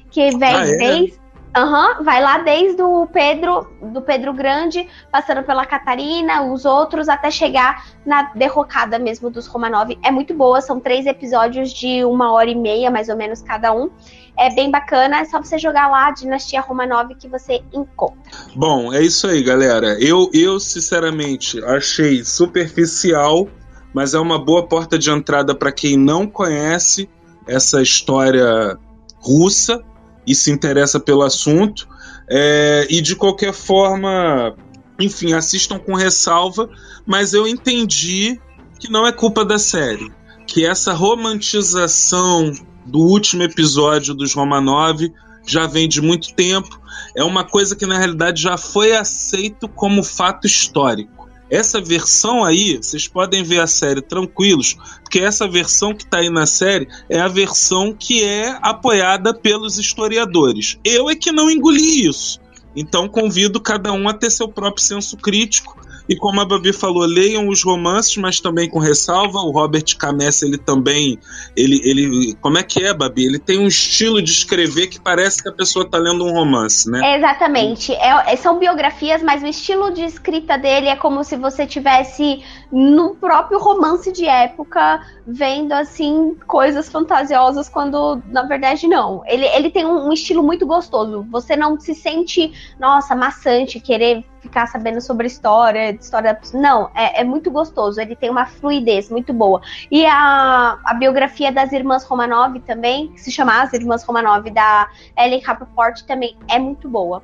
[0.10, 0.78] que vem Ah, é?
[0.78, 1.24] desde.
[1.56, 7.30] Aham, vai lá desde o Pedro, do Pedro Grande, passando pela Catarina, os outros, até
[7.30, 9.96] chegar na derrocada mesmo dos Romanov.
[10.04, 13.72] É muito boa, são três episódios de uma hora e meia, mais ou menos, cada
[13.72, 13.92] um.
[14.38, 18.32] É bem bacana, é só você jogar lá Dinastia Romanov que você encontra.
[18.56, 19.96] Bom, é isso aí, galera.
[20.00, 23.48] Eu, eu sinceramente, achei superficial,
[23.94, 27.08] mas é uma boa porta de entrada para quem não conhece
[27.48, 28.78] essa história
[29.20, 29.82] russa
[30.26, 31.88] e se interessa pelo assunto.
[32.28, 34.56] É, e de qualquer forma,
[35.00, 36.70] enfim, assistam com ressalva,
[37.06, 38.40] mas eu entendi
[38.80, 40.12] que não é culpa da série.
[40.48, 42.52] Que essa romantização
[42.86, 45.12] do último episódio dos Romanov
[45.46, 46.80] já vem de muito tempo.
[47.16, 51.30] É uma coisa que na realidade já foi aceito como fato histórico.
[51.50, 56.30] Essa versão aí, vocês podem ver a série tranquilos, porque essa versão que está aí
[56.30, 60.80] na série é a versão que é apoiada pelos historiadores.
[60.84, 62.40] Eu é que não engoli isso.
[62.76, 65.78] Então convido cada um a ter seu próprio senso crítico
[66.08, 69.40] e como a Babi falou, leiam os romances, mas também com ressalva.
[69.40, 71.18] O Robert Camessa, ele também.
[71.56, 73.26] Ele, ele, como é que é, Babi?
[73.26, 76.90] Ele tem um estilo de escrever que parece que a pessoa está lendo um romance,
[76.90, 77.18] né?
[77.18, 77.94] Exatamente.
[77.94, 83.16] É, são biografias, mas o estilo de escrita dele é como se você tivesse no
[83.16, 89.24] próprio romance de época, vendo assim coisas fantasiosas quando na verdade não.
[89.26, 91.26] Ele, ele tem um, um estilo muito gostoso.
[91.32, 96.38] Você não se sente, nossa, maçante, querer ficar sabendo sobre história, história.
[96.54, 98.00] Não, é, é, muito gostoso.
[98.00, 99.62] Ele tem uma fluidez muito boa.
[99.90, 104.90] E a, a biografia das irmãs Romanov também, que se chama As Irmãs Romanov, da
[105.18, 107.24] Ellen Rappaport, também é muito boa.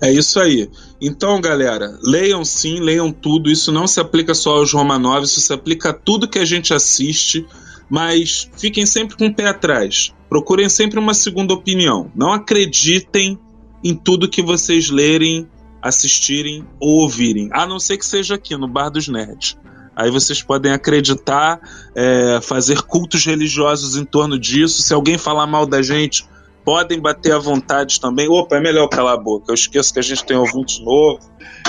[0.00, 0.70] É isso aí.
[1.00, 3.50] Então, galera, leiam sim, leiam tudo.
[3.50, 6.72] Isso não se aplica só aos Romanov, isso se aplica a tudo que a gente
[6.72, 7.46] assiste.
[7.88, 10.14] Mas fiquem sempre com o pé atrás.
[10.28, 12.10] Procurem sempre uma segunda opinião.
[12.14, 13.38] Não acreditem
[13.84, 15.48] em tudo que vocês lerem
[15.82, 19.56] assistirem ou ouvirem, a não ser que seja aqui no Bar dos Nerds.
[19.94, 21.60] Aí vocês podem acreditar,
[21.94, 24.82] é, fazer cultos religiosos em torno disso.
[24.82, 26.26] Se alguém falar mal da gente,
[26.64, 28.28] podem bater à vontade também.
[28.28, 29.50] Opa, é melhor calar a boca.
[29.50, 31.20] Eu esqueço que a gente tem ouvintes novo.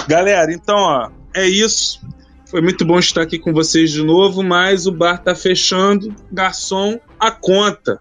[0.07, 1.99] Galera, então, ó, é isso.
[2.45, 6.13] Foi muito bom estar aqui com vocês de novo, mas o bar tá fechando.
[6.31, 7.99] Garçom, a conta.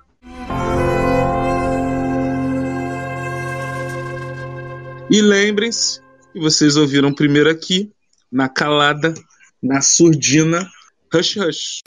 [5.10, 6.00] E lembrem-se
[6.32, 7.90] que vocês ouviram primeiro aqui,
[8.30, 9.12] na calada,
[9.60, 10.64] na surdina,
[11.12, 11.82] Hush Hush.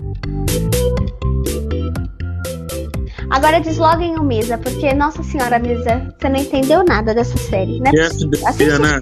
[3.30, 7.92] Agora desloguem o Misa, porque, nossa senhora, Misa, você não entendeu nada dessa série, né?
[7.92, 9.00] Que FDP, né?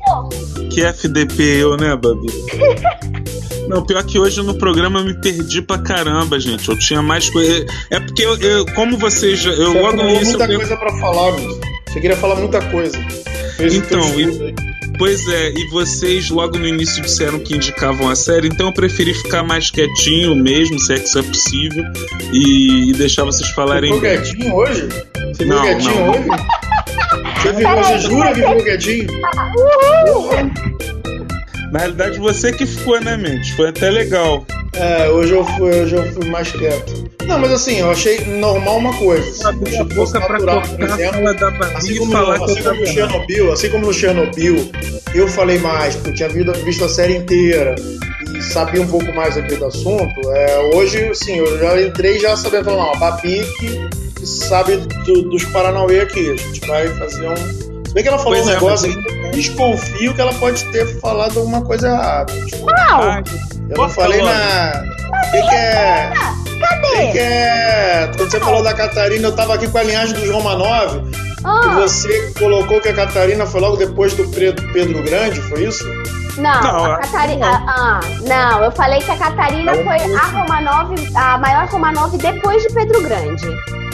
[0.69, 2.27] Que FDP eu, né, Babi?
[3.67, 6.67] Não, pior que hoje no programa eu me perdi pra caramba, gente.
[6.67, 7.65] Eu tinha mais coisa.
[7.89, 9.45] É porque eu, eu, como vocês.
[9.45, 10.37] Eu você logo no início.
[10.37, 10.59] muita eu...
[10.59, 11.31] coisa pra falar,
[11.87, 12.97] Você queria falar muita coisa.
[13.61, 14.55] Fez então, e,
[14.97, 19.13] pois é, e vocês logo no início disseram que indicavam a série, então eu preferi
[19.13, 21.83] ficar mais quietinho mesmo, se é que isso é possível,
[22.33, 23.91] e, e deixar vocês falarem.
[23.91, 24.87] Você ficou quietinho hoje?
[24.87, 26.09] Você ficou quietinho não.
[26.09, 26.27] hoje?
[27.35, 29.07] Você, ficou, você jura que ficou quietinho?
[31.71, 33.53] Na realidade, você que ficou, né, Mente?
[33.55, 34.45] Foi até legal.
[34.73, 37.09] É, hoje eu fui, hoje eu fui mais quieto.
[37.25, 39.49] Não, mas assim, eu achei normal uma coisa.
[39.49, 43.53] Abre a boca natural, por exemplo, da assim como, falar no, assim como no Chernobyl,
[43.53, 44.71] assim como no Chernobyl,
[45.13, 47.75] eu falei mais, porque eu tinha visto a série inteira
[48.35, 50.31] e sabia um pouco mais aqui do assunto.
[50.31, 55.29] É, hoje, assim, eu já entrei já sabendo falar, não, a Babi que sabe do,
[55.29, 56.31] dos Paranauê aqui.
[56.31, 57.35] A gente vai fazer um.
[57.35, 59.20] Se bem que ela falou pois um é, negócio, mas...
[59.31, 62.33] desconfio que ela pode ter falado alguma coisa errada.
[62.33, 63.23] Não!
[63.69, 64.83] Eu não falei na.
[65.27, 66.11] O que, que é.
[66.59, 67.11] Cadê?
[67.11, 68.11] Que é...
[68.15, 71.01] Quando você falou da Catarina, eu tava aqui com a linhagem dos Romanov.
[71.43, 71.61] Ah.
[71.65, 75.83] E você colocou que a Catarina foi logo depois do Pedro Grande, foi isso?
[76.37, 77.63] Não, não a Catarina.
[77.67, 82.73] Ah, não, eu falei que a Catarina foi a Romanov, a maior Romanov depois de
[82.73, 83.45] Pedro Grande.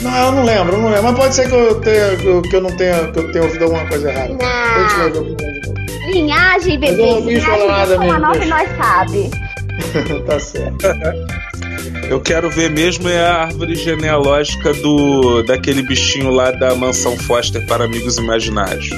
[0.01, 1.03] Não, eu não lembro, eu não lembro.
[1.03, 3.85] Mas pode ser que eu tenha, que eu não tenha, que eu tenha ouvido alguma
[3.87, 4.33] coisa errada.
[4.33, 6.11] Não.
[6.11, 7.01] Linhagem, bebê.
[7.01, 9.31] Eu não linhagem nada Romanov nós sabe.
[10.25, 10.77] tá certo.
[12.09, 17.65] Eu quero ver mesmo é a árvore genealógica do daquele bichinho lá da mansão Foster
[17.67, 18.89] para amigos imaginários.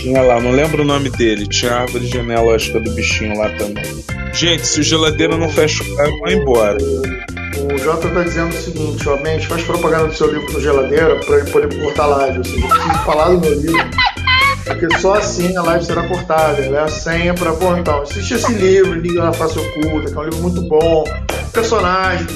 [0.00, 1.44] Tinha lá, não lembro o nome dele.
[1.46, 4.04] Tinha a árvore genealógica do bichinho lá também.
[4.32, 6.78] Gente, se o geladeira não fecha o carro, vai embora.
[6.78, 11.16] O Jota tá dizendo o seguinte, ó, mente, faz propaganda do seu livro no geladeira
[11.16, 12.38] para ele poder cortar live.
[12.38, 13.90] Ou seja, eu preciso falar do meu livro.
[14.64, 16.62] Porque só assim a live será cortada.
[16.62, 20.16] Ela é a senha para, bom, então, assiste esse livro, Liga na Face Oculta, que
[20.16, 21.04] é um livro muito bom.
[21.52, 22.26] Personagem,